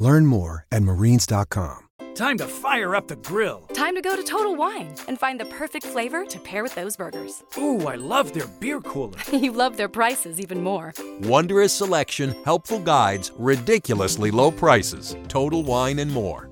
Learn 0.00 0.26
more 0.26 0.66
at 0.72 0.82
marines.com. 0.82 1.88
Time 2.14 2.36
to 2.38 2.46
fire 2.46 2.96
up 2.96 3.06
the 3.06 3.16
grill. 3.16 3.60
Time 3.72 3.94
to 3.94 4.02
go 4.02 4.16
to 4.16 4.24
Total 4.24 4.54
Wine 4.56 4.88
and 5.08 5.18
find 5.18 5.38
the 5.38 5.44
perfect 5.46 5.86
flavor 5.86 6.24
to 6.26 6.38
pair 6.40 6.62
with 6.62 6.74
those 6.74 6.96
burgers. 6.96 7.42
Ooh, 7.56 7.86
I 7.86 7.96
love 7.96 8.32
their 8.32 8.48
beer 8.58 8.80
cooler. 8.80 9.18
you 9.32 9.52
love 9.52 9.76
their 9.76 9.88
prices 9.88 10.40
even 10.40 10.60
more. 10.62 10.92
Wondrous 11.22 11.72
selection, 11.72 12.34
helpful 12.44 12.78
guides, 12.80 13.30
ridiculously 13.38 14.30
low 14.30 14.50
prices. 14.50 15.16
Total 15.28 15.62
Wine 15.62 15.98
and 15.98 16.10
more. 16.10 16.50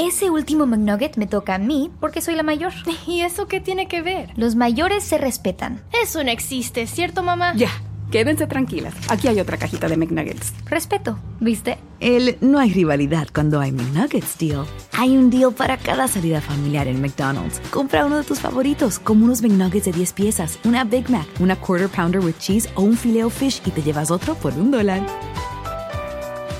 Ese 0.00 0.30
último 0.30 0.64
McNugget 0.64 1.16
me 1.16 1.26
toca 1.26 1.56
a 1.56 1.58
mí 1.58 1.90
porque 2.00 2.20
soy 2.20 2.36
la 2.36 2.44
mayor. 2.44 2.72
¿Y 3.06 3.22
eso 3.22 3.46
qué 3.48 3.60
tiene 3.60 3.88
que 3.88 4.00
ver? 4.00 4.30
Los 4.36 4.54
mayores 4.54 5.02
se 5.02 5.18
respetan. 5.18 5.82
Eso 5.92 6.22
no 6.22 6.30
existe, 6.30 6.86
¿cierto, 6.86 7.24
mamá? 7.24 7.54
Ya, 7.56 7.70
quédense 8.10 8.46
tranquilas. 8.46 8.94
Aquí 9.08 9.28
hay 9.28 9.40
otra 9.40 9.56
cajita 9.56 9.88
de 9.88 9.96
McNuggets. 9.96 10.52
Respeto, 10.66 11.18
¿viste? 11.40 11.78
El 12.00 12.36
no 12.40 12.58
hay 12.58 12.72
rivalidad 12.72 13.28
cuando 13.32 13.60
hay 13.60 13.72
McNuggets 13.72 14.38
deal. 14.38 14.64
Hay 14.92 15.16
un 15.16 15.30
deal 15.30 15.52
para 15.52 15.76
cada 15.76 16.08
salida 16.08 16.40
familiar 16.40 16.88
en 16.88 17.00
McDonald's. 17.00 17.60
Compra 17.70 18.06
uno 18.06 18.18
de 18.18 18.24
tus 18.24 18.40
favoritos, 18.40 18.98
como 18.98 19.24
unos 19.24 19.42
McNuggets 19.42 19.86
de 19.86 19.92
10 19.92 20.12
piezas, 20.12 20.58
una 20.64 20.84
Big 20.84 21.10
Mac, 21.10 21.26
una 21.40 21.56
Quarter 21.56 21.88
Pounder 21.88 22.20
with 22.20 22.38
Cheese 22.38 22.68
o 22.74 22.82
un 22.82 22.96
Filet 22.96 23.30
Fish 23.30 23.60
y 23.66 23.70
te 23.70 23.82
llevas 23.82 24.10
otro 24.10 24.34
por 24.34 24.52
un 24.54 24.70
dólar. 24.70 25.04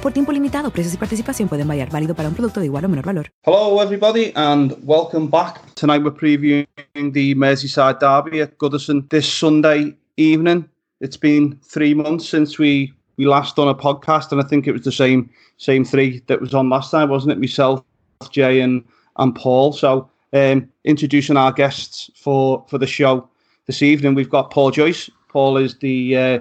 Por 0.03 0.13
tiempo 0.13 0.31
limitado, 0.31 0.71
precios 0.71 0.95
y 0.95 0.97
participación 0.97 1.49
pueden 1.49 1.67
variar. 1.67 1.91
Válido 1.91 2.15
para 2.15 2.29
un 2.29 2.35
producto 2.35 2.61
de 2.61 2.67
igual 2.67 2.85
o 2.85 2.89
menor 2.89 3.05
valor. 3.05 3.31
Hello, 3.45 3.83
everybody, 3.83 4.33
and 4.37 4.77
welcome 4.85 5.29
back. 5.29 5.61
Tonight 5.75 6.03
we're 6.03 6.15
previewing 6.15 6.67
the 7.13 7.35
Merseyside 7.35 7.99
derby 7.99 8.41
at 8.41 8.57
Goodison 8.59 9.09
this 9.09 9.27
Sunday 9.27 9.97
evening. 10.17 10.69
It's 11.01 11.17
been 11.17 11.59
three 11.63 11.95
months 11.95 12.29
since 12.29 12.59
we 12.59 12.93
we 13.17 13.27
last 13.27 13.57
done 13.57 13.69
a 13.69 13.75
podcast, 13.75 14.33
and 14.33 14.41
I 14.41 14.45
think 14.45 14.67
it 14.67 14.73
was 14.73 14.83
the 14.83 14.93
same 14.93 15.31
same 15.57 15.85
three 15.85 16.23
that 16.27 16.41
was 16.41 16.55
on 16.55 16.69
last 16.69 16.91
time, 16.91 17.09
wasn't 17.09 17.33
it? 17.33 17.39
Myself, 17.39 17.83
Jay, 18.31 18.61
and 18.61 18.85
and 19.17 19.35
Paul. 19.35 19.73
So, 19.73 20.11
um, 20.33 20.69
introducing 20.85 21.37
our 21.37 21.53
guests 21.53 22.11
for 22.15 22.65
for 22.69 22.79
the 22.79 22.87
show 22.87 23.29
this 23.67 23.83
evening, 23.83 24.15
we've 24.15 24.31
got 24.31 24.51
Paul 24.51 24.71
Joyce. 24.71 25.11
Paul 25.29 25.57
is 25.57 25.77
the 25.79 26.17
uh, 26.17 26.39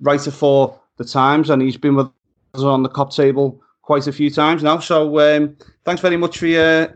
writer 0.00 0.30
for 0.30 0.78
the 0.96 1.04
Times, 1.04 1.50
and 1.50 1.60
he's 1.62 1.76
been 1.76 1.96
with 1.96 2.10
us 2.54 2.62
on 2.62 2.82
the 2.82 2.88
Kop 2.88 3.14
table 3.14 3.60
quite 3.82 4.06
a 4.06 4.12
few 4.12 4.30
times 4.30 4.62
now. 4.62 4.78
So 4.78 5.18
um, 5.20 5.56
thanks 5.84 6.02
very 6.02 6.16
much 6.16 6.38
for 6.38 6.46
uh, 6.46 6.88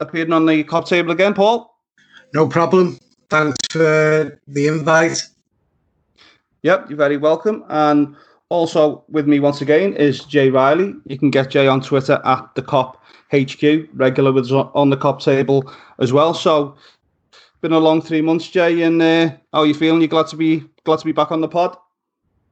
appearing 0.00 0.32
on 0.32 0.46
the 0.46 0.64
Kop 0.64 0.86
table 0.86 1.10
again, 1.10 1.34
Paul. 1.34 1.74
No 2.34 2.48
problem. 2.48 2.98
Thanks 3.28 3.56
for 3.70 4.40
the 4.48 4.66
invite. 4.66 5.22
Yep, 6.62 6.90
you're 6.90 6.96
very 6.96 7.16
welcome. 7.16 7.64
And 7.68 8.16
also 8.48 9.04
with 9.08 9.26
me 9.26 9.40
once 9.40 9.60
again 9.60 9.94
is 9.94 10.24
Jay 10.24 10.50
Riley. 10.50 10.94
You 11.06 11.18
can 11.18 11.30
get 11.30 11.50
Jay 11.50 11.66
on 11.66 11.80
Twitter 11.80 12.20
at 12.24 12.54
the 12.54 12.62
Kop 12.62 12.96
HQ, 13.32 13.88
regular 13.94 14.32
with 14.32 14.46
us 14.46 14.52
on 14.74 14.90
the 14.90 14.96
Kop 14.96 15.22
table 15.22 15.72
as 15.98 16.12
well. 16.12 16.34
So 16.34 16.76
been 17.62 17.72
a 17.72 17.78
long 17.78 18.02
three 18.02 18.20
months, 18.20 18.48
Jay, 18.48 18.82
and 18.82 19.00
uh, 19.00 19.30
how 19.52 19.60
are 19.60 19.66
you 19.66 19.74
feeling? 19.74 20.00
You 20.02 20.08
glad 20.08 20.26
to 20.28 20.36
be 20.36 20.64
glad 20.84 20.98
to 20.98 21.04
be 21.04 21.12
back 21.12 21.30
on 21.30 21.40
the 21.40 21.48
pod? 21.48 21.76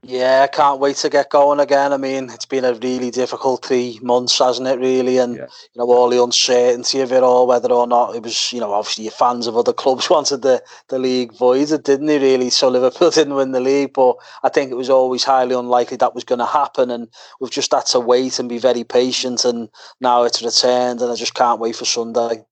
Yeah, 0.02 0.42
I 0.44 0.46
can't 0.46 0.80
wait 0.80 0.96
to 0.96 1.10
get 1.10 1.28
going 1.28 1.60
again. 1.60 1.92
I 1.92 1.98
mean, 1.98 2.30
it's 2.30 2.46
been 2.46 2.64
a 2.64 2.72
really 2.72 3.10
difficult 3.10 3.66
three 3.66 3.98
months, 4.02 4.38
hasn't 4.38 4.66
it? 4.66 4.78
Really, 4.78 5.18
and 5.18 5.36
yeah. 5.36 5.46
you 5.74 5.78
know 5.78 5.90
all 5.90 6.08
the 6.08 6.22
uncertainty 6.22 7.00
of 7.00 7.12
it 7.12 7.22
all, 7.22 7.46
whether 7.46 7.70
or 7.70 7.86
not 7.86 8.16
it 8.16 8.22
was, 8.22 8.50
you 8.50 8.60
know, 8.60 8.72
obviously 8.72 9.04
your 9.04 9.12
fans 9.12 9.46
of 9.46 9.58
other 9.58 9.72
clubs 9.74 10.08
wanted 10.08 10.40
the 10.40 10.62
the 10.88 10.98
league 10.98 11.34
voided, 11.34 11.82
didn't 11.82 12.06
they? 12.06 12.18
Really, 12.18 12.48
so 12.48 12.68
Liverpool 12.68 13.10
didn't 13.10 13.34
win 13.34 13.52
the 13.52 13.60
league, 13.60 13.92
but 13.92 14.16
I 14.42 14.48
think 14.48 14.70
it 14.70 14.76
was 14.76 14.88
always 14.88 15.22
highly 15.22 15.54
unlikely 15.54 15.98
that 15.98 16.14
was 16.14 16.24
going 16.24 16.38
to 16.38 16.46
happen, 16.46 16.90
and 16.90 17.06
we've 17.38 17.50
just 17.50 17.72
had 17.72 17.84
to 17.86 18.00
wait 18.00 18.38
and 18.38 18.48
be 18.48 18.58
very 18.58 18.84
patient, 18.84 19.44
and 19.44 19.68
now 20.00 20.22
it's 20.22 20.42
returned, 20.42 21.02
and 21.02 21.12
I 21.12 21.14
just 21.14 21.34
can't 21.34 21.60
wait 21.60 21.76
for 21.76 21.84
Sunday. 21.84 22.46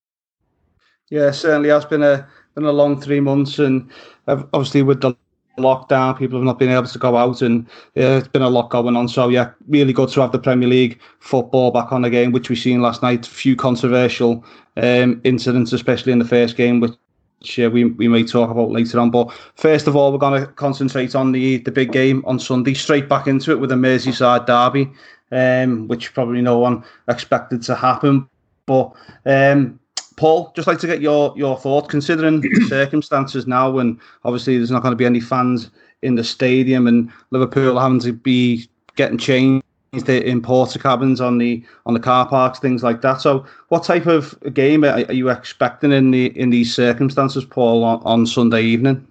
Yeah, 1.08 1.30
certainly 1.30 1.70
has 1.70 1.86
been 1.86 2.02
a 2.02 2.28
been 2.54 2.66
a 2.66 2.72
long 2.72 3.00
three 3.00 3.20
months, 3.20 3.58
and 3.58 3.90
uh, 4.26 4.42
obviously 4.52 4.82
with 4.82 5.00
the 5.00 5.14
lockdown, 5.58 6.18
people 6.18 6.38
have 6.38 6.46
not 6.46 6.58
been 6.58 6.70
able 6.70 6.86
to 6.86 6.98
go 6.98 7.16
out, 7.16 7.42
and 7.42 7.66
yeah, 7.94 8.18
it's 8.18 8.28
been 8.28 8.42
a 8.42 8.48
lot 8.48 8.70
going 8.70 8.96
on. 8.96 9.08
So 9.08 9.28
yeah, 9.28 9.50
really 9.68 9.92
good 9.92 10.08
to 10.10 10.20
have 10.20 10.32
the 10.32 10.38
Premier 10.38 10.68
League 10.68 11.00
football 11.20 11.70
back 11.70 11.92
on 11.92 12.04
again, 12.04 12.32
which 12.32 12.48
we 12.48 12.56
seen 12.56 12.80
last 12.80 13.02
night. 13.02 13.26
A 13.26 13.30
few 13.30 13.56
controversial 13.56 14.44
um, 14.76 15.20
incidents, 15.24 15.72
especially 15.72 16.12
in 16.12 16.18
the 16.18 16.24
first 16.24 16.56
game, 16.56 16.80
which 16.80 16.92
yeah, 17.56 17.68
we, 17.68 17.84
we 17.84 18.08
may 18.08 18.24
talk 18.24 18.50
about 18.50 18.70
later 18.70 18.98
on. 18.98 19.10
But 19.10 19.32
first 19.54 19.86
of 19.86 19.94
all, 19.94 20.12
we're 20.12 20.18
going 20.18 20.40
to 20.40 20.46
concentrate 20.52 21.14
on 21.14 21.32
the 21.32 21.58
the 21.58 21.70
big 21.70 21.92
game 21.92 22.22
on 22.26 22.38
Sunday. 22.38 22.74
Straight 22.74 23.08
back 23.08 23.26
into 23.26 23.52
it 23.52 23.60
with 23.60 23.72
a 23.72 23.76
Merseyside 23.76 24.46
derby, 24.46 24.90
um, 25.30 25.88
which 25.88 26.14
probably 26.14 26.40
no 26.40 26.58
one 26.58 26.84
expected 27.08 27.62
to 27.62 27.74
happen. 27.74 28.28
But 28.66 28.92
um, 29.24 29.78
Paul, 30.18 30.52
just 30.56 30.66
like 30.66 30.80
to 30.80 30.86
get 30.86 31.00
your 31.00 31.32
your 31.36 31.56
thoughts, 31.56 31.88
considering 31.88 32.40
the 32.40 32.66
circumstances 32.68 33.46
now, 33.46 33.78
and 33.78 33.98
obviously 34.24 34.58
there's 34.58 34.70
not 34.70 34.82
going 34.82 34.92
to 34.92 34.96
be 34.96 35.06
any 35.06 35.20
fans 35.20 35.70
in 36.02 36.16
the 36.16 36.24
stadium, 36.24 36.86
and 36.88 37.10
Liverpool 37.30 37.78
having 37.78 38.00
to 38.00 38.12
be 38.12 38.68
getting 38.96 39.16
changed 39.16 39.64
in 39.92 40.42
Portakabins 40.42 41.24
on 41.24 41.38
the 41.38 41.64
on 41.86 41.94
the 41.94 42.00
car 42.00 42.28
parks, 42.28 42.58
things 42.58 42.82
like 42.82 43.00
that. 43.02 43.20
So, 43.20 43.46
what 43.68 43.84
type 43.84 44.06
of 44.06 44.36
game 44.52 44.84
are, 44.84 45.04
are 45.06 45.12
you 45.12 45.30
expecting 45.30 45.92
in 45.92 46.10
the 46.10 46.36
in 46.38 46.50
these 46.50 46.74
circumstances, 46.74 47.44
Paul, 47.44 47.84
on, 47.84 48.02
on 48.04 48.26
Sunday 48.26 48.62
evening? 48.62 49.06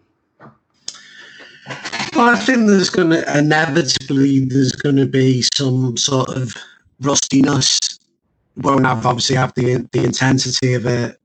Well, 2.16 2.30
I 2.30 2.36
think 2.36 2.68
there's 2.68 2.90
going 2.90 3.12
to 3.12 3.38
inevitably 3.38 4.42
there's 4.46 4.74
going 4.74 4.98
to 4.98 5.06
be 5.06 5.44
some 5.56 5.96
sort 5.96 6.30
of 6.36 6.54
rustiness 7.00 7.97
won't 8.58 8.86
have 8.86 9.06
obviously 9.06 9.36
have 9.36 9.54
the 9.56 9.88
the 9.92 10.04
intensity 10.04 10.74
of 10.74 10.86
a 10.86 11.16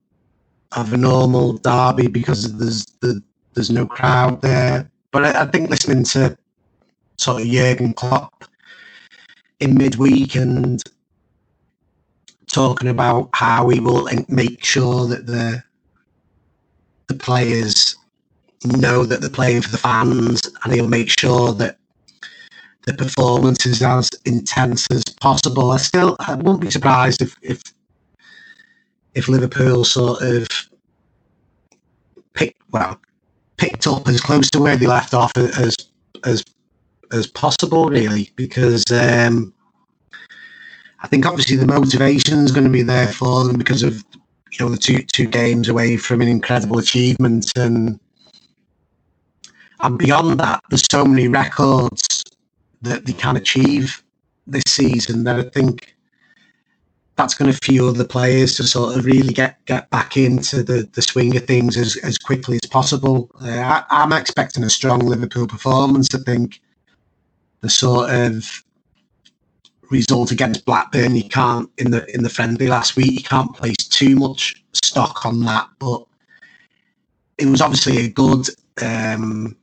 of 0.72 0.92
a 0.92 0.96
normal 0.96 1.54
derby 1.58 2.06
because 2.06 2.56
there's 2.56 2.86
the, 3.00 3.22
there's 3.54 3.70
no 3.70 3.86
crowd 3.86 4.40
there. 4.40 4.90
But 5.10 5.24
I, 5.24 5.42
I 5.42 5.46
think 5.46 5.70
listening 5.70 6.04
to 6.04 6.36
sort 7.18 7.42
of 7.42 7.48
Jurgen 7.48 7.92
Klopp 7.92 8.44
in 9.60 9.74
midweek 9.74 10.34
and 10.34 10.82
talking 12.50 12.88
about 12.88 13.30
how 13.32 13.68
he 13.68 13.80
will 13.80 14.08
make 14.28 14.64
sure 14.64 15.06
that 15.06 15.26
the 15.26 15.62
the 17.08 17.14
players 17.14 17.96
know 18.64 19.04
that 19.04 19.20
they're 19.20 19.30
playing 19.30 19.62
for 19.62 19.70
the 19.70 19.78
fans, 19.78 20.40
and 20.64 20.72
he'll 20.72 20.88
make 20.88 21.10
sure 21.18 21.52
that 21.52 21.78
the 22.86 22.94
performance 22.94 23.64
is 23.66 23.82
as 23.82 24.10
intense 24.24 24.86
as 24.90 25.04
possible. 25.04 25.70
I 25.70 25.76
still 25.76 26.16
I 26.20 26.34
wouldn't 26.34 26.60
be 26.60 26.70
surprised 26.70 27.22
if 27.22 27.36
if 27.42 27.62
if 29.14 29.28
Liverpool 29.28 29.84
sort 29.84 30.22
of 30.22 30.48
picked 32.34 32.60
well 32.72 32.98
picked 33.56 33.86
up 33.86 34.08
as 34.08 34.20
close 34.20 34.50
to 34.50 34.60
where 34.60 34.76
they 34.76 34.86
left 34.86 35.14
off 35.14 35.32
as 35.36 35.76
as 36.24 36.44
as 37.12 37.26
possible, 37.26 37.88
really, 37.88 38.30
because 38.36 38.90
um, 38.90 39.52
I 41.00 41.08
think 41.08 41.26
obviously 41.26 41.56
the 41.56 41.66
motivation 41.66 42.38
is 42.38 42.52
going 42.52 42.64
to 42.64 42.70
be 42.70 42.82
there 42.82 43.08
for 43.08 43.44
them 43.44 43.58
because 43.58 43.82
of 43.82 44.02
you 44.50 44.58
know 44.60 44.68
the 44.68 44.78
two 44.78 45.02
two 45.02 45.26
games 45.26 45.68
away 45.68 45.96
from 45.96 46.20
an 46.20 46.28
incredible 46.28 46.78
achievement 46.78 47.52
and 47.56 48.00
and 49.80 49.98
beyond 49.98 50.38
that, 50.38 50.62
there's 50.70 50.86
so 50.90 51.04
many 51.04 51.28
records 51.28 52.21
that 52.82 53.06
they 53.06 53.12
can 53.12 53.36
achieve 53.36 54.02
this 54.46 54.64
season 54.66 55.24
that 55.24 55.38
I 55.38 55.42
think 55.42 55.94
that's 57.16 57.34
going 57.34 57.52
to 57.52 57.58
fuel 57.62 57.92
the 57.92 58.04
players 58.04 58.56
to 58.56 58.64
sort 58.64 58.96
of 58.96 59.04
really 59.04 59.32
get 59.32 59.64
get 59.66 59.88
back 59.90 60.16
into 60.16 60.62
the, 60.62 60.88
the 60.92 61.02
swing 61.02 61.36
of 61.36 61.46
things 61.46 61.76
as, 61.76 61.96
as 61.98 62.18
quickly 62.18 62.58
as 62.62 62.68
possible. 62.68 63.30
Uh, 63.40 63.82
I, 63.90 64.02
am 64.02 64.12
expecting 64.12 64.64
a 64.64 64.70
strong 64.70 65.00
Liverpool 65.00 65.46
performance. 65.46 66.14
I 66.14 66.18
think 66.18 66.60
the 67.60 67.70
sort 67.70 68.10
of 68.10 68.64
result 69.90 70.32
against 70.32 70.64
Blackburn, 70.64 71.14
you 71.14 71.28
can't 71.28 71.70
in 71.78 71.90
the 71.90 72.04
in 72.14 72.22
the 72.22 72.30
friendly 72.30 72.66
last 72.66 72.96
week, 72.96 73.12
you 73.12 73.22
can't 73.22 73.54
place 73.54 73.76
too 73.76 74.16
much 74.16 74.64
stock 74.72 75.26
on 75.26 75.40
that, 75.44 75.68
but 75.78 76.04
it 77.38 77.46
was 77.46 77.60
obviously 77.60 77.98
a 77.98 78.08
good 78.08 78.48
um, 78.80 79.56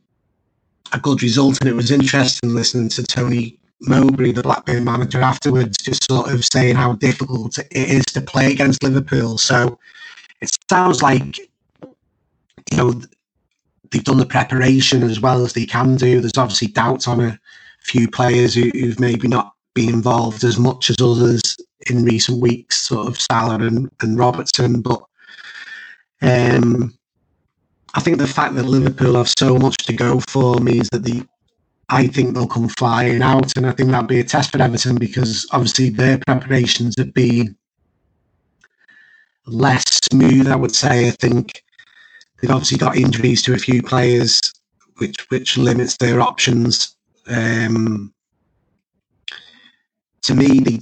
a 0.91 1.00
good 1.00 1.21
result, 1.21 1.59
and 1.62 1.69
it 1.69 1.75
was 1.75 1.91
interesting 1.91 2.53
listening 2.53 2.89
to 2.89 3.03
Tony 3.03 3.59
Mowbray, 3.81 4.31
the 4.33 4.44
Blackburn 4.44 4.83
manager, 4.83 5.21
afterwards, 5.21 5.77
just 5.77 6.06
sort 6.09 6.31
of 6.31 6.44
saying 6.45 6.75
how 6.75 6.94
difficult 6.94 7.57
it 7.57 7.68
is 7.71 8.06
to 8.06 8.21
play 8.21 8.51
against 8.51 8.83
Liverpool. 8.83 9.38
So 9.38 9.80
it 10.41 10.51
sounds 10.69 11.01
like, 11.01 11.38
you 11.38 12.77
know, 12.77 13.01
they've 13.91 14.03
done 14.03 14.18
the 14.18 14.25
preparation 14.25 15.03
as 15.03 15.19
well 15.19 15.44
as 15.45 15.53
they 15.53 15.65
can 15.65 15.95
do. 15.95 16.19
There's 16.19 16.38
obviously 16.38 16.68
doubts 16.68 17.07
on 17.07 17.21
a 17.21 17.39
few 17.80 18.09
players 18.09 18.53
who, 18.53 18.69
who've 18.74 19.00
maybe 19.00 19.27
not 19.27 19.53
been 19.74 19.89
involved 19.89 20.44
as 20.44 20.59
much 20.59 20.89
as 20.89 20.97
others 21.01 21.41
in 21.89 22.03
recent 22.03 22.41
weeks, 22.41 22.77
sort 22.77 23.07
of 23.07 23.19
Salah 23.19 23.59
and, 23.59 23.89
and 24.01 24.18
Robertson. 24.18 24.81
But 24.81 25.01
um, 26.21 26.94
I 27.94 28.00
think 28.01 28.18
the 28.18 28.27
fact 28.27 28.56
that 28.56 28.65
Liverpool 28.65 29.15
have 29.15 29.31
so 29.38 29.57
much 29.57 29.77
to 29.86 29.94
go 29.94 30.19
for 30.30 30.59
means 30.59 30.89
that 30.91 31.03
the 31.03 31.25
I 31.91 32.06
think 32.06 32.36
they'll 32.36 32.47
come 32.47 32.69
flying 32.69 33.24
out, 33.24 33.51
and 33.57 33.65
I 33.65 33.71
think 33.71 33.89
that'll 33.89 34.06
be 34.06 34.19
a 34.19 34.24
test 34.24 34.51
for 34.51 34.62
Everton 34.62 34.97
because 34.97 35.47
obviously 35.51 35.89
their 35.89 36.19
preparations 36.19 36.94
have 37.00 37.13
been 37.15 37.57
less 39.47 39.83
smooth. 40.12 40.47
I 40.47 40.56
would 40.56 40.75
say. 40.75 41.07
I 41.07 41.12
think 41.12 41.63
they've 42.39 42.51
obviously 42.51 42.77
got 42.77 42.95
injuries 42.95 43.41
to 43.44 43.53
a 43.53 43.57
few 43.57 43.81
players, 43.81 44.39
which 44.97 45.30
which 45.31 45.57
limits 45.57 45.97
their 45.97 46.21
options. 46.21 46.95
Um, 47.27 48.13
to 50.24 50.36
me, 50.36 50.59
they, 50.59 50.80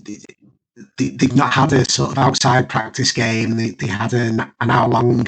they, 0.97 1.25
have 1.27 1.35
not 1.35 1.53
had 1.53 1.71
a 1.71 1.89
sort 1.89 2.11
of 2.11 2.17
outside 2.17 2.67
practice 2.67 3.13
game. 3.13 3.55
They, 3.55 3.69
they 3.71 3.87
had 3.87 4.13
an, 4.13 4.41
an 4.59 4.69
hour 4.69 4.89
long 4.89 5.27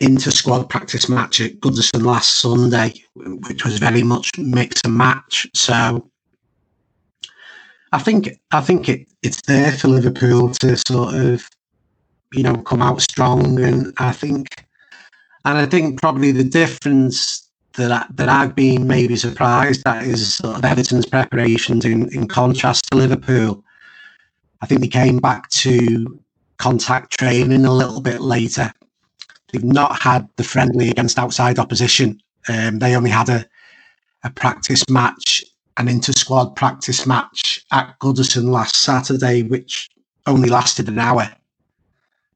inter 0.00 0.30
squad 0.30 0.68
practice 0.68 1.08
match 1.08 1.40
at 1.40 1.60
Goodison 1.60 2.04
last 2.04 2.38
Sunday, 2.38 2.94
which 3.14 3.64
was 3.64 3.78
very 3.78 4.02
much 4.02 4.30
mix 4.38 4.80
and 4.84 4.96
match. 4.96 5.46
So 5.54 6.10
I 7.92 7.98
think 7.98 8.30
I 8.52 8.60
think 8.60 8.88
it, 8.88 9.06
it's 9.22 9.40
there 9.42 9.72
for 9.72 9.88
Liverpool 9.88 10.50
to 10.54 10.76
sort 10.76 11.14
of 11.14 11.48
you 12.32 12.42
know 12.42 12.56
come 12.56 12.82
out 12.82 13.00
strong, 13.00 13.60
and 13.60 13.92
I 13.98 14.12
think 14.12 14.48
and 15.44 15.58
I 15.58 15.66
think 15.66 16.00
probably 16.00 16.32
the 16.32 16.44
difference 16.44 17.48
that 17.74 17.90
I, 17.90 18.06
that 18.14 18.28
I've 18.28 18.54
been 18.54 18.86
maybe 18.86 19.16
surprised 19.16 19.82
at 19.86 20.04
is 20.04 20.36
sort 20.36 20.56
of 20.56 20.62
Everton's 20.62 21.06
preparations 21.06 21.84
in, 21.84 22.12
in 22.14 22.28
contrast 22.28 22.90
to 22.90 22.96
Liverpool. 22.96 23.64
I 24.60 24.66
think 24.66 24.80
they 24.80 24.88
came 24.88 25.18
back 25.18 25.48
to 25.50 26.20
contact 26.58 27.18
training 27.18 27.64
a 27.64 27.72
little 27.72 28.00
bit 28.00 28.20
later. 28.20 28.72
They've 29.54 29.62
not 29.62 30.02
had 30.02 30.28
the 30.34 30.42
friendly 30.42 30.90
against 30.90 31.16
outside 31.16 31.60
opposition. 31.60 32.20
Um, 32.48 32.80
they 32.80 32.96
only 32.96 33.10
had 33.10 33.28
a, 33.28 33.46
a 34.24 34.30
practice 34.30 34.82
match, 34.90 35.44
an 35.76 35.86
inter 35.86 36.12
squad 36.12 36.56
practice 36.56 37.06
match 37.06 37.64
at 37.70 37.96
Goodison 38.00 38.50
last 38.50 38.82
Saturday, 38.82 39.44
which 39.44 39.88
only 40.26 40.48
lasted 40.48 40.88
an 40.88 40.98
hour. 40.98 41.30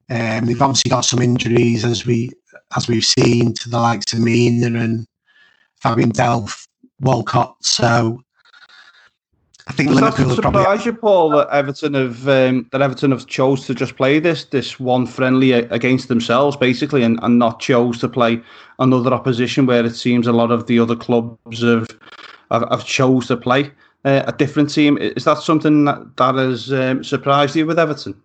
Um, 0.08 0.46
they've 0.46 0.62
obviously 0.62 0.90
got 0.90 1.04
some 1.04 1.20
injuries 1.20 1.84
as 1.84 2.06
we 2.06 2.30
as 2.76 2.86
we've 2.86 3.04
seen 3.04 3.52
to 3.54 3.68
the 3.68 3.80
likes 3.80 4.12
of 4.12 4.20
Mina 4.20 4.78
and 4.78 5.04
Fabian 5.82 6.12
Delph, 6.12 6.68
Walcott. 7.00 7.56
So 7.62 8.22
I 9.68 9.72
think 9.72 9.90
Does 9.90 10.00
Liverpool 10.00 10.28
that 10.28 10.34
surprise 10.36 10.64
probably... 10.64 10.84
you, 10.86 10.92
Paul, 10.94 11.30
that 11.30 11.48
Everton 11.50 11.92
have 11.92 12.26
um, 12.26 12.66
that 12.72 12.80
Everton 12.80 13.10
have 13.10 13.26
chose 13.26 13.66
to 13.66 13.74
just 13.74 13.96
play 13.96 14.18
this 14.18 14.44
this 14.44 14.80
one 14.80 15.06
friendly 15.06 15.52
against 15.52 16.08
themselves, 16.08 16.56
basically, 16.56 17.02
and, 17.02 17.18
and 17.22 17.38
not 17.38 17.60
chose 17.60 17.98
to 17.98 18.08
play 18.08 18.40
another 18.78 19.12
opposition 19.12 19.66
where 19.66 19.84
it 19.84 19.94
seems 19.94 20.26
a 20.26 20.32
lot 20.32 20.50
of 20.50 20.66
the 20.66 20.78
other 20.78 20.96
clubs 20.96 21.62
have 21.62 21.86
have, 22.50 22.66
have 22.70 22.86
chose 22.86 23.26
to 23.26 23.36
play 23.36 23.70
uh, 24.06 24.22
a 24.26 24.32
different 24.32 24.72
team. 24.72 24.96
Is 24.96 25.24
that 25.24 25.38
something 25.38 25.84
that, 25.84 26.16
that 26.16 26.34
has 26.36 26.72
um, 26.72 27.04
surprised 27.04 27.54
you 27.54 27.66
with 27.66 27.78
Everton? 27.78 28.20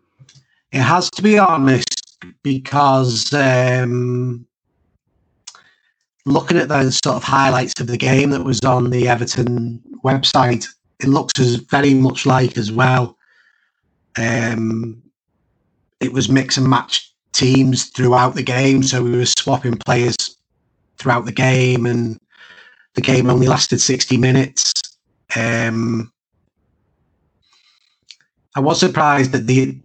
It 0.72 0.82
has 0.82 1.10
to 1.12 1.22
be 1.22 1.38
honest, 1.38 2.26
because 2.42 3.34
um, 3.34 4.48
looking 6.26 6.58
at 6.58 6.70
those 6.70 7.00
sort 7.04 7.18
of 7.18 7.24
highlights 7.24 7.82
of 7.82 7.88
the 7.88 7.98
game 7.98 8.30
that 8.30 8.46
was 8.46 8.62
on 8.62 8.92
the 8.92 9.10
Everton 9.10 9.82
website, 10.06 10.66
it 11.04 11.10
looks 11.10 11.40
as 11.40 11.56
very 11.56 11.94
much 11.94 12.26
like 12.26 12.58
as 12.58 12.72
well. 12.72 13.18
Um, 14.18 15.02
it 16.00 16.14
was 16.14 16.30
mix 16.30 16.58
and 16.58 16.70
match 16.70 17.14
teams 17.34 17.86
throughout 17.86 18.36
the 18.36 18.44
game, 18.44 18.84
so 18.84 19.04
we 19.04 19.18
were 19.18 19.26
swapping 19.26 19.78
players 19.78 20.16
throughout 20.98 21.26
the 21.26 21.32
game, 21.32 21.86
and 21.86 22.18
the 22.96 23.02
game 23.02 23.30
only 23.30 23.48
lasted 23.48 23.80
sixty 23.80 24.18
minutes. 24.18 24.72
Um, 25.36 26.12
I 28.56 28.60
was 28.60 28.80
surprised 28.80 29.32
that 29.32 29.48
the 29.48 29.82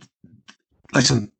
listen, 0.94 1.32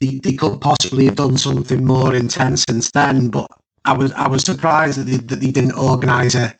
they, 0.00 0.18
they 0.18 0.34
could 0.34 0.60
possibly 0.60 1.06
have 1.06 1.16
done 1.16 1.36
something 1.36 1.84
more 1.84 2.14
intense 2.14 2.64
since 2.68 2.90
then, 2.92 3.28
but 3.28 3.50
I 3.84 3.92
was 3.92 4.12
I 4.12 4.28
was 4.28 4.42
surprised 4.42 4.98
that 4.98 5.04
they, 5.04 5.16
that 5.16 5.40
they 5.40 5.50
didn't 5.50 5.78
organise 5.78 6.34
a, 6.34 6.54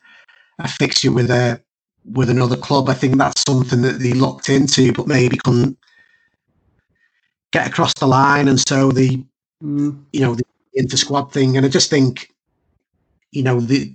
a 0.59 0.69
fixture 0.69 1.13
with 1.13 1.31
a 1.31 1.63
with 2.13 2.31
another 2.31 2.57
club. 2.57 2.89
I 2.89 2.95
think 2.95 3.17
that's 3.17 3.43
something 3.47 3.83
that 3.83 3.99
they 3.99 4.13
locked 4.13 4.49
into, 4.49 4.93
but 4.93 5.07
maybe 5.07 5.37
couldn't 5.37 5.79
get 7.53 7.67
across 7.67 7.95
the 7.95 8.07
line, 8.07 8.49
and 8.49 8.61
so 8.61 8.91
the 8.91 9.25
mm. 9.63 9.99
you 10.13 10.21
know 10.21 10.35
the 10.35 10.45
inter 10.75 10.97
squad 10.97 11.33
thing. 11.33 11.57
And 11.57 11.67
I 11.67 11.69
just 11.69 11.91
think, 11.91 12.33
you 13.33 13.43
know, 13.43 13.61
the 13.61 13.93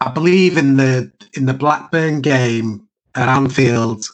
I 0.00 0.10
believe 0.10 0.56
in 0.56 0.76
the 0.76 1.10
in 1.34 1.46
the 1.46 1.54
Blackburn 1.54 2.20
game 2.20 2.86
at 3.14 3.28
Anfield, 3.28 4.04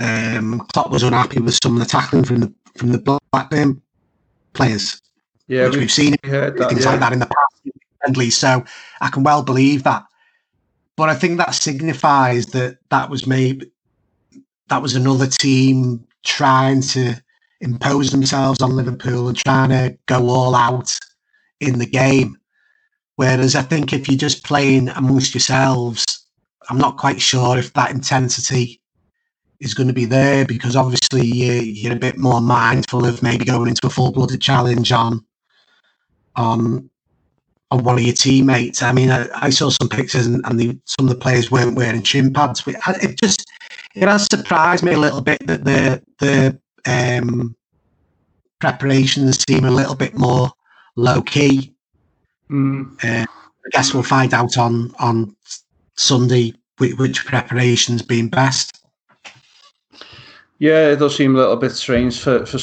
um, 0.00 0.60
Klopp 0.72 0.90
was 0.90 1.02
unhappy 1.02 1.40
with 1.40 1.58
some 1.62 1.74
of 1.74 1.80
the 1.80 1.86
tackling 1.86 2.24
from 2.24 2.40
the 2.40 2.52
from 2.76 2.92
the 2.92 3.20
Blackburn 3.32 3.80
players. 4.52 5.00
Yeah, 5.46 5.68
we, 5.70 5.80
have 5.80 5.90
seen 5.90 6.14
that, 6.24 6.58
things 6.68 6.84
yeah. 6.84 6.90
like 6.90 7.00
that 7.00 7.12
in 7.14 7.20
the 7.20 7.26
past 7.26 7.76
friendly. 8.00 8.30
So 8.30 8.64
I 9.00 9.08
can 9.08 9.22
well 9.22 9.42
believe 9.42 9.82
that. 9.84 10.04
But 10.98 11.10
I 11.10 11.14
think 11.14 11.38
that 11.38 11.54
signifies 11.54 12.46
that 12.46 12.78
that 12.90 13.08
was 13.08 13.24
maybe 13.24 13.70
that 14.68 14.82
was 14.82 14.96
another 14.96 15.28
team 15.28 16.04
trying 16.24 16.80
to 16.80 17.14
impose 17.60 18.10
themselves 18.10 18.60
on 18.60 18.74
Liverpool 18.74 19.28
and 19.28 19.38
trying 19.38 19.70
to 19.70 19.96
go 20.06 20.28
all 20.28 20.56
out 20.56 20.98
in 21.60 21.78
the 21.78 21.86
game. 21.86 22.36
Whereas 23.14 23.54
I 23.54 23.62
think 23.62 23.92
if 23.92 24.08
you're 24.08 24.18
just 24.18 24.42
playing 24.42 24.88
amongst 24.88 25.34
yourselves, 25.34 26.04
I'm 26.68 26.78
not 26.78 26.96
quite 26.96 27.22
sure 27.22 27.56
if 27.56 27.72
that 27.74 27.92
intensity 27.92 28.80
is 29.60 29.74
going 29.74 29.86
to 29.88 29.94
be 29.94 30.04
there 30.04 30.44
because 30.44 30.74
obviously 30.74 31.24
you're, 31.24 31.92
a 31.92 31.96
bit 31.96 32.18
more 32.18 32.40
mindful 32.40 33.06
of 33.06 33.22
maybe 33.22 33.44
going 33.44 33.68
into 33.68 33.86
a 33.86 33.90
full 33.90 34.10
blooded 34.10 34.42
challenge 34.42 34.90
on 34.90 35.24
on 36.34 36.90
on 37.70 37.84
one 37.84 37.98
of 37.98 38.02
your 38.02 38.14
teammates. 38.14 38.82
I 38.82 38.92
mean, 38.92 39.10
I, 39.10 39.28
I 39.34 39.50
saw 39.50 39.68
some 39.68 39.88
pictures 39.88 40.26
and, 40.26 40.44
and 40.44 40.58
the, 40.58 40.78
some 40.84 41.06
of 41.06 41.14
the 41.14 41.20
players 41.20 41.50
weren't 41.50 41.76
wearing 41.76 42.02
shin 42.02 42.32
pads. 42.32 42.62
But 42.62 42.76
it 43.02 43.20
just 43.20 43.50
it 43.94 44.08
has 44.08 44.26
surprised 44.30 44.84
me 44.84 44.92
a 44.92 44.98
little 44.98 45.20
bit 45.20 45.46
that 45.46 45.64
the 45.64 46.02
the 46.18 46.58
um, 46.86 47.54
preparations 48.58 49.44
seem 49.48 49.64
a 49.64 49.70
little 49.70 49.94
bit 49.94 50.16
more 50.16 50.50
low 50.96 51.22
key. 51.22 51.74
Mm. 52.50 52.92
Uh, 53.04 53.26
I 53.26 53.68
guess 53.70 53.92
we'll 53.92 54.02
find 54.02 54.32
out 54.32 54.56
on 54.56 54.94
on 54.98 55.36
Sunday 55.96 56.54
which, 56.78 56.96
which 56.96 57.24
preparations 57.26 58.02
being 58.02 58.28
best. 58.28 58.84
Yeah, 60.58 60.88
it 60.88 60.96
does 60.96 61.16
seem 61.16 61.36
a 61.36 61.38
little 61.38 61.56
bit 61.56 61.70
strange 61.70 62.18
for, 62.18 62.44
for 62.44 62.58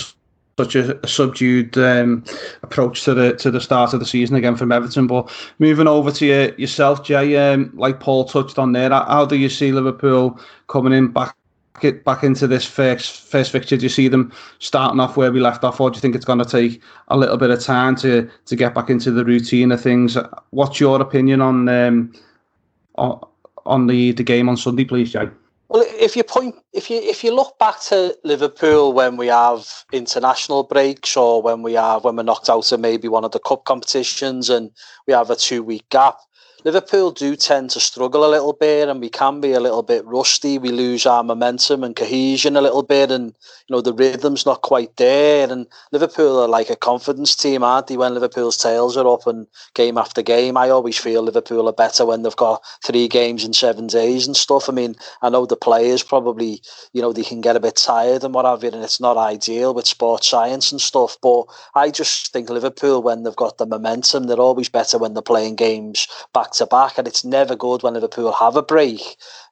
such 0.57 0.75
a, 0.75 1.03
a 1.03 1.07
subdued 1.07 1.77
um, 1.77 2.23
approach 2.63 3.03
to 3.03 3.13
the 3.13 3.35
to 3.35 3.51
the 3.51 3.59
start 3.59 3.93
of 3.93 3.99
the 3.99 4.05
season 4.05 4.35
again 4.35 4.55
from 4.55 4.71
Everton. 4.71 5.07
But 5.07 5.29
moving 5.59 5.87
over 5.87 6.11
to 6.11 6.25
your, 6.25 6.55
yourself, 6.55 7.03
Jay, 7.03 7.35
um, 7.35 7.71
like 7.73 7.99
Paul 7.99 8.25
touched 8.25 8.57
on 8.57 8.71
there, 8.71 8.89
how 8.89 9.25
do 9.25 9.35
you 9.35 9.49
see 9.49 9.71
Liverpool 9.71 10.39
coming 10.67 10.93
in 10.93 11.09
back 11.11 11.35
back 12.05 12.23
into 12.23 12.47
this 12.47 12.65
first 12.65 13.29
first 13.29 13.51
fixture? 13.51 13.75
Do 13.75 13.83
you 13.83 13.89
see 13.89 14.07
them 14.07 14.31
starting 14.59 15.01
off 15.01 15.17
where 15.17 15.31
we 15.31 15.41
left 15.41 15.65
off, 15.65 15.81
or 15.81 15.89
do 15.89 15.97
you 15.97 16.01
think 16.01 16.15
it's 16.15 16.25
going 16.25 16.39
to 16.39 16.45
take 16.45 16.81
a 17.09 17.17
little 17.17 17.37
bit 17.37 17.49
of 17.49 17.59
time 17.59 17.95
to 17.97 18.29
to 18.45 18.55
get 18.55 18.73
back 18.73 18.89
into 18.89 19.11
the 19.11 19.25
routine 19.25 19.73
of 19.73 19.81
things? 19.81 20.17
What's 20.51 20.79
your 20.79 21.01
opinion 21.01 21.41
on 21.41 21.67
um, 21.67 22.13
on 22.95 23.87
the 23.87 24.13
the 24.13 24.23
game 24.23 24.47
on 24.47 24.55
Sunday, 24.55 24.85
please, 24.85 25.11
Jay? 25.11 25.27
Well, 25.67 25.83
if 25.87 26.15
you 26.15 26.23
point, 26.23 26.55
if 26.73 26.89
you 26.91 26.97
if 26.97 27.23
you 27.23 27.33
look 27.33 27.57
back 27.57 27.81
to 27.83 28.15
Liverpool 28.23 28.93
when 28.93 29.17
we 29.17 29.27
have 29.27 29.67
international 29.91 30.63
breaks 30.63 31.17
or 31.17 31.41
when 31.41 31.63
we 31.63 31.73
have 31.73 32.03
when 32.03 32.15
we're 32.15 32.23
knocked 32.23 32.49
out 32.49 32.71
of 32.71 32.79
maybe 32.79 33.07
one 33.07 33.25
of 33.25 33.31
the 33.31 33.39
cup 33.39 33.65
competitions 33.65 34.49
and 34.49 34.69
we 35.07 35.13
have 35.13 35.31
a 35.31 35.35
two 35.35 35.63
week 35.63 35.89
gap, 35.89 36.17
Liverpool 36.65 37.11
do 37.11 37.35
tend 37.35 37.69
to 37.69 37.79
struggle 37.79 38.25
a 38.25 38.27
little 38.27 38.51
bit, 38.51 38.89
and 38.89 38.99
we 38.99 39.07
can 39.07 39.39
be 39.39 39.51
a 39.51 39.59
little 39.59 39.83
bit 39.83 40.03
rusty. 40.03 40.57
We 40.57 40.69
lose 40.69 41.05
our 41.05 41.23
momentum 41.23 41.83
and 41.83 41.95
cohesion 41.95 42.57
a 42.57 42.61
little 42.61 42.81
bit, 42.81 43.11
and 43.11 43.35
you 43.67 43.75
know 43.75 43.81
the 43.81 43.93
rhythm's 43.93 44.47
not 44.47 44.63
quite 44.63 44.97
there. 44.97 45.47
And 45.51 45.67
Liverpool 45.91 46.39
are 46.39 46.47
like 46.47 46.71
a 46.71 46.75
confidence 46.75 47.35
team, 47.35 47.61
aren't 47.61 47.85
they? 47.85 47.97
When 47.97 48.15
Liverpool's 48.15 48.57
tails 48.57 48.97
are 48.97 49.07
up 49.07 49.27
and 49.27 49.45
game 49.75 49.95
after 49.95 50.23
game, 50.23 50.57
I 50.57 50.71
always 50.71 50.97
feel 50.97 51.21
Liverpool 51.21 51.69
are 51.69 51.73
better 51.73 52.03
when 52.03 52.23
they've 52.23 52.35
got 52.35 52.63
three 52.83 53.07
games 53.07 53.45
in 53.45 53.53
seven 53.53 53.85
days 53.85 54.25
and 54.25 54.35
stuff. 54.35 54.67
I 54.67 54.71
mean, 54.71 54.95
I 55.21 55.29
know 55.29 55.45
the 55.45 55.55
players 55.55 56.01
probably, 56.01 56.63
you 56.93 57.01
know, 57.03 57.13
they 57.13 57.21
can 57.21 57.41
get 57.41 57.55
a 57.55 57.59
bit 57.59 57.75
tired 57.75 58.23
and 58.23 58.33
what 58.33 58.45
have 58.45 58.63
you, 58.63 58.71
and 58.71 58.83
it's 58.83 58.99
not 58.99 59.17
ideal 59.17 59.75
with 59.75 59.85
sports 59.85 60.27
science 60.27 60.71
and 60.71 60.81
stuff. 60.81 61.15
But 61.21 61.43
I 61.75 61.91
just 61.91 62.33
think 62.33 62.49
Liverpool, 62.49 63.03
when 63.03 63.21
they've 63.21 63.35
got 63.35 63.59
the 63.59 63.67
momentum, 63.67 64.23
they're 64.23 64.37
always 64.37 64.67
better 64.67 64.97
when 64.97 65.13
they're 65.13 65.21
playing 65.21 65.57
games 65.57 66.07
back 66.33 66.54
to 66.55 66.65
back, 66.65 66.97
and 66.97 67.07
it's 67.07 67.23
never 67.23 67.55
good 67.55 67.83
when 67.83 67.93
Liverpool 67.93 68.31
have 68.31 68.55
a 68.55 68.63
break. 68.63 69.01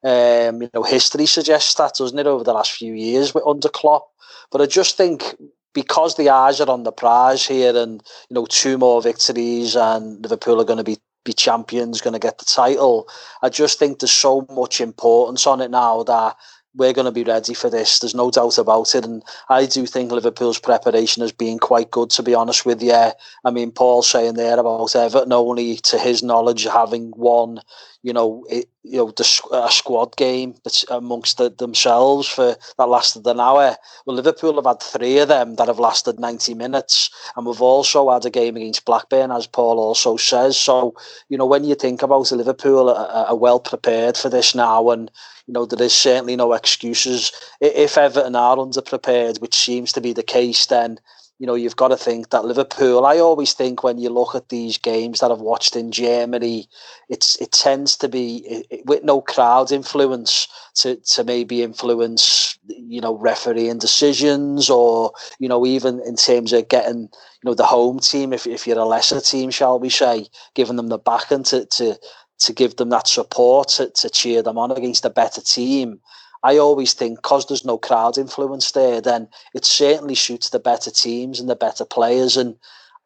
Um, 0.03 0.62
you 0.62 0.69
know, 0.74 0.83
history 0.83 1.25
suggests 1.25 1.75
that, 1.75 1.95
doesn't 1.98 2.19
it, 2.19 2.27
over 2.27 2.43
the 2.43 2.53
last 2.53 2.72
few 2.72 2.93
years 2.93 3.33
with 3.33 3.45
under 3.45 3.69
Klopp. 3.69 4.07
But 4.51 4.62
I 4.62 4.65
just 4.65 4.98
think 4.98 5.36
because 5.74 6.15
the 6.15 6.29
eyes 6.29 6.62
are 6.62 6.69
on 6.69 6.83
the 6.83 6.91
prize 6.91 7.45
here, 7.45 7.75
and 7.75 8.03
you 8.29 8.36
know, 8.36 8.45
two 8.45 8.77
more 8.77 9.01
victories, 9.01 9.75
and 9.75 10.22
Liverpool 10.22 10.62
are 10.62 10.65
going 10.65 10.77
to 10.77 10.83
be 10.83 10.98
be 11.24 11.33
champions, 11.33 12.01
going 12.01 12.13
to 12.13 12.19
get 12.19 12.38
the 12.38 12.45
title. 12.45 13.07
I 13.41 13.50
just 13.50 13.79
think 13.79 14.00
there's 14.00 14.12
so 14.12 14.45
much 14.50 14.81
importance 14.81 15.48
on 15.48 15.62
it 15.62 15.72
now 15.72 16.03
that 16.03 16.36
we're 16.75 16.94
going 16.94 17.06
to 17.06 17.12
be 17.12 17.24
ready 17.24 17.53
for 17.53 17.70
this. 17.70 18.00
There's 18.00 18.15
no 18.15 18.32
doubt 18.32 18.58
about 18.58 18.96
it. 18.96 19.06
And 19.06 19.24
I 19.50 19.65
do 19.65 19.86
think 19.86 20.12
Liverpool's 20.12 20.60
preparation 20.60 21.22
has 21.22 21.32
been 21.32 21.60
quite 21.60 21.92
good, 21.92 22.10
to 22.12 22.24
be 22.24 22.34
honest 22.34 22.65
with 22.65 22.82
you. 22.82 23.12
I 23.46 23.51
mean, 23.51 23.72
Paul 23.72 24.01
saying 24.01 24.34
there 24.36 24.60
about 24.60 24.96
Everton 24.96 25.34
only, 25.34 25.77
to 25.77 26.00
his 26.00 26.24
knowledge, 26.24 26.63
having 26.63 27.13
won 27.15 27.60
you 28.03 28.12
know, 28.12 28.45
it, 28.50 28.67
you 28.83 28.98
know, 28.98 29.12
the, 29.12 29.24
a 29.53 29.72
squad 29.72 30.15
game 30.17 30.55
amongst 30.89 31.38
the, 31.38 31.50
themselves 31.50 32.27
for 32.27 32.55
that 32.77 32.89
lasted 32.89 33.25
an 33.25 33.39
hour. 33.39 33.77
Well, 34.05 34.17
Liverpool 34.17 34.55
have 34.55 34.65
had 34.65 34.81
three 34.81 35.19
of 35.19 35.29
them 35.29 35.55
that 35.55 35.69
have 35.69 35.79
lasted 35.79 36.19
90 36.19 36.53
minutes, 36.53 37.10
and 37.36 37.45
we've 37.45 37.62
also 37.62 38.12
had 38.12 38.25
a 38.25 38.29
game 38.29 38.57
against 38.57 38.83
Blackburn, 38.83 39.31
as 39.31 39.48
Paul 39.48 39.79
also 39.79 40.17
says. 40.17 40.57
So, 40.57 40.93
you 41.29 41.38
know, 41.38 41.45
when 41.45 41.63
you 41.63 41.75
think 41.75 42.01
about 42.03 42.29
Liverpool 42.31 42.89
are, 42.89 43.07
are 43.07 43.36
well 43.36 43.62
prepared 43.62 44.17
for 44.17 44.29
this 44.29 44.53
now, 44.53 44.89
and 44.89 45.10
you 45.48 45.53
know, 45.53 45.65
there 45.65 45.86
is 45.86 45.95
certainly 45.95 46.36
no 46.36 46.53
excuses. 46.53 47.31
If 47.62 47.98
Everton 47.98 48.36
are 48.36 48.57
underprepared, 48.57 49.39
which 49.39 49.55
seems 49.55 49.93
to 49.93 50.01
be 50.01 50.12
the 50.13 50.24
case, 50.24 50.65
then 50.65 51.00
you 51.40 51.48
know, 51.48 51.56
you've 51.56 51.75
got 51.75 51.90
to 51.90 51.98
think 51.98 52.30
that 52.30 52.46
Liverpool. 52.46 53.06
I 53.06 53.18
always 53.18 53.54
think 53.54 53.84
when 53.84 53.98
you 53.98 54.10
look 54.10 54.36
at 54.36 54.50
these 54.50 54.78
games 54.78 55.20
that 55.20 55.32
I've 55.32 55.40
watched 55.40 55.75
in 55.75 55.92
Germany, 55.92 56.70
it's 57.10 57.36
it 57.42 57.52
tends 57.52 57.98
to 57.98 58.08
be 58.08 58.38
it, 58.70 58.86
with 58.86 59.04
no 59.04 59.20
crowd 59.22 59.72
influence 59.72 60.48
to 60.75 60.96
to 60.96 61.24
maybe 61.24 61.63
influence 61.63 62.58
you 62.68 63.02
know 63.02 63.18
refereeing 63.18 63.80
decisions 63.80 64.70
or 64.70 65.12
you 65.40 65.50
know 65.50 65.66
even 65.66 66.00
in 66.06 66.16
terms 66.16 66.54
of 66.54 66.70
getting 66.70 67.02
you 67.02 67.46
know 67.46 67.56
the 67.56 67.66
home 67.66 68.00
team 68.00 68.32
if 68.32 68.46
if 68.46 68.68
you're 68.68 68.80
a 68.80 68.86
lesser 68.86 69.20
team, 69.20 69.50
shall 69.50 69.80
we 69.80 69.90
say, 69.90 70.28
giving 70.54 70.75
them 70.75 70.88
the 70.88 71.00
backing 71.00 71.44
to 71.44 71.66
to 71.66 71.98
to 72.40 72.54
give 72.54 72.75
them 72.75 72.90
that 72.90 73.08
support 73.08 73.70
to, 73.70 73.90
to 73.92 74.10
cheer 74.10 74.42
them 74.42 74.58
on 74.58 74.72
against 74.72 75.06
a 75.06 75.10
better 75.10 75.42
team. 75.42 76.00
I 76.44 76.58
always 76.58 76.94
think 76.94 77.20
because 77.20 77.46
there's 77.46 77.66
no 77.66 77.78
crowd 77.78 78.18
influence 78.18 78.72
there, 78.72 79.00
then 79.00 79.30
it 79.54 79.66
certainly 79.66 80.16
suits 80.16 80.50
the 80.50 80.60
better 80.60 80.92
teams 80.92 81.40
and 81.40 81.50
the 81.50 81.56
better 81.56 81.86
players. 81.86 82.36
And 82.36 82.56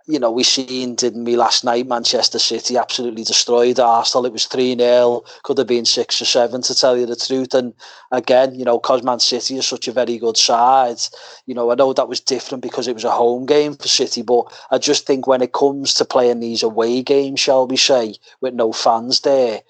you 0.07 0.17
know, 0.17 0.31
we 0.31 0.41
seen, 0.41 0.95
didn't 0.95 1.25
we, 1.25 1.35
last 1.35 1.65
night, 1.65 1.85
Manchester 1.85 2.39
City 2.39 2.77
absolutely 2.77 3.25
destroyed 3.25 3.77
Arsenal. 3.77 4.25
It 4.25 4.31
was 4.31 4.45
3 4.45 4.77
0, 4.77 5.23
could 5.43 5.57
have 5.57 5.67
been 5.67 5.83
6 5.83 6.21
or 6.21 6.25
7, 6.25 6.61
to 6.61 6.73
tell 6.75 6.97
you 6.97 7.05
the 7.05 7.15
truth. 7.17 7.53
And 7.53 7.73
again, 8.11 8.55
you 8.55 8.63
know, 8.63 8.79
because 8.79 9.03
Man 9.03 9.19
City 9.19 9.57
is 9.57 9.67
such 9.67 9.89
a 9.89 9.91
very 9.91 10.17
good 10.17 10.37
side, 10.37 11.01
you 11.45 11.53
know, 11.53 11.71
I 11.71 11.75
know 11.75 11.91
that 11.91 12.07
was 12.07 12.21
different 12.21 12.63
because 12.63 12.87
it 12.87 12.93
was 12.93 13.03
a 13.03 13.11
home 13.11 13.45
game 13.45 13.75
for 13.75 13.89
City, 13.89 14.21
but 14.21 14.45
I 14.71 14.77
just 14.77 15.05
think 15.05 15.27
when 15.27 15.41
it 15.41 15.51
comes 15.51 15.93
to 15.95 16.05
playing 16.05 16.39
these 16.39 16.63
away 16.63 17.03
games, 17.03 17.41
shall 17.41 17.67
we 17.67 17.75
say, 17.75 18.15
with 18.39 18.53
no 18.53 18.71
fans 18.71 19.19
there, 19.21 19.61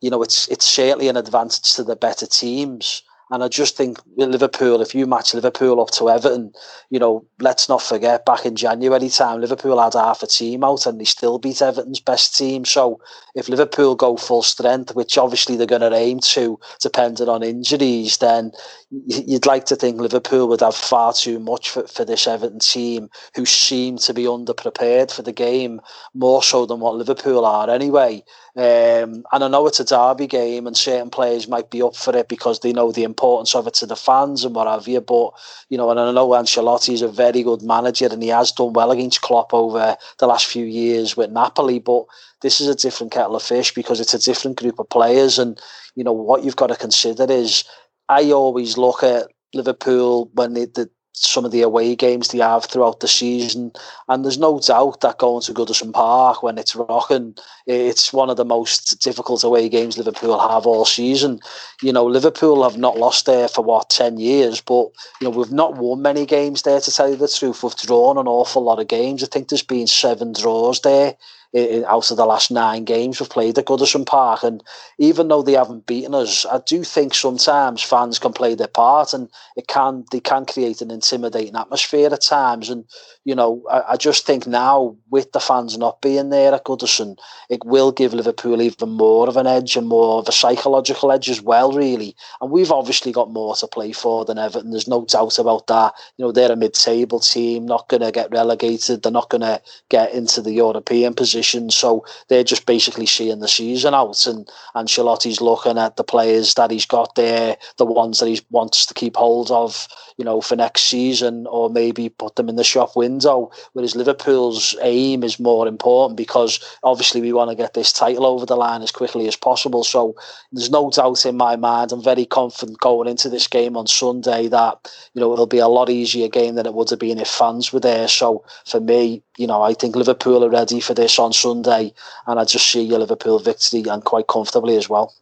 you 0.00 0.08
know, 0.08 0.22
it's 0.22 0.46
it's 0.48 0.64
certainly 0.64 1.08
an 1.08 1.16
advantage 1.16 1.74
to 1.74 1.82
the 1.82 1.96
better 1.96 2.26
teams. 2.26 3.02
And 3.30 3.44
I 3.44 3.48
just 3.48 3.76
think 3.76 4.00
Liverpool, 4.16 4.80
if 4.80 4.94
you 4.94 5.06
match 5.06 5.34
Liverpool 5.34 5.80
up 5.80 5.90
to 5.92 6.10
Everton, 6.10 6.52
you 6.90 6.98
know, 6.98 7.24
let's 7.38 7.68
not 7.68 7.80
forget 7.80 8.26
back 8.26 8.44
in 8.44 8.56
January 8.56 9.08
time, 9.08 9.40
Liverpool 9.40 9.80
had 9.80 9.94
half 9.94 10.22
a 10.24 10.26
team 10.26 10.64
out 10.64 10.84
and 10.86 11.00
they 11.00 11.04
still 11.04 11.38
beat 11.38 11.62
Everton's 11.62 12.00
best 12.00 12.36
team. 12.36 12.64
So 12.64 13.00
if 13.36 13.48
Liverpool 13.48 13.94
go 13.94 14.16
full 14.16 14.42
strength, 14.42 14.96
which 14.96 15.16
obviously 15.16 15.56
they're 15.56 15.66
going 15.66 15.80
to 15.80 15.94
aim 15.94 16.18
to, 16.18 16.58
depending 16.80 17.28
on 17.28 17.44
injuries, 17.44 18.16
then 18.16 18.50
you'd 18.90 19.46
like 19.46 19.66
to 19.66 19.76
think 19.76 20.00
Liverpool 20.00 20.48
would 20.48 20.60
have 20.60 20.74
far 20.74 21.12
too 21.12 21.38
much 21.38 21.70
for, 21.70 21.86
for 21.86 22.04
this 22.04 22.26
Everton 22.26 22.58
team, 22.58 23.08
who 23.36 23.46
seem 23.46 23.96
to 23.98 24.12
be 24.12 24.24
underprepared 24.24 25.12
for 25.12 25.22
the 25.22 25.32
game, 25.32 25.80
more 26.14 26.42
so 26.42 26.66
than 26.66 26.80
what 26.80 26.96
Liverpool 26.96 27.44
are 27.44 27.70
anyway. 27.70 28.24
Um, 28.56 29.24
and 29.30 29.44
I 29.44 29.48
know 29.48 29.68
it's 29.68 29.78
a 29.78 29.84
derby 29.84 30.26
game, 30.26 30.66
and 30.66 30.76
certain 30.76 31.10
players 31.10 31.46
might 31.46 31.70
be 31.70 31.80
up 31.82 31.94
for 31.94 32.16
it 32.16 32.28
because 32.28 32.58
they 32.60 32.72
know 32.72 32.90
the 32.90 33.04
importance 33.04 33.19
of 33.22 33.66
it 33.66 33.74
to 33.74 33.86
the 33.86 33.96
fans 33.96 34.44
and 34.44 34.54
what 34.54 34.66
have 34.66 34.88
you. 34.88 35.00
But 35.00 35.32
you 35.68 35.78
know, 35.78 35.90
and 35.90 36.00
I 36.00 36.12
know 36.12 36.28
Ancelotti 36.28 36.92
is 36.94 37.02
a 37.02 37.08
very 37.08 37.42
good 37.42 37.62
manager, 37.62 38.08
and 38.10 38.22
he 38.22 38.28
has 38.30 38.52
done 38.52 38.72
well 38.72 38.90
against 38.90 39.22
Klopp 39.22 39.52
over 39.54 39.96
the 40.18 40.26
last 40.26 40.46
few 40.46 40.64
years 40.64 41.16
with 41.16 41.30
Napoli. 41.30 41.78
But 41.78 42.04
this 42.42 42.60
is 42.60 42.68
a 42.68 42.74
different 42.74 43.12
kettle 43.12 43.36
of 43.36 43.42
fish 43.42 43.74
because 43.74 44.00
it's 44.00 44.14
a 44.14 44.18
different 44.18 44.58
group 44.58 44.78
of 44.78 44.88
players, 44.88 45.38
and 45.38 45.60
you 45.94 46.04
know 46.04 46.12
what 46.12 46.44
you've 46.44 46.56
got 46.56 46.68
to 46.68 46.76
consider 46.76 47.30
is 47.30 47.64
I 48.08 48.32
always 48.32 48.76
look 48.76 49.02
at 49.02 49.28
Liverpool 49.54 50.30
when 50.34 50.54
they, 50.54 50.64
the 50.66 50.90
some 51.12 51.44
of 51.44 51.50
the 51.50 51.62
away 51.62 51.94
games 51.94 52.28
they 52.28 52.38
have 52.38 52.64
throughout 52.64 53.00
the 53.00 53.08
season. 53.08 53.72
And 54.08 54.24
there's 54.24 54.38
no 54.38 54.58
doubt 54.58 55.00
that 55.00 55.18
going 55.18 55.42
to 55.42 55.52
Goodison 55.52 55.92
Park 55.92 56.42
when 56.42 56.56
it's 56.56 56.74
rocking, 56.74 57.36
it's 57.66 58.12
one 58.12 58.30
of 58.30 58.36
the 58.36 58.44
most 58.44 59.02
difficult 59.02 59.44
away 59.44 59.68
games 59.68 59.98
Liverpool 59.98 60.38
have 60.38 60.66
all 60.66 60.84
season. 60.84 61.40
You 61.82 61.92
know, 61.92 62.06
Liverpool 62.06 62.62
have 62.62 62.78
not 62.78 62.98
lost 62.98 63.26
there 63.26 63.48
for 63.48 63.62
what, 63.62 63.90
10 63.90 64.18
years, 64.18 64.60
but, 64.60 64.88
you 65.20 65.24
know, 65.24 65.30
we've 65.30 65.52
not 65.52 65.76
won 65.76 66.02
many 66.02 66.26
games 66.26 66.62
there 66.62 66.80
to 66.80 66.90
tell 66.90 67.10
you 67.10 67.16
the 67.16 67.28
truth. 67.28 67.62
We've 67.62 67.76
drawn 67.76 68.16
an 68.16 68.28
awful 68.28 68.62
lot 68.62 68.80
of 68.80 68.88
games. 68.88 69.22
I 69.22 69.26
think 69.26 69.48
there's 69.48 69.62
been 69.62 69.86
seven 69.86 70.32
draws 70.32 70.80
there 70.80 71.16
out 71.54 72.10
of 72.10 72.16
the 72.16 72.26
last 72.26 72.50
nine 72.50 72.84
games 72.84 73.18
we've 73.18 73.28
played 73.28 73.58
at 73.58 73.66
Goodison 73.66 74.06
Park. 74.06 74.44
And 74.44 74.62
even 74.98 75.28
though 75.28 75.42
they 75.42 75.54
haven't 75.54 75.86
beaten 75.86 76.14
us, 76.14 76.46
I 76.46 76.60
do 76.64 76.84
think 76.84 77.14
sometimes 77.14 77.82
fans 77.82 78.18
can 78.18 78.32
play 78.32 78.54
their 78.54 78.68
part 78.68 79.12
and 79.12 79.28
it 79.56 79.66
can 79.66 80.04
they 80.12 80.20
can 80.20 80.46
create 80.46 80.80
an 80.80 80.90
intimidating 80.90 81.56
atmosphere 81.56 82.10
at 82.12 82.22
times. 82.22 82.70
And 82.70 82.84
you 83.24 83.34
know, 83.34 83.62
I, 83.70 83.82
I 83.90 83.96
just 83.96 84.26
think 84.26 84.46
now 84.46 84.96
with 85.10 85.32
the 85.32 85.40
fans 85.40 85.76
not 85.76 86.00
being 86.00 86.30
there 86.30 86.54
at 86.54 86.64
Goodison, 86.64 87.16
it 87.48 87.64
will 87.64 87.90
give 87.90 88.14
Liverpool 88.14 88.62
even 88.62 88.90
more 88.90 89.28
of 89.28 89.36
an 89.36 89.46
edge 89.46 89.76
and 89.76 89.88
more 89.88 90.20
of 90.20 90.28
a 90.28 90.32
psychological 90.32 91.10
edge 91.10 91.28
as 91.28 91.42
well, 91.42 91.72
really. 91.72 92.14
And 92.40 92.50
we've 92.50 92.72
obviously 92.72 93.10
got 93.12 93.30
more 93.30 93.56
to 93.56 93.66
play 93.66 93.92
for 93.92 94.24
than 94.24 94.38
Everton. 94.38 94.70
There's 94.70 94.88
no 94.88 95.04
doubt 95.04 95.38
about 95.38 95.66
that. 95.66 95.94
You 96.16 96.24
know, 96.24 96.32
they're 96.32 96.52
a 96.52 96.56
mid-table 96.56 97.20
team, 97.20 97.66
not 97.66 97.88
going 97.88 98.02
to 98.02 98.12
get 98.12 98.30
relegated. 98.30 99.02
They're 99.02 99.12
not 99.12 99.30
going 99.30 99.42
to 99.42 99.60
get 99.88 100.14
into 100.14 100.40
the 100.40 100.52
European 100.52 101.14
position. 101.14 101.39
So 101.42 102.04
they're 102.28 102.44
just 102.44 102.66
basically 102.66 103.06
seeing 103.06 103.40
the 103.40 103.48
season 103.48 103.94
out. 103.94 104.26
And 104.26 104.48
Ancelotti's 104.74 105.40
looking 105.40 105.78
at 105.78 105.96
the 105.96 106.04
players 106.04 106.54
that 106.54 106.70
he's 106.70 106.86
got 106.86 107.14
there, 107.14 107.56
the 107.76 107.84
ones 107.84 108.18
that 108.18 108.28
he 108.28 108.40
wants 108.50 108.86
to 108.86 108.94
keep 108.94 109.16
hold 109.16 109.50
of, 109.50 109.88
you 110.16 110.24
know, 110.24 110.40
for 110.40 110.56
next 110.56 110.82
season, 110.82 111.46
or 111.46 111.70
maybe 111.70 112.08
put 112.08 112.36
them 112.36 112.48
in 112.48 112.56
the 112.56 112.64
shop 112.64 112.96
window 112.96 113.50
whereas 113.72 113.96
Liverpool's 113.96 114.76
aim 114.82 115.22
is 115.22 115.38
more 115.38 115.66
important 115.66 116.16
because 116.16 116.60
obviously 116.82 117.20
we 117.20 117.32
want 117.32 117.50
to 117.50 117.56
get 117.56 117.74
this 117.74 117.92
title 117.92 118.26
over 118.26 118.46
the 118.46 118.56
line 118.56 118.82
as 118.82 118.90
quickly 118.90 119.28
as 119.28 119.36
possible. 119.36 119.84
So 119.84 120.14
there's 120.52 120.70
no 120.70 120.90
doubt 120.90 121.24
in 121.26 121.36
my 121.36 121.56
mind. 121.56 121.92
I'm 121.92 122.02
very 122.02 122.26
confident 122.26 122.80
going 122.80 123.08
into 123.08 123.28
this 123.28 123.46
game 123.46 123.76
on 123.76 123.86
Sunday 123.86 124.48
that 124.48 124.90
you 125.14 125.20
know 125.20 125.32
it'll 125.32 125.46
be 125.46 125.58
a 125.58 125.68
lot 125.68 125.90
easier 125.90 126.28
game 126.28 126.54
than 126.54 126.66
it 126.66 126.74
would 126.74 126.90
have 126.90 126.98
been 126.98 127.18
if 127.18 127.28
fans 127.28 127.72
were 127.72 127.80
there. 127.80 128.08
So 128.08 128.44
for 128.66 128.80
me, 128.80 129.22
you 129.40 129.46
know, 129.46 129.62
I 129.62 129.72
think 129.72 129.96
Liverpool 129.96 130.44
are 130.44 130.50
ready 130.50 130.80
for 130.80 130.92
this 130.92 131.18
on 131.18 131.32
Sunday, 131.32 131.94
and 132.26 132.38
I 132.38 132.44
just 132.44 132.70
see 132.70 132.90
a 132.90 132.98
Liverpool 132.98 133.38
victory 133.38 133.82
and 133.88 134.04
quite 134.04 134.26
comfortably 134.26 134.76
as 134.76 134.90
well. 134.90 135.14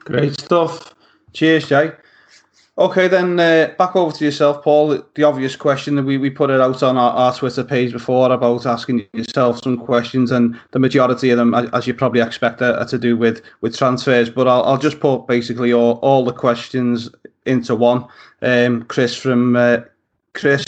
Great 0.00 0.38
stuff. 0.38 0.94
Cheers, 1.32 1.68
Jay. 1.68 1.92
Okay, 2.76 3.08
then 3.08 3.40
uh, 3.40 3.72
back 3.78 3.96
over 3.96 4.14
to 4.14 4.24
yourself, 4.24 4.62
Paul. 4.62 5.02
The 5.14 5.22
obvious 5.22 5.56
question 5.56 5.96
that 5.96 6.02
we, 6.02 6.18
we 6.18 6.28
put 6.28 6.50
it 6.50 6.60
out 6.60 6.82
on 6.82 6.98
our, 6.98 7.12
our 7.12 7.34
Twitter 7.34 7.64
page 7.64 7.92
before 7.92 8.30
about 8.30 8.66
asking 8.66 9.06
yourself 9.14 9.62
some 9.62 9.78
questions, 9.78 10.30
and 10.30 10.60
the 10.72 10.78
majority 10.78 11.30
of 11.30 11.38
them, 11.38 11.54
as 11.54 11.86
you 11.86 11.94
probably 11.94 12.20
expect, 12.20 12.60
are, 12.60 12.84
to 12.84 12.98
do 12.98 13.16
with 13.16 13.42
with 13.62 13.78
transfers. 13.78 14.28
But 14.28 14.46
I'll, 14.46 14.62
I'll 14.64 14.78
just 14.78 15.00
put 15.00 15.26
basically 15.26 15.72
all, 15.72 15.94
all 16.02 16.24
the 16.24 16.34
questions 16.34 17.08
into 17.46 17.74
one. 17.74 18.06
Um, 18.42 18.82
Chris 18.84 19.16
from 19.16 19.56
uh, 19.56 19.78
Chris 20.34 20.64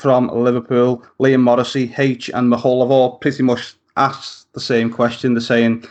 from 0.00 0.28
Liverpool, 0.28 1.04
Liam 1.20 1.42
Morrissey, 1.42 1.92
H, 1.98 2.30
and 2.32 2.48
Mahal 2.48 2.80
have 2.80 2.90
all 2.90 3.18
pretty 3.18 3.42
much 3.42 3.74
asked 3.96 4.52
the 4.54 4.60
same 4.60 4.90
question. 4.90 5.34
They're 5.34 5.40
saying, 5.40 5.84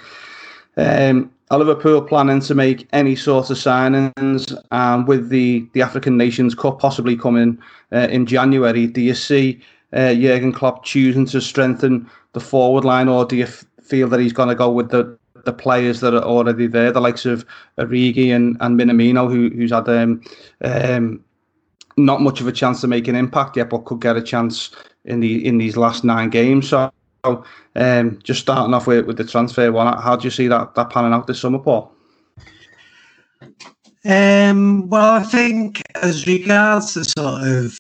um, 0.77 1.31
are 1.51 1.59
Liverpool 1.59 2.01
planning 2.01 2.41
to 2.41 2.55
make 2.55 2.87
any 2.93 3.15
sort 3.15 3.49
of 3.49 3.57
signings? 3.57 4.55
And 4.71 5.07
with 5.07 5.29
the, 5.29 5.67
the 5.73 5.81
African 5.81 6.17
Nations 6.17 6.55
Cup 6.55 6.79
possibly 6.79 7.15
coming 7.15 7.59
uh, 7.91 8.07
in 8.09 8.25
January, 8.25 8.87
do 8.87 9.01
you 9.01 9.13
see 9.13 9.61
uh, 9.93 10.13
Jurgen 10.13 10.53
Klopp 10.53 10.83
choosing 10.83 11.25
to 11.27 11.41
strengthen 11.41 12.09
the 12.33 12.39
forward 12.39 12.85
line, 12.85 13.07
or 13.07 13.25
do 13.25 13.35
you 13.37 13.45
f- 13.45 13.65
feel 13.81 14.07
that 14.09 14.19
he's 14.19 14.33
going 14.33 14.49
to 14.49 14.55
go 14.55 14.69
with 14.71 14.89
the, 14.91 15.17
the 15.45 15.53
players 15.53 15.99
that 16.01 16.13
are 16.13 16.23
already 16.23 16.67
there, 16.67 16.91
the 16.91 17.01
likes 17.01 17.25
of 17.25 17.45
Origi 17.77 18.35
and, 18.35 18.57
and 18.59 18.79
Minamino, 18.79 19.29
who, 19.31 19.49
who's 19.55 19.71
had 19.71 19.89
um, 19.89 20.21
um, 20.63 21.23
not 22.05 22.21
much 22.21 22.41
of 22.41 22.47
a 22.47 22.51
chance 22.51 22.81
to 22.81 22.87
make 22.87 23.07
an 23.07 23.15
impact 23.15 23.57
yet, 23.57 23.69
but 23.69 23.85
could 23.85 24.01
get 24.01 24.17
a 24.17 24.21
chance 24.21 24.71
in 25.05 25.19
the 25.19 25.45
in 25.45 25.57
these 25.57 25.77
last 25.77 26.03
nine 26.03 26.29
games. 26.29 26.69
So, 26.69 26.91
um, 27.23 28.19
just 28.23 28.41
starting 28.41 28.73
off 28.73 28.87
with, 28.87 29.05
with 29.05 29.17
the 29.17 29.23
transfer 29.23 29.71
one, 29.71 29.95
how 30.01 30.15
do 30.15 30.25
you 30.25 30.31
see 30.31 30.47
that 30.47 30.75
that 30.75 30.89
panning 30.89 31.13
out 31.13 31.27
this 31.27 31.39
summer, 31.39 31.59
Paul? 31.59 31.93
Um, 34.05 34.87
well, 34.89 35.15
I 35.15 35.23
think 35.23 35.81
as 35.95 36.25
regards 36.25 36.93
the 36.93 37.03
sort 37.03 37.43
of 37.43 37.77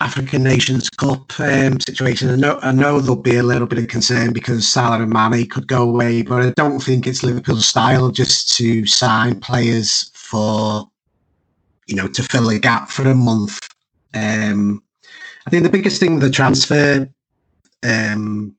African 0.00 0.44
Nations 0.44 0.88
Cup 0.90 1.38
um, 1.40 1.80
situation, 1.80 2.30
I 2.30 2.36
know, 2.36 2.58
I 2.62 2.72
know 2.72 3.00
there'll 3.00 3.16
be 3.16 3.36
a 3.36 3.42
little 3.42 3.66
bit 3.66 3.78
of 3.78 3.88
concern 3.88 4.32
because 4.32 4.68
Salah 4.68 5.02
and 5.02 5.12
Mane 5.12 5.48
could 5.48 5.66
go 5.66 5.82
away, 5.82 6.22
but 6.22 6.42
I 6.42 6.50
don't 6.50 6.80
think 6.80 7.06
it's 7.06 7.22
Liverpool's 7.22 7.66
style 7.66 8.10
just 8.10 8.56
to 8.56 8.86
sign 8.86 9.40
players 9.40 10.10
for, 10.14 10.88
you 11.86 11.96
know, 11.96 12.08
to 12.08 12.22
fill 12.22 12.48
a 12.48 12.58
gap 12.58 12.88
for 12.88 13.08
a 13.08 13.14
month. 13.14 13.60
Um, 14.14 14.82
I 15.46 15.50
think 15.50 15.62
the 15.62 15.70
biggest 15.70 16.00
thing 16.00 16.14
with 16.14 16.22
the 16.22 16.30
transfer 16.30 17.08
um, 17.82 18.54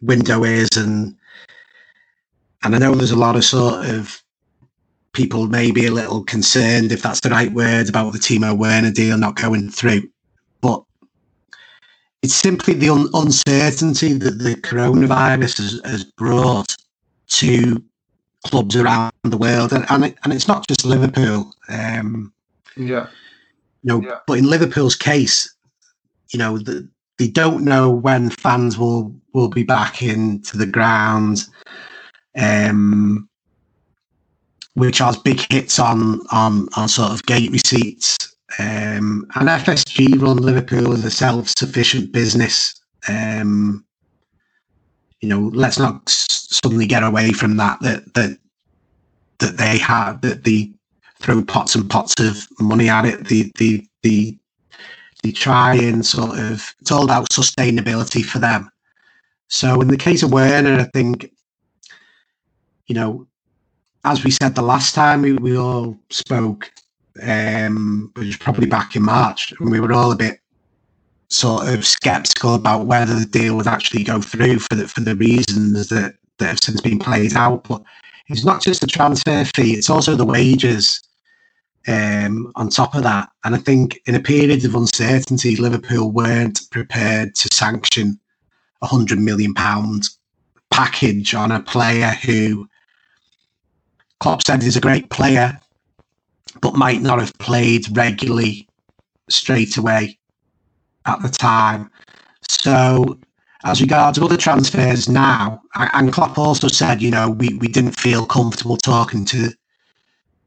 window 0.00 0.44
is, 0.44 0.68
and 0.76 1.16
and 2.62 2.74
I 2.74 2.78
know 2.78 2.94
there's 2.94 3.10
a 3.10 3.16
lot 3.16 3.36
of 3.36 3.44
sort 3.44 3.86
of 3.86 4.22
people 5.12 5.46
maybe 5.48 5.86
a 5.86 5.90
little 5.90 6.22
concerned 6.22 6.92
if 6.92 7.02
that's 7.02 7.20
the 7.20 7.30
right 7.30 7.52
word 7.52 7.88
about 7.88 8.12
the 8.12 8.18
Timo 8.18 8.56
Werner 8.56 8.92
deal 8.92 9.18
not 9.18 9.34
going 9.34 9.70
through, 9.70 10.02
but 10.60 10.82
it's 12.22 12.34
simply 12.34 12.74
the 12.74 12.90
un- 12.90 13.08
uncertainty 13.14 14.12
that 14.12 14.38
the 14.38 14.54
coronavirus 14.56 15.56
has, 15.58 15.80
has, 15.84 16.04
brought 16.04 16.76
to 17.28 17.82
clubs 18.46 18.76
around 18.76 19.12
the 19.24 19.38
world, 19.38 19.72
and 19.72 19.86
and, 19.90 20.04
it, 20.04 20.18
and 20.22 20.32
it's 20.32 20.48
not 20.48 20.68
just 20.68 20.84
Liverpool. 20.84 21.52
Um, 21.68 22.32
yeah. 22.80 23.06
You 23.82 23.88
know, 23.88 24.02
yeah. 24.02 24.18
but 24.26 24.38
in 24.38 24.48
Liverpool's 24.48 24.96
case, 24.96 25.52
you 26.32 26.38
know, 26.38 26.58
the, 26.58 26.88
they 27.18 27.28
don't 27.28 27.64
know 27.64 27.90
when 27.90 28.30
fans 28.30 28.78
will 28.78 29.14
will 29.34 29.48
be 29.48 29.62
back 29.62 30.02
into 30.02 30.56
the 30.56 30.66
ground, 30.66 31.44
um, 32.36 33.28
which 34.74 34.98
has 34.98 35.16
big 35.16 35.40
hits 35.52 35.78
on 35.78 36.20
on 36.32 36.68
on 36.76 36.88
sort 36.88 37.12
of 37.12 37.24
gate 37.26 37.50
receipts. 37.50 38.16
Um, 38.58 39.26
and 39.36 39.48
FSG 39.48 40.20
run 40.20 40.38
Liverpool 40.38 40.92
as 40.92 41.04
a 41.04 41.10
self 41.10 41.48
sufficient 41.56 42.12
business. 42.12 42.74
Um, 43.08 43.84
you 45.20 45.28
know, 45.28 45.50
let's 45.54 45.78
not 45.78 46.02
suddenly 46.08 46.86
get 46.86 47.02
away 47.02 47.32
from 47.32 47.56
that. 47.58 47.80
That 47.80 48.14
that 48.14 48.38
that 49.38 49.56
they 49.56 49.78
have 49.78 50.20
that 50.22 50.44
they 50.44 50.72
throw 51.20 51.42
pots 51.44 51.74
and 51.74 51.88
pots 51.88 52.14
of 52.18 52.46
money 52.58 52.88
at 52.88 53.04
it. 53.04 53.28
The 53.28 53.52
the 53.56 53.86
the 54.02 54.38
they 55.22 55.32
try 55.32 55.74
and 55.74 56.04
sort 56.04 56.38
of 56.38 56.74
it's 56.80 56.90
all 56.90 57.04
about 57.04 57.28
sustainability 57.30 58.24
for 58.24 58.38
them. 58.38 58.70
So 59.48 59.80
in 59.80 59.88
the 59.88 59.96
case 59.96 60.22
of 60.22 60.32
Werner, 60.32 60.80
I 60.80 60.84
think, 60.94 61.30
you 62.86 62.94
know, 62.94 63.26
as 64.04 64.24
we 64.24 64.30
said 64.30 64.54
the 64.54 64.62
last 64.62 64.94
time 64.94 65.22
we, 65.22 65.32
we 65.34 65.56
all 65.58 65.98
spoke, 66.08 66.70
um, 67.22 68.10
which 68.14 68.26
was 68.26 68.36
probably 68.36 68.66
back 68.66 68.96
in 68.96 69.02
March, 69.02 69.52
and 69.60 69.70
we 69.70 69.80
were 69.80 69.92
all 69.92 70.12
a 70.12 70.16
bit 70.16 70.40
sort 71.28 71.68
of 71.68 71.86
skeptical 71.86 72.54
about 72.54 72.86
whether 72.86 73.14
the 73.14 73.26
deal 73.26 73.56
would 73.56 73.66
actually 73.66 74.02
go 74.02 74.22
through 74.22 74.58
for 74.58 74.74
the 74.74 74.88
for 74.88 75.00
the 75.00 75.16
reasons 75.16 75.88
that, 75.88 76.14
that 76.38 76.46
have 76.46 76.60
since 76.62 76.80
been 76.80 76.98
played 76.98 77.36
out. 77.36 77.64
But 77.64 77.82
it's 78.28 78.44
not 78.44 78.62
just 78.62 78.80
the 78.80 78.86
transfer 78.86 79.44
fee; 79.44 79.74
it's 79.74 79.90
also 79.90 80.14
the 80.14 80.24
wages 80.24 81.02
um, 81.88 82.52
on 82.56 82.68
top 82.68 82.94
of 82.94 83.02
that. 83.02 83.30
And 83.44 83.54
I 83.54 83.58
think 83.58 84.00
in 84.06 84.14
a 84.14 84.20
period 84.20 84.64
of 84.64 84.74
uncertainty, 84.74 85.56
Liverpool 85.56 86.10
weren't 86.10 86.60
prepared 86.70 87.34
to 87.36 87.48
sanction 87.52 88.18
a 88.82 88.86
hundred 88.86 89.18
million 89.18 89.54
pound 89.54 90.08
package 90.70 91.34
on 91.34 91.52
a 91.52 91.60
player 91.60 92.10
who 92.24 92.68
Klopp 94.20 94.42
said 94.46 94.62
is 94.62 94.76
a 94.76 94.80
great 94.80 95.10
player, 95.10 95.58
but 96.60 96.76
might 96.76 97.00
not 97.00 97.18
have 97.18 97.32
played 97.38 97.96
regularly 97.96 98.68
straight 99.28 99.76
away 99.76 100.18
at 101.06 101.22
the 101.22 101.28
time. 101.28 101.90
So 102.48 103.18
as 103.64 103.80
regards 103.80 104.18
to 104.18 104.24
other 104.24 104.36
transfers 104.36 105.08
now, 105.08 105.62
and 105.74 106.12
Klopp 106.12 106.38
also 106.38 106.68
said, 106.68 107.02
you 107.02 107.10
know, 107.10 107.30
we, 107.30 107.54
we 107.54 107.68
didn't 107.68 107.98
feel 107.98 108.26
comfortable 108.26 108.76
talking 108.76 109.24
to 109.26 109.50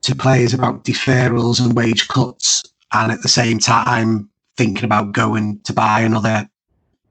to 0.04 0.16
players 0.16 0.54
about 0.54 0.84
deferrals 0.84 1.60
and 1.64 1.76
wage 1.76 2.08
cuts, 2.08 2.64
and 2.92 3.12
at 3.12 3.22
the 3.22 3.30
same 3.30 3.60
time 3.60 4.30
thinking 4.56 4.86
about 4.86 5.14
going 5.14 5.60
to 5.62 5.74
buy 5.74 6.02
another 6.02 6.48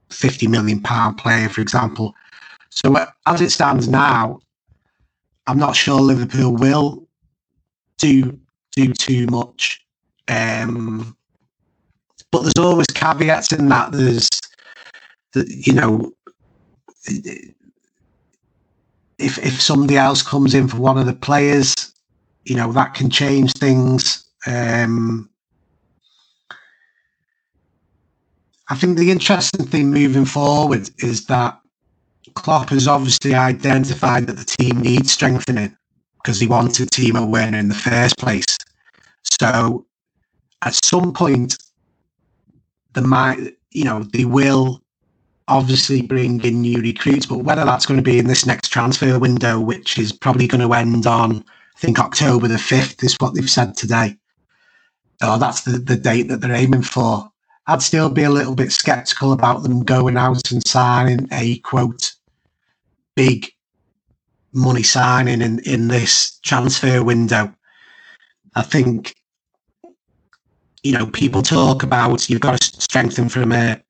fifty 0.09 0.47
million 0.47 0.79
pound 0.81 1.17
player, 1.17 1.49
for 1.49 1.61
example. 1.61 2.15
So 2.69 2.95
uh, 2.95 3.07
as 3.25 3.41
it 3.41 3.51
stands 3.51 3.87
now, 3.87 4.39
I'm 5.47 5.59
not 5.59 5.75
sure 5.75 5.99
Liverpool 5.99 6.55
will 6.55 7.07
do 7.97 8.39
do 8.75 8.93
too 8.93 9.27
much. 9.27 9.79
Um, 10.27 11.15
but 12.31 12.41
there's 12.41 12.57
always 12.57 12.87
caveats 12.87 13.51
in 13.51 13.69
that. 13.69 13.91
There's, 13.91 14.29
you 15.35 15.73
know, 15.73 16.11
if 19.19 19.37
if 19.37 19.61
somebody 19.61 19.97
else 19.97 20.23
comes 20.23 20.55
in 20.55 20.67
for 20.67 20.77
one 20.77 20.97
of 20.97 21.05
the 21.05 21.13
players, 21.13 21.92
you 22.45 22.55
know 22.55 22.71
that 22.73 22.93
can 22.93 23.09
change 23.09 23.53
things. 23.53 24.25
Um, 24.45 25.29
I 28.69 28.75
think 28.75 28.97
the 28.97 29.11
interesting 29.11 29.65
thing 29.65 29.91
moving 29.91 30.25
forward 30.25 30.89
is 30.99 31.25
that 31.25 31.59
Klopp 32.35 32.69
has 32.69 32.87
obviously 32.87 33.35
identified 33.35 34.27
that 34.27 34.37
the 34.37 34.45
team 34.45 34.81
needs 34.81 35.11
strengthening 35.11 35.75
because 36.15 36.39
he 36.39 36.47
wanted 36.47 36.89
Timo 36.89 37.27
Werner 37.27 37.57
in 37.57 37.67
the 37.67 37.75
first 37.75 38.17
place. 38.17 38.57
So 39.41 39.85
at 40.61 40.73
some 40.83 41.13
point, 41.13 41.57
the 42.93 43.01
might, 43.01 43.57
you 43.71 43.83
know, 43.83 44.03
they 44.03 44.25
will 44.25 44.81
obviously 45.47 46.01
bring 46.01 46.41
in 46.43 46.61
new 46.61 46.79
recruits, 46.81 47.25
but 47.25 47.39
whether 47.39 47.65
that's 47.65 47.85
going 47.85 47.97
to 47.97 48.03
be 48.03 48.17
in 48.17 48.27
this 48.27 48.45
next 48.45 48.69
transfer 48.69 49.19
window, 49.19 49.59
which 49.59 49.97
is 49.99 50.13
probably 50.13 50.47
going 50.47 50.61
to 50.61 50.73
end 50.73 51.05
on 51.05 51.43
think 51.83 51.99
October 51.99 52.47
the 52.47 52.55
5th 52.55 53.03
is 53.03 53.17
what 53.19 53.33
they've 53.33 53.49
said 53.49 53.75
today. 53.75 54.15
Oh, 55.21 55.37
that's 55.37 55.63
the, 55.63 55.71
the 55.71 55.97
date 55.97 56.29
that 56.29 56.39
they're 56.39 56.55
aiming 56.55 56.83
for. 56.83 57.29
I'd 57.67 57.81
still 57.81 58.09
be 58.09 58.23
a 58.23 58.29
little 58.29 58.55
bit 58.55 58.71
skeptical 58.71 59.33
about 59.33 59.63
them 59.63 59.83
going 59.83 60.15
out 60.15 60.49
and 60.49 60.65
signing 60.65 61.27
a 61.33 61.57
quote 61.59 62.13
big 63.17 63.51
money 64.53 64.83
signing 64.83 65.41
in, 65.41 65.59
in 65.59 65.89
this 65.89 66.39
transfer 66.43 67.03
window. 67.03 67.53
I 68.55 68.61
think, 68.61 69.15
you 70.83 70.93
know, 70.93 71.07
people 71.07 71.41
talk 71.41 71.83
about 71.83 72.29
you've 72.29 72.39
got 72.39 72.61
to 72.61 72.81
strengthen 72.81 73.27
from 73.27 73.51
a 73.51 73.81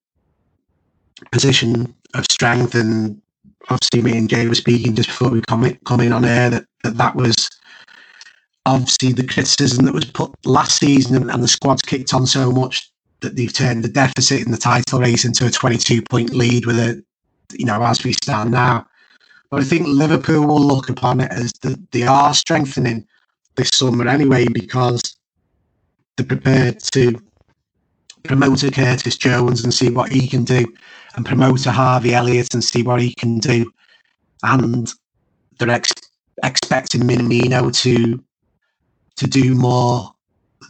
position 1.31 1.93
of 2.15 2.25
strength. 2.31 2.73
And 2.73 3.21
obviously, 3.69 4.01
me 4.01 4.17
and 4.17 4.29
Jay 4.29 4.47
were 4.47 4.55
speaking 4.55 4.95
just 4.95 5.09
before 5.09 5.29
we 5.29 5.41
come, 5.41 5.77
come 5.85 5.99
in 5.99 6.11
on 6.11 6.25
air 6.25 6.49
that, 6.49 6.65
that 6.83 6.97
that 6.97 7.15
was 7.15 7.49
obviously 8.65 9.11
the 9.11 9.27
criticism 9.27 9.85
that 9.85 9.93
was 9.93 10.05
put 10.05 10.31
last 10.45 10.77
season 10.77 11.15
and, 11.15 11.29
and 11.29 11.43
the 11.43 11.47
squad's 11.47 11.81
kicked 11.81 12.13
on 12.13 12.25
so 12.25 12.51
much 12.51 12.91
that 13.21 13.35
they've 13.35 13.53
turned 13.53 13.83
the 13.83 13.89
deficit 13.89 14.45
in 14.45 14.51
the 14.51 14.57
title 14.57 14.99
race 14.99 15.25
into 15.25 15.45
a 15.45 15.51
22 15.51 16.01
point 16.03 16.31
lead 16.31 16.65
with 16.65 16.79
it, 16.79 17.03
you 17.53 17.65
know, 17.65 17.81
as 17.83 18.03
we 18.03 18.13
stand 18.13 18.51
now. 18.51 18.85
But 19.49 19.61
I 19.61 19.65
think 19.65 19.87
Liverpool 19.87 20.47
will 20.47 20.61
look 20.61 20.89
upon 20.89 21.21
it 21.21 21.31
as 21.31 21.51
the, 21.61 21.79
they 21.91 22.03
are 22.03 22.33
strengthening 22.33 23.05
this 23.55 23.69
summer 23.69 24.07
anyway 24.07 24.47
because 24.47 25.15
they're 26.15 26.25
prepared 26.25 26.79
to 26.93 27.21
promote 28.23 28.63
a 28.63 28.71
Curtis 28.71 29.17
Jones 29.17 29.63
and 29.63 29.73
see 29.73 29.89
what 29.89 30.11
he 30.11 30.27
can 30.27 30.43
do, 30.43 30.65
and 31.15 31.25
promote 31.25 31.65
a 31.65 31.71
Harvey 31.71 32.13
Elliott 32.13 32.53
and 32.53 32.63
see 32.63 32.81
what 32.81 33.01
he 33.01 33.13
can 33.13 33.39
do. 33.39 33.71
And 34.41 34.91
they're 35.59 35.69
ex- 35.69 35.93
expecting 36.43 37.01
Minamino 37.01 37.73
to 37.83 38.23
to 39.17 39.27
do 39.27 39.55
more 39.55 40.13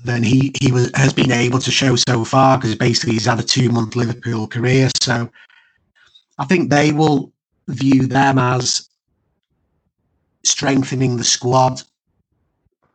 than 0.04 0.22
he 0.24 0.54
he 0.62 0.72
was 0.72 0.92
has 0.96 1.14
been 1.14 1.32
able 1.32 1.60
to 1.60 1.72
show 1.72 1.96
so 1.96 2.26
far 2.26 2.58
because 2.58 2.76
basically 2.76 3.14
he's 3.14 3.26
had 3.26 3.40
a 3.40 3.44
two 3.44 3.70
month 3.70 3.96
Liverpool 3.96 4.48
career. 4.48 4.90
So 5.02 5.30
I 6.38 6.46
think 6.46 6.70
they 6.70 6.92
will 6.92 7.32
view 7.68 8.08
them 8.08 8.38
as 8.38 8.90
strengthening 10.44 11.18
the 11.18 11.24
squad. 11.24 11.82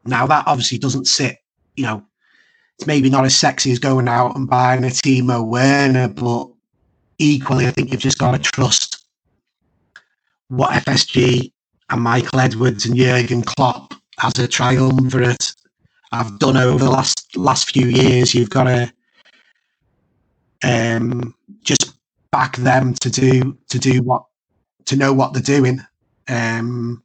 Now 0.04 0.26
that 0.26 0.46
obviously 0.46 0.78
doesn't 0.78 1.06
sit, 1.06 1.38
you 1.76 1.84
know, 1.84 2.04
it's 2.78 2.86
maybe 2.86 3.10
not 3.10 3.24
as 3.24 3.36
sexy 3.36 3.72
as 3.72 3.78
going 3.78 4.08
out 4.08 4.36
and 4.36 4.48
buying 4.48 4.84
a 4.84 4.88
Timo 4.88 5.46
Werner, 5.46 6.08
but 6.08 6.48
equally, 7.18 7.66
I 7.66 7.70
think 7.70 7.90
you've 7.90 8.00
just 8.00 8.18
got 8.18 8.32
to 8.32 8.38
trust 8.38 9.04
what 10.48 10.70
FSG 10.70 11.52
and 11.90 12.00
Michael 12.00 12.40
Edwards 12.40 12.86
and 12.86 12.96
Jurgen 12.96 13.42
Klopp 13.42 13.94
as 14.22 14.38
a 14.38 14.48
triumvirate 14.48 15.54
I've 16.12 16.38
done 16.38 16.56
over 16.56 16.84
the 16.84 16.90
last 16.90 17.36
last 17.36 17.70
few 17.70 17.86
years. 17.86 18.34
You've 18.34 18.50
got 18.50 18.64
to 18.64 18.92
um, 20.64 21.34
just 21.62 21.94
back 22.30 22.56
them 22.56 22.94
to 22.94 23.10
do 23.10 23.56
to 23.68 23.78
do 23.78 24.02
what 24.02 24.24
to 24.86 24.96
know 24.96 25.12
what 25.12 25.32
they're 25.34 25.42
doing. 25.42 25.80
Um, 26.28 27.02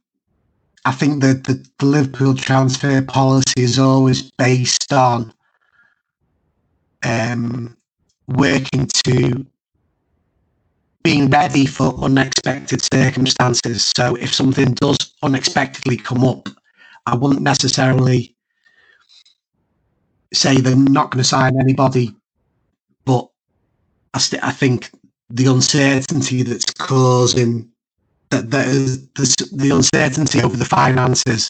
I 0.86 0.92
think 0.92 1.22
that 1.22 1.44
the, 1.44 1.66
the 1.78 1.86
Liverpool 1.86 2.34
transfer 2.34 3.00
policy 3.02 3.62
is 3.62 3.78
always 3.78 4.30
based 4.32 4.92
on 4.92 5.32
um, 7.02 7.76
working 8.28 8.86
to 9.04 9.46
being 11.02 11.28
ready 11.28 11.66
for 11.66 11.94
unexpected 12.02 12.82
circumstances. 12.82 13.92
So 13.96 14.14
if 14.16 14.32
something 14.32 14.72
does 14.74 14.96
unexpectedly 15.22 15.98
come 15.98 16.24
up, 16.24 16.48
I 17.06 17.16
wouldn't 17.16 17.42
necessarily 17.42 18.36
say 20.32 20.60
they're 20.60 20.76
not 20.76 21.10
going 21.10 21.22
to 21.22 21.28
sign 21.28 21.60
anybody, 21.60 22.14
but 23.04 23.28
I, 24.14 24.18
st- 24.18 24.44
I 24.44 24.50
think 24.52 24.90
the 25.30 25.46
uncertainty 25.46 26.42
that's 26.42 26.64
causing 26.64 27.70
that 28.30 28.50
the, 28.50 29.08
the, 29.14 29.48
the 29.52 29.70
uncertainty 29.74 30.42
over 30.42 30.56
the 30.56 30.64
finances 30.64 31.48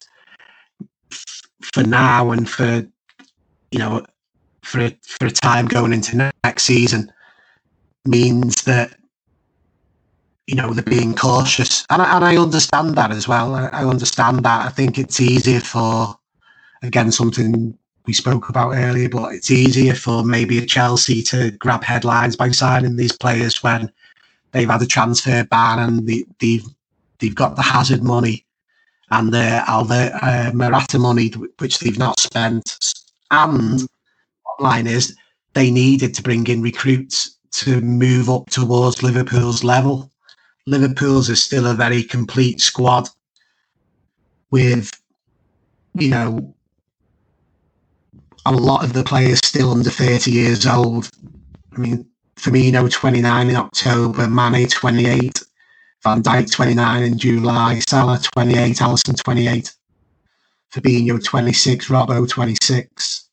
f- 1.11 1.43
for 1.75 1.83
now 1.83 2.31
and 2.31 2.49
for 2.49 2.87
you 3.71 3.79
know 3.79 4.05
for 4.63 4.81
a, 4.81 4.99
for 5.03 5.27
a 5.27 5.31
time 5.31 5.67
going 5.67 5.93
into 5.93 6.31
next 6.45 6.65
season 6.65 7.13
means 8.07 8.63
that 8.65 8.97
you 10.47 10.55
know 10.55 10.73
they're 10.73 10.85
being 10.85 11.15
cautious, 11.15 11.85
and 11.91 12.03
I, 12.03 12.17
and 12.17 12.25
I 12.25 12.37
understand 12.37 12.97
that 12.97 13.11
as 13.11 13.27
well. 13.27 13.55
I, 13.55 13.69
I 13.69 13.85
understand 13.85 14.45
that. 14.45 14.67
I 14.67 14.71
think 14.71 14.99
it's 14.99 15.21
easier 15.21 15.61
for 15.61 16.19
again 16.83 17.13
something 17.13 17.77
we 18.07 18.13
spoke 18.13 18.49
about 18.49 18.75
earlier, 18.75 19.09
but 19.09 19.35
it's 19.35 19.51
easier 19.51 19.95
for 19.95 20.23
maybe 20.23 20.59
a 20.59 20.67
Chelsea 20.67 21.23
to 21.23 21.51
grab 21.53 21.83
headlines 21.83 22.37
by 22.37 22.51
signing 22.51 22.97
these 22.97 23.17
players 23.17 23.63
when 23.63 23.91
they've 24.53 24.69
had 24.69 24.83
a 24.83 24.87
transfer 24.87 25.45
ban 25.45 25.79
and 25.79 26.07
they, 26.07 26.25
they've 26.39 26.67
they've 27.19 27.35
got 27.35 27.57
the 27.57 27.63
Hazard 27.63 28.03
money 28.03 28.45
and 29.11 29.33
the 29.33 29.65
Alvaro 29.69 30.11
uh, 30.21 30.51
Morata 30.55 30.99
money 30.99 31.29
which 31.59 31.79
they've 31.79 31.99
not 31.99 32.21
spent. 32.21 32.79
And 33.31 33.87
line 34.61 34.87
is 34.87 35.17
they 35.55 35.71
needed 35.71 36.15
to 36.15 36.23
bring 36.23 36.47
in 36.47 36.63
recruits 36.63 37.37
to 37.53 37.81
move 37.81 38.29
up 38.29 38.51
towards 38.51 39.03
Liverpool's 39.03 39.65
level. 39.65 40.11
Liverpool's 40.67 41.29
is 41.29 41.43
still 41.43 41.67
a 41.67 41.75
very 41.75 42.03
complete 42.03 42.61
squad 42.61 43.09
with, 44.51 44.91
you 45.95 46.09
know, 46.09 46.55
a 48.47 48.53
lot 48.53 48.85
of 48.85 48.93
the 48.93 49.05
players 49.05 49.41
still 49.45 49.73
under 49.73 49.91
30 49.91 50.31
years 50.31 50.67
old. 50.67 51.11
I 51.75 51.79
mean, 51.79 52.07
Firmino 52.37 52.91
29 52.91 53.51
in 53.51 53.57
October, 53.57 54.29
Mane 54.29 54.69
28, 54.69 55.43
Van 56.03 56.23
Dijk 56.23 56.51
29 56.51 57.03
in 57.03 57.19
July, 57.19 57.81
Salah 57.89 58.21
28, 58.35 58.77
Alisson 58.77 59.23
28, 59.23 59.73
Fabinho 60.73 61.23
26, 61.23 61.89
Robbo 61.89 62.29
26, 62.29 63.29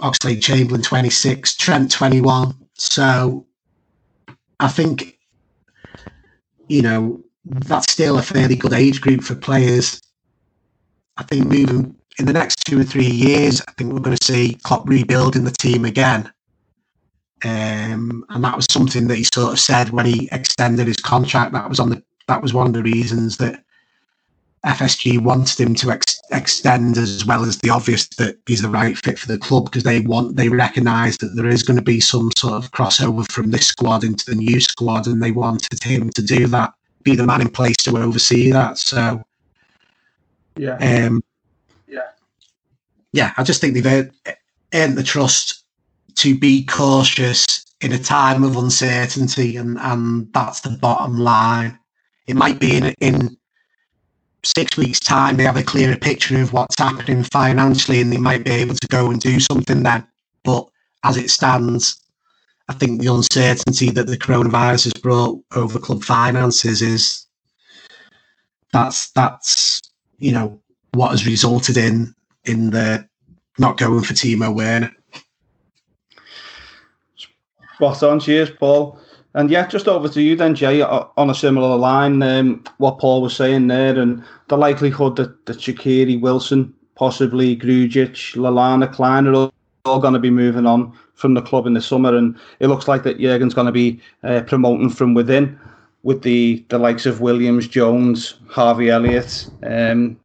Oxlade 0.00 0.42
Chamberlain 0.42 0.82
26, 0.82 1.56
Trent 1.56 1.90
21. 1.90 2.54
So 2.74 3.46
I 4.58 4.68
think, 4.68 5.17
you 6.68 6.82
know, 6.82 7.22
that's 7.44 7.90
still 7.90 8.18
a 8.18 8.22
fairly 8.22 8.56
good 8.56 8.72
age 8.72 9.00
group 9.00 9.22
for 9.22 9.34
players. 9.34 10.00
I 11.16 11.22
think 11.24 11.46
moving 11.46 11.96
in 12.18 12.26
the 12.26 12.32
next 12.32 12.64
two 12.66 12.80
or 12.80 12.84
three 12.84 13.06
years, 13.06 13.62
I 13.66 13.72
think 13.72 13.92
we're 13.92 14.00
going 14.00 14.16
to 14.16 14.24
see 14.24 14.58
Klopp 14.62 14.88
rebuilding 14.88 15.44
the 15.44 15.50
team 15.50 15.84
again. 15.84 16.32
Um, 17.44 18.24
and 18.30 18.42
that 18.42 18.56
was 18.56 18.66
something 18.70 19.06
that 19.08 19.16
he 19.16 19.24
sort 19.24 19.52
of 19.52 19.60
said 19.60 19.90
when 19.90 20.06
he 20.06 20.28
extended 20.32 20.88
his 20.88 20.96
contract. 20.96 21.52
That 21.52 21.68
was 21.68 21.78
on 21.78 21.90
the 21.90 22.02
that 22.26 22.42
was 22.42 22.52
one 22.52 22.66
of 22.66 22.72
the 22.72 22.82
reasons 22.82 23.36
that 23.38 23.64
FSG 24.66 25.22
wanted 25.22 25.60
him 25.60 25.74
to 25.76 25.90
ex- 25.90 26.20
extend, 26.32 26.96
as 26.98 27.24
well 27.24 27.44
as 27.44 27.58
the 27.58 27.70
obvious 27.70 28.08
that 28.16 28.38
he's 28.46 28.62
the 28.62 28.68
right 28.68 28.96
fit 28.96 29.18
for 29.18 29.28
the 29.28 29.38
club 29.38 29.66
because 29.66 29.84
they 29.84 30.00
want 30.00 30.36
they 30.36 30.48
recognise 30.48 31.16
that 31.18 31.34
there 31.36 31.48
is 31.48 31.62
going 31.62 31.76
to 31.76 31.82
be 31.82 32.00
some 32.00 32.30
sort 32.36 32.54
of 32.54 32.70
crossover 32.72 33.30
from 33.30 33.50
this 33.50 33.66
squad 33.66 34.04
into 34.04 34.26
the 34.26 34.34
new 34.34 34.60
squad, 34.60 35.06
and 35.06 35.22
they 35.22 35.32
wanted 35.32 35.82
him 35.82 36.10
to 36.10 36.22
do 36.22 36.46
that, 36.48 36.72
be 37.02 37.14
the 37.14 37.26
man 37.26 37.40
in 37.40 37.48
place 37.48 37.76
to 37.76 37.96
oversee 37.96 38.50
that. 38.50 38.78
So, 38.78 39.22
yeah, 40.56 41.06
um, 41.06 41.22
yeah, 43.12 43.32
I 43.36 43.42
just 43.42 43.60
think 43.60 43.74
they've 43.74 44.10
earned 44.74 44.98
the 44.98 45.02
trust 45.02 45.64
to 46.16 46.38
be 46.38 46.64
cautious 46.64 47.64
in 47.80 47.92
a 47.92 47.98
time 47.98 48.42
of 48.42 48.56
uncertainty, 48.56 49.56
and, 49.56 49.78
and 49.78 50.32
that's 50.32 50.60
the 50.60 50.70
bottom 50.70 51.18
line. 51.18 51.78
It 52.26 52.36
might 52.36 52.58
be 52.58 52.76
in, 52.76 52.94
in 53.00 53.36
six 54.56 54.76
weeks' 54.76 55.00
time 55.00 55.36
they 55.36 55.44
have 55.44 55.56
a 55.56 55.62
clearer 55.62 55.96
picture 55.96 56.40
of 56.40 56.52
what's 56.52 56.78
happening 56.78 57.22
financially, 57.24 58.00
and 58.00 58.12
they 58.12 58.18
might 58.18 58.44
be 58.44 58.50
able 58.50 58.74
to 58.74 58.88
go 58.88 59.10
and 59.10 59.20
do 59.20 59.40
something 59.40 59.82
then. 59.82 60.06
But 60.44 60.68
as 61.04 61.16
it 61.16 61.30
stands, 61.30 62.02
I 62.68 62.74
think 62.74 63.00
the 63.00 63.12
uncertainty 63.12 63.90
that 63.90 64.06
the 64.06 64.18
coronavirus 64.18 64.84
has 64.84 64.92
brought 64.94 65.42
over 65.54 65.78
club 65.78 66.04
finances 66.04 66.82
is 66.82 67.26
that's 68.72 69.10
that's 69.12 69.80
you 70.18 70.32
know 70.32 70.60
what 70.92 71.10
has 71.10 71.26
resulted 71.26 71.76
in 71.76 72.14
in 72.44 72.70
the 72.70 73.08
not 73.58 73.76
going 73.76 74.02
for 74.02 74.14
Timo 74.14 74.54
Werner. 74.54 74.92
Spot 77.74 78.02
on, 78.02 78.20
cheers, 78.20 78.50
Paul. 78.50 79.00
And 79.38 79.52
yeah, 79.52 79.68
just 79.68 79.86
over 79.86 80.08
to 80.08 80.20
you 80.20 80.34
then, 80.34 80.56
Jay, 80.56 80.82
on 80.82 81.30
a 81.30 81.34
similar 81.34 81.76
line, 81.76 82.20
um, 82.22 82.64
what 82.78 82.98
Paul 82.98 83.22
was 83.22 83.36
saying 83.36 83.68
there, 83.68 83.96
and 83.96 84.24
the 84.48 84.58
likelihood 84.58 85.14
that, 85.14 85.46
Shaqiri, 85.46 86.20
Wilson, 86.20 86.74
possibly 86.96 87.56
Grujic, 87.56 88.34
Lallana, 88.34 88.92
Klein 88.92 89.28
are 89.28 89.34
all, 89.34 89.52
all 89.84 90.00
going 90.00 90.14
to 90.14 90.18
be 90.18 90.28
moving 90.28 90.66
on 90.66 90.92
from 91.14 91.34
the 91.34 91.40
club 91.40 91.68
in 91.68 91.74
the 91.74 91.80
summer, 91.80 92.16
and 92.16 92.36
it 92.58 92.66
looks 92.66 92.88
like 92.88 93.04
that 93.04 93.20
Jurgen's 93.20 93.54
going 93.54 93.68
to 93.68 93.72
be 93.72 94.00
uh, 94.24 94.40
promoting 94.40 94.90
from 94.90 95.14
within 95.14 95.56
with 96.02 96.22
the, 96.22 96.66
the 96.68 96.78
likes 96.78 97.06
of 97.06 97.20
Williams, 97.20 97.68
Jones, 97.68 98.40
Harvey 98.48 98.90
Elliott, 98.90 99.48
um, 99.62 100.18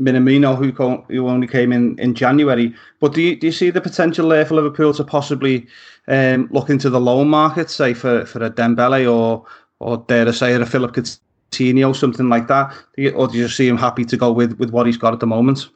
Minamino, 0.00 0.56
who, 0.56 0.70
who 1.12 1.28
only 1.28 1.48
came 1.48 1.72
in 1.72 1.98
in 1.98 2.14
January. 2.14 2.76
But 3.00 3.12
do 3.12 3.22
you, 3.22 3.34
do 3.34 3.48
you 3.48 3.52
see 3.52 3.70
the 3.70 3.80
potential 3.80 4.28
there 4.28 4.46
for 4.46 4.54
Liverpool 4.54 4.94
to 4.94 5.02
possibly 5.02 5.66
um, 6.10 6.48
look 6.50 6.68
into 6.68 6.90
the 6.90 7.00
loan 7.00 7.28
market, 7.28 7.70
say 7.70 7.94
for, 7.94 8.26
for 8.26 8.44
a 8.44 8.50
Dembele 8.50 9.10
or 9.10 9.46
or 9.78 9.96
dare 9.96 10.28
I 10.28 10.32
say 10.32 10.54
a 10.54 10.66
Philip 10.66 10.94
Coutinho, 10.94 11.96
something 11.96 12.28
like 12.28 12.48
that? 12.48 12.74
Or 13.14 13.28
do 13.28 13.38
you 13.38 13.48
see 13.48 13.66
him 13.66 13.78
happy 13.78 14.04
to 14.04 14.16
go 14.16 14.30
with, 14.30 14.58
with 14.58 14.70
what 14.70 14.86
he's 14.86 14.98
got 14.98 15.14
at 15.14 15.20
the 15.20 15.26
moment? 15.26 15.68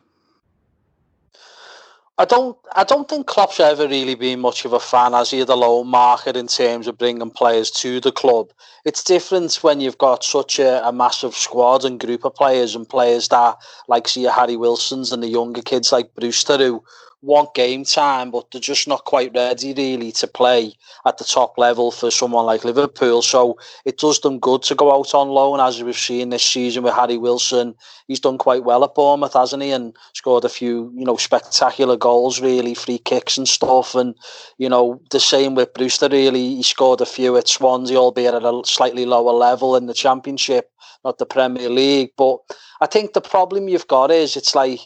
I 2.17 2.25
don't. 2.25 2.57
I 2.77 2.85
don't 2.85 3.09
think 3.09 3.27
Klopp's 3.27 3.59
ever 3.59 3.89
really 3.89 4.15
been 4.15 4.39
much 4.39 4.65
of 4.65 4.73
a 4.73 4.79
fan, 4.79 5.15
as 5.15 5.33
he, 5.33 5.41
of 5.41 5.49
the 5.49 5.57
loan 5.57 5.89
market 5.89 6.37
in 6.37 6.47
terms 6.47 6.87
of 6.87 6.97
bringing 6.97 7.29
players 7.31 7.73
to 7.73 7.99
the 7.99 8.13
club. 8.13 8.53
It's 8.85 9.03
different 9.03 9.57
when 9.63 9.81
you've 9.81 9.99
got 9.99 10.23
such 10.23 10.61
a, 10.61 10.87
a 10.87 10.93
massive 10.93 11.35
squad 11.35 11.85
and 11.85 11.99
group 11.99 12.25
of 12.25 12.35
players 12.37 12.77
and 12.77 12.89
players 12.89 13.27
that, 13.29 13.57
like, 13.89 14.07
see, 14.07 14.25
Harry 14.25 14.57
Wilson's 14.57 15.11
and 15.11 15.25
the 15.25 15.29
younger 15.29 15.63
kids 15.63 15.91
like 15.91 16.15
Brewster 16.15 16.57
who 16.57 16.85
want 17.25 17.55
game 17.55 17.85
time, 17.85 18.31
but 18.31 18.51
they're 18.51 18.61
just 18.61 18.87
not 18.87 19.05
quite 19.05 19.33
ready 19.35 19.73
really 19.73 20.13
to 20.13 20.27
play 20.27 20.75
at 21.07 21.19
the 21.19 21.25
top 21.25 21.57
level 21.57 21.91
for 21.91 22.11
someone 22.11 22.45
like 22.45 22.65
Liverpool. 22.65 23.23
So 23.23 23.59
it 23.85 23.99
does 23.99 24.21
them 24.21 24.39
good 24.39 24.63
to 24.65 24.75
go 24.75 24.95
out 24.95 25.15
on 25.15 25.29
loan, 25.29 25.61
as 25.61 25.83
we've 25.83 25.97
seen 25.97 26.29
this 26.29 26.45
season 26.45 26.83
with 26.83 26.95
Harry 26.95 27.17
Wilson. 27.17 27.75
He's 28.07 28.21
done 28.21 28.37
quite 28.37 28.65
well 28.65 28.85
at 28.85 28.95
Bournemouth, 28.95 29.33
hasn't 29.33 29.63
he? 29.63 29.71
And 29.71 29.97
scored 30.15 30.45
a 30.45 30.49
few, 30.51 30.93
you 30.95 31.05
know, 31.05 31.17
spectacular 31.17 31.97
goals, 31.97 32.41
really, 32.41 32.75
free 32.75 32.99
kicks 32.99 33.39
and 33.39 33.49
stuff. 33.49 33.95
And, 33.95 34.15
you 34.59 34.69
know, 34.69 35.01
the 35.11 35.21
same 35.21 35.55
with 35.55 35.73
Brewster, 35.73 36.09
really. 36.11 36.57
He 36.57 36.63
scored 36.63 37.01
a 37.01 37.07
few 37.07 37.37
at 37.37 37.49
Swansea, 37.49 37.97
albeit 37.97 38.35
at 38.35 38.45
a 38.45 38.63
slightly 38.67 39.07
lower 39.07 39.33
level 39.33 39.77
in 39.77 39.87
the 39.87 39.95
Championship, 39.95 40.71
not 41.05 41.19
the 41.19 41.27
Premier 41.27 41.71
League. 41.71 42.11
But 42.19 42.39
I 42.83 42.87
think 42.87 43.15
the 43.15 43.23
problem 43.23 43.69
you've 43.69 43.89
got 43.89 44.11
is 44.11 44.37
it's 44.37 44.55
like, 44.55 44.81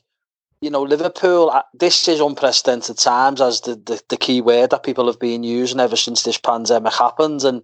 you 0.60 0.70
know, 0.70 0.82
Liverpool, 0.82 1.54
this 1.72 2.08
is 2.08 2.20
unprecedented 2.20 2.98
times 2.98 3.40
as 3.40 3.60
the, 3.60 3.76
the, 3.76 4.02
the 4.08 4.16
key 4.16 4.40
word 4.40 4.70
that 4.70 4.82
people 4.82 5.06
have 5.06 5.20
been 5.20 5.44
using 5.44 5.78
ever 5.78 5.96
since 5.96 6.22
this 6.22 6.38
pandemic 6.38 6.92
happened. 6.94 7.44
And 7.44 7.62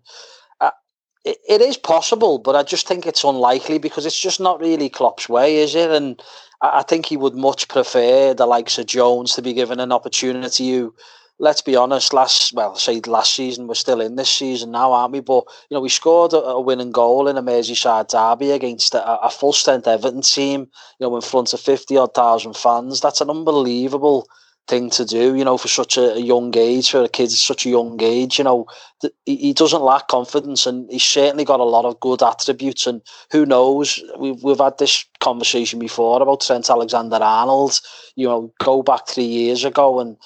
uh, 0.60 0.70
it, 1.24 1.38
it 1.48 1.60
is 1.60 1.76
possible, 1.76 2.38
but 2.38 2.54
I 2.54 2.62
just 2.62 2.86
think 2.86 3.04
it's 3.04 3.24
unlikely 3.24 3.78
because 3.78 4.06
it's 4.06 4.20
just 4.20 4.40
not 4.40 4.60
really 4.60 4.88
Klopp's 4.88 5.28
way, 5.28 5.56
is 5.56 5.74
it? 5.74 5.90
And 5.90 6.22
I, 6.62 6.78
I 6.78 6.82
think 6.82 7.06
he 7.06 7.16
would 7.16 7.34
much 7.34 7.66
prefer 7.66 8.32
the 8.32 8.46
likes 8.46 8.78
of 8.78 8.86
Jones 8.86 9.34
to 9.34 9.42
be 9.42 9.52
given 9.52 9.80
an 9.80 9.90
opportunity 9.90 10.70
who 10.70 10.94
let's 11.38 11.62
be 11.62 11.76
honest, 11.76 12.12
last 12.12 12.52
well, 12.52 12.76
say 12.76 13.00
last 13.06 13.34
season, 13.34 13.66
we're 13.66 13.74
still 13.74 14.00
in 14.00 14.16
this 14.16 14.30
season 14.30 14.70
now, 14.70 14.92
aren't 14.92 15.12
we? 15.12 15.20
But 15.20 15.44
you 15.68 15.74
know, 15.74 15.80
we 15.80 15.88
scored 15.88 16.32
a, 16.32 16.42
a 16.42 16.60
winning 16.60 16.92
goal 16.92 17.28
in 17.28 17.36
a 17.36 17.42
Merseyside 17.42 18.08
derby 18.08 18.50
against 18.50 18.94
a, 18.94 19.20
a 19.20 19.30
full 19.30 19.52
strength 19.52 19.86
Everton 19.86 20.22
team, 20.22 20.68
you 20.98 21.06
know, 21.06 21.16
in 21.16 21.22
front 21.22 21.52
of 21.52 21.60
fifty 21.60 21.96
odd 21.96 22.14
thousand 22.14 22.56
fans. 22.56 23.00
That's 23.00 23.20
an 23.20 23.30
unbelievable 23.30 24.26
thing 24.66 24.88
to 24.90 25.04
do, 25.04 25.34
you 25.34 25.44
know, 25.44 25.58
for 25.58 25.68
such 25.68 25.98
a, 25.98 26.14
a 26.14 26.18
young 26.18 26.56
age, 26.56 26.90
for 26.90 27.02
a 27.02 27.08
kid 27.08 27.24
at 27.24 27.30
such 27.32 27.66
a 27.66 27.70
young 27.70 28.00
age, 28.02 28.38
you 28.38 28.44
know, 28.44 28.66
th- 29.02 29.12
he, 29.26 29.52
doesn't 29.52 29.82
lack 29.82 30.08
confidence 30.08 30.66
and 30.66 30.90
he's 30.90 31.04
certainly 31.04 31.44
got 31.44 31.60
a 31.60 31.64
lot 31.64 31.84
of 31.84 32.00
good 32.00 32.22
attributes. 32.22 32.86
And 32.86 33.02
who 33.30 33.44
knows, 33.44 34.02
we've, 34.18 34.42
we've 34.42 34.58
had 34.58 34.78
this 34.78 35.04
conversation 35.20 35.78
before 35.78 36.22
about 36.22 36.40
Trent 36.40 36.70
Alexander 36.70 37.16
Arnold, 37.16 37.78
you 38.16 38.26
know, 38.26 38.52
go 38.58 38.82
back 38.82 39.06
three 39.06 39.24
years 39.24 39.64
ago 39.64 40.00
and 40.00 40.16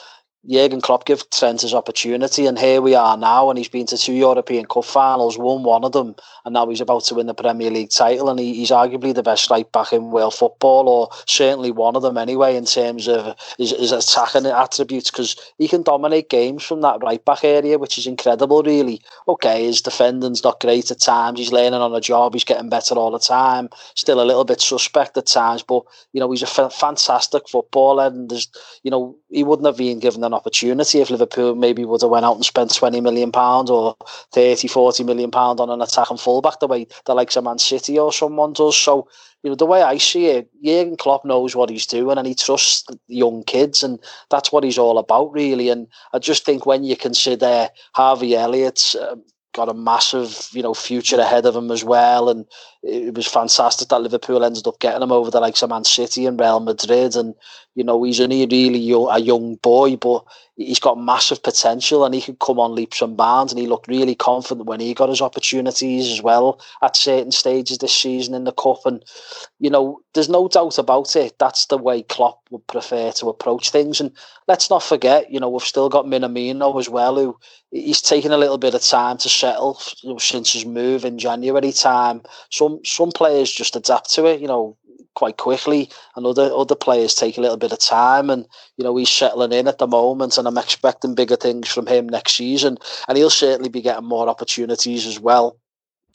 Jurgen 0.47 0.81
Klopp 0.81 1.05
gave 1.05 1.29
Trent 1.31 1.63
his 1.63 1.75
opportunity, 1.75 2.47
and 2.47 2.57
here 2.57 2.81
we 2.81 2.95
are 2.95 3.17
now. 3.17 3.51
And 3.51 3.59
he's 3.59 3.69
been 3.69 3.87
to 3.87 3.99
two 3.99 4.13
European 4.13 4.67
Cup 4.67 4.85
finals, 4.85 5.37
won 5.37 5.65
one 5.65 5.85
of 5.85 5.93
them, 5.93 6.15
and 6.45 6.55
now 6.55 6.69
he's 6.69 6.81
about 6.81 7.05
to 7.05 7.17
win 7.17 7.27
the 7.27 7.35
Premier 7.35 7.71
League 7.71 7.91
title. 7.91 8.31
And 8.31 8.39
he, 8.39 8.55
he's 8.55 8.71
arguably 8.71 9.13
the 9.13 9.23
best 9.25 9.51
right 9.51 9.71
back 9.73 9.93
in 9.93 10.13
world 10.13 10.35
football, 10.35 10.89
or 10.89 11.09
certainly 11.27 11.73
one 11.73 11.97
of 11.97 12.03
them 12.03 12.17
anyway, 12.17 12.55
in 12.55 12.67
terms 12.67 13.09
of 13.09 13.37
his, 13.59 13.73
his 13.73 13.91
attacking 13.91 14.47
attributes, 14.47 15.11
because 15.11 15.35
he 15.59 15.67
can 15.67 15.83
dominate 15.83 16.31
games 16.31 16.63
from 16.63 16.83
that 16.83 17.03
right 17.03 17.25
back 17.25 17.43
area, 17.43 17.77
which 17.77 17.99
is 17.99 18.07
incredible, 18.07 18.63
really. 18.63 19.03
Okay, 19.27 19.65
his 19.65 19.83
defending's 19.83 20.45
not 20.45 20.61
great 20.61 20.91
at 20.93 21.01
times. 21.01 21.41
He's 21.41 21.53
learning 21.53 21.81
on 21.81 21.95
a 21.95 22.01
job. 22.01 22.35
He's 22.35 22.45
getting 22.45 22.71
better 22.71 22.95
all 22.95 23.11
the 23.11 23.19
time. 23.19 23.71
Still 23.97 24.21
a 24.21 24.25
little 24.25 24.45
bit 24.45 24.61
suspect 24.61 25.17
at 25.19 25.27
times, 25.27 25.65
but 25.65 25.83
you 26.13 26.21
know 26.21 26.31
he's 26.31 26.43
a 26.43 26.47
f- 26.47 26.73
fantastic 26.73 27.49
footballer, 27.49 28.07
and 28.07 28.31
there's 28.31 28.49
you 28.85 28.91
know 28.93 29.17
he 29.31 29.43
wouldn't 29.43 29.67
have 29.67 29.77
been 29.77 29.99
given 29.99 30.28
an 30.29 30.35
opportunity 30.35 31.01
if 31.01 31.11
Liverpool 31.11 31.55
maybe 31.55 31.85
would 31.85 32.03
have 32.03 32.11
went 32.11 32.25
out 32.25 32.37
and 32.37 32.45
spent 32.45 32.75
20 32.75 33.01
million 33.01 33.33
pounds 33.33 33.71
or 33.71 33.97
30 34.33 34.69
40 34.69 35.03
million 35.03 35.31
pound 35.31 35.59
on 35.59 35.71
an 35.71 35.83
attacking 35.83 36.19
fullback 36.19 36.61
the 36.61 36.69
way 36.69 36.87
the 37.07 37.15
likes 37.15 37.37
of 37.37 37.45
Man 37.45 37.59
City 37.59 37.99
or 37.99 38.13
someone 38.13 38.53
does 38.53 38.77
so 38.77 39.09
you 39.43 39.51
know 39.51 39.57
the 39.57 39.67
way 39.67 39.83
I 39.83 39.99
see 39.99 40.27
it 40.27 40.49
Jurgen 40.63 40.97
Klopp 40.97 41.25
knows 41.25 41.57
what 41.57 41.71
he's 41.71 41.87
doing 41.87 42.17
and 42.19 42.27
he 42.27 42.35
trusts 42.35 42.85
young 43.09 43.43
kids 43.45 43.83
and 43.83 43.99
that's 44.31 44.53
what 44.53 44.65
he's 44.65 44.79
all 44.79 44.99
about 44.99 45.33
really 45.33 45.69
and 45.71 45.89
I 46.13 46.21
just 46.21 46.45
think 46.45 46.67
when 46.67 46.85
you 46.85 46.97
consider 46.97 47.69
Harvey 47.95 48.37
Elliott's 48.37 48.95
uh, 48.95 49.17
got 49.59 49.69
a 49.69 49.75
massive, 49.75 50.49
you 50.53 50.63
know, 50.63 50.73
future 50.73 51.19
ahead 51.19 51.45
of 51.45 51.57
him 51.57 51.71
as 51.73 51.83
well. 51.83 52.29
And 52.29 52.47
it 52.83 53.15
was 53.15 53.27
fantastic 53.27 53.89
that 53.89 54.01
Liverpool 54.01 54.45
ended 54.45 54.67
up 54.69 54.79
getting 54.79 55.03
him 55.03 55.11
over 55.11 55.33
the 55.33 55.41
likes 55.41 55.63
of 55.63 55.71
Man 55.71 55.85
City 55.85 56.27
and 56.27 56.39
Real 56.39 56.61
Madrid. 56.61 57.17
And 57.17 57.35
you 57.79 57.85
know, 57.85 58.03
he's 58.03 58.21
only 58.21 58.45
really 58.45 58.81
young, 58.81 59.07
a 59.09 59.21
young 59.21 59.55
boy, 59.55 59.95
but 59.95 60.25
he's 60.57 60.81
got 60.81 60.99
massive 60.99 61.41
potential 61.45 62.05
and 62.05 62.13
he 62.13 62.21
could 62.21 62.41
come 62.41 62.59
on 62.59 62.75
leaps 62.75 63.01
and 63.01 63.17
bounds. 63.17 63.53
And 63.53 63.61
he 63.61 63.69
looked 63.69 63.87
really 63.87 64.17
confident 64.17 64.67
when 64.67 64.81
he 64.81 64.95
got 64.95 65.11
his 65.11 65.21
opportunities 65.21 66.11
as 66.11 66.21
well 66.21 66.61
at 66.83 66.97
certain 66.97 67.31
stages 67.31 67.79
this 67.79 67.95
season 67.95 68.35
in 68.35 68.43
the 68.43 68.53
cup. 68.53 68.81
And 68.85 69.05
you 69.61 69.71
know, 69.71 70.01
there's 70.13 70.29
no 70.29 70.49
doubt 70.49 70.77
about 70.77 71.15
it. 71.15 71.39
That's 71.39 71.67
the 71.67 71.79
way 71.79 72.03
Klopp 72.03 72.41
would 72.51 72.67
prefer 72.67 73.13
to 73.13 73.29
approach 73.29 73.71
things. 73.71 74.01
And 74.01 74.11
let's 74.49 74.71
not 74.71 74.83
forget, 74.83 75.31
you 75.31 75.39
know, 75.39 75.49
we've 75.49 75.63
still 75.63 75.89
got 75.89 76.05
Minamino 76.05 76.81
as 76.81 76.89
well, 76.89 77.15
who 77.15 77.39
he's 77.71 78.03
taken 78.03 78.33
a 78.33 78.39
little 78.39 78.59
bit 78.59 78.75
of 78.75 78.83
time 78.83 79.19
to 79.19 79.29
settle 79.29 79.81
since 80.19 80.53
his 80.53 80.67
move 80.67 81.05
in 81.05 81.17
January 81.17 81.71
time. 81.71 82.23
Some 82.51 82.81
some 82.85 83.13
players 83.13 83.53
just 83.53 83.77
adapt 83.77 84.11
to 84.15 84.27
it, 84.27 84.41
you 84.41 84.49
know, 84.49 84.77
quite 85.19 85.37
quickly, 85.37 85.91
and 86.15 86.25
other 86.25 86.51
other 86.55 86.77
players 86.77 87.15
take 87.15 87.37
a 87.37 87.41
little 87.41 87.57
bit 87.57 87.73
of 87.73 87.81
time. 87.81 88.31
And 88.31 88.47
you 88.77 88.85
know, 88.85 88.97
he's 88.97 89.11
settling 89.11 89.53
in 89.53 89.67
at 89.67 89.79
the 89.79 89.87
moment, 89.89 90.39
and 90.39 90.47
I'm 90.47 90.59
expecting 90.59 91.17
bigger 91.17 91.37
things 91.37 91.69
from 91.69 91.87
him 91.87 92.09
next 92.09 92.35
season, 92.35 92.79
and 93.09 93.19
he'll 93.19 93.29
certainly 93.29 93.69
be 93.69 93.83
getting 93.83 94.09
more 94.09 94.29
opportunities 94.29 95.07
as 95.07 95.19
well. 95.19 95.59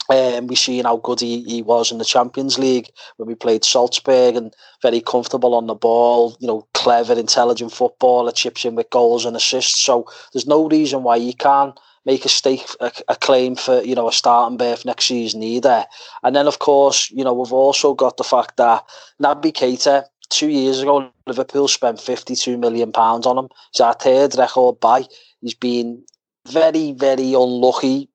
Um, 0.10 0.48
we've 0.48 0.58
seen 0.58 0.84
how 0.86 0.98
good 0.98 1.22
he, 1.22 1.44
he 1.44 1.62
was 1.62 1.92
in 1.92 1.98
the 1.98 2.06
Champions 2.06 2.58
League 2.58 2.90
when 3.18 3.28
we 3.28 3.36
played 3.36 3.64
Salzburg 3.64 4.36
and 4.36 4.54
very 4.82 5.00
comfortable 5.00 5.54
on 5.54 5.68
the 5.68 5.76
ball, 5.76 6.36
you 6.40 6.48
know, 6.48 6.68
clever, 6.74 7.14
intelligent 7.14 7.72
footballer, 7.72 8.32
chips 8.32 8.66
in 8.66 8.76
with 8.76 8.90
goals 8.90 9.26
and 9.26 9.36
assists. 9.36 9.80
So 9.80 10.06
there's 10.34 10.48
no 10.48 10.68
reason 10.68 11.04
why 11.04 11.20
he 11.20 11.32
can't 11.32 11.80
make 12.06 12.26
a 12.26 12.30
stake 12.30 12.66
a, 12.80 12.92
a, 13.08 13.16
claim 13.16 13.56
for 13.56 13.82
you 13.82 13.96
know 13.96 14.08
a 14.08 14.12
starting 14.12 14.58
berth 14.58 14.86
next 14.86 15.06
season 15.06 15.44
either. 15.44 15.86
And 16.24 16.36
then 16.36 16.48
of 16.48 16.60
course 16.60 17.10
you 17.12 17.24
know 17.24 17.34
we've 17.34 17.54
also 17.54 17.94
got 17.94 18.18
the 18.18 18.24
fact 18.24 18.58
that 18.58 18.86
Naby 19.22 19.54
Keita 19.54 20.06
two 20.30 20.50
years 20.50 20.82
ago 20.82 21.10
Liverpool 21.28 21.68
spent 21.68 22.02
fifty 22.02 22.36
two 22.36 22.58
million 22.58 22.92
pounds 22.92 23.26
on 23.26 23.38
him. 23.38 23.50
He's 23.72 23.82
our 23.82 23.94
third 23.94 24.36
record 24.38 24.80
buy. 24.80 25.06
He's 25.42 25.54
been 25.54 26.04
very 26.48 26.92
very 26.92 27.34
unlucky 27.34 28.10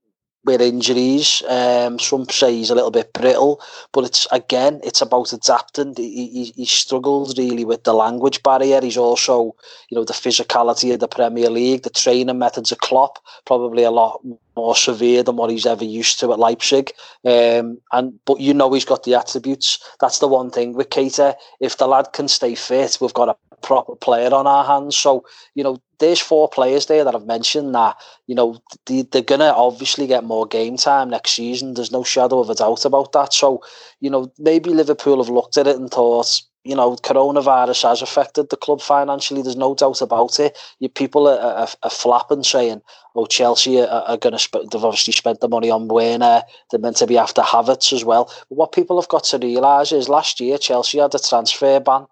with 0.49 0.63
injuries. 0.63 1.43
Um, 1.47 1.99
some 1.99 2.27
say 2.31 2.57
he's 2.57 2.71
a 2.71 2.75
little 2.75 2.91
bit 2.91 3.13
brittle, 3.13 3.61
but 3.93 4.05
it's 4.05 4.27
again, 4.33 4.81
it's 4.83 5.03
about 5.03 5.35
adapting. 5.35 5.93
He, 5.95 6.29
he, 6.29 6.45
he 6.57 6.65
struggles 6.65 7.37
really 7.37 7.67
with 7.67 7.85
the 7.85 7.93
language 7.93 8.43
barrier. 8.43 8.81
He's 8.81 8.97
also, 8.97 9.55
you 9.91 9.97
know, 9.97 10.05
the 10.05 10.15
physicality 10.15 10.95
of 10.95 11.01
the 11.01 11.07
Premier 11.07 11.51
League, 11.51 11.83
the 11.83 11.91
training 11.91 12.39
methods 12.39 12.73
of 12.73 12.79
Klopp, 12.79 13.19
probably 13.45 13.83
a 13.83 13.91
lot 13.91 14.23
more 14.57 14.75
severe 14.75 15.23
than 15.23 15.37
what 15.37 15.51
he's 15.51 15.67
ever 15.67 15.85
used 15.85 16.19
to 16.21 16.33
at 16.33 16.39
Leipzig. 16.39 16.93
Um, 17.27 17.79
and 17.93 18.19
but 18.25 18.41
you 18.41 18.55
know 18.55 18.73
he's 18.73 18.87
got 18.87 19.05
the 19.05 19.17
attributes. 19.17 19.79
That's 20.01 20.19
the 20.19 20.29
one 20.29 20.51
thing 20.51 20.73
with 20.73 20.89
Keita. 20.89 21.35
If 21.61 21.77
the 21.77 21.87
lad 21.87 22.15
can 22.15 22.27
stay 22.27 22.55
fit, 22.55 22.97
we've 23.03 23.13
got 23.13 23.29
a 23.29 23.48
proper 23.63 23.97
player 23.97 24.33
on 24.33 24.47
our 24.47 24.65
hands. 24.65 24.97
So, 24.97 25.25
you 25.55 25.65
know, 25.65 25.79
there's 25.99 26.21
four 26.21 26.49
players 26.49 26.87
there 26.87 27.05
that 27.05 27.15
I've 27.15 27.27
mentioned 27.27 27.75
that, 27.75 27.97
you 28.27 28.35
know, 28.35 28.61
they, 28.87 29.03
they're 29.03 29.23
going 29.23 29.41
to 29.41 29.55
obviously 29.55 30.07
get 30.07 30.25
more 30.25 30.47
game 30.47 30.77
time 30.77 31.11
next 31.11 31.33
season. 31.33 31.75
There's 31.75 31.93
no 31.93 32.05
shadow 32.05 32.41
of 32.41 32.51
a 32.51 32.55
doubt 32.55 32.85
about 32.85 33.13
that. 33.13 33.33
So, 33.33 33.63
you 34.01 34.11
know, 34.11 34.33
maybe 34.39 34.71
Liverpool 34.71 35.23
have 35.23 35.33
looked 35.33 35.57
at 35.57 35.67
it 35.67 35.77
and 35.77 35.91
thought, 35.91 36.43
you 36.65 36.75
know, 36.75 36.97
coronavirus 36.97 37.89
has 37.89 38.03
affected 38.03 38.51
the 38.51 38.57
club 38.57 38.83
financially. 38.83 39.43
There's 39.43 39.57
no 39.57 39.75
doubt 39.75 40.03
about 40.03 40.39
it. 40.39 40.59
You 40.81 40.89
people 40.89 41.27
are, 41.27 41.39
are, 41.39 41.69
are 41.83 41.91
flapping 41.91 42.43
saying, 42.43 42.83
"Oh, 43.15 43.25
Chelsea 43.25 43.81
are, 43.81 43.87
are 43.87 44.19
going 44.19 44.35
to 44.35 44.39
spend." 44.39 44.71
They've 44.71 44.85
obviously 44.85 45.15
spent 45.15 45.41
the 45.41 45.49
money 45.49 45.71
on 45.71 45.89
Werner. 45.89 46.43
They're 46.71 46.81
meant 46.81 46.97
to 46.97 47.07
be 47.07 47.17
after 47.17 47.41
Havertz 47.41 47.93
as 47.95 48.05
well. 48.05 48.27
But 48.49 48.59
what 48.59 48.73
people 48.73 49.01
have 49.01 49.09
got 49.09 49.25
to 49.25 49.39
realise 49.39 49.93
is 49.93 50.11
last 50.11 50.41
year 50.41 50.59
Chelsea 50.59 50.99
had 50.99 51.15
a 51.15 51.19
transfer 51.19 51.81
ban 51.81 52.07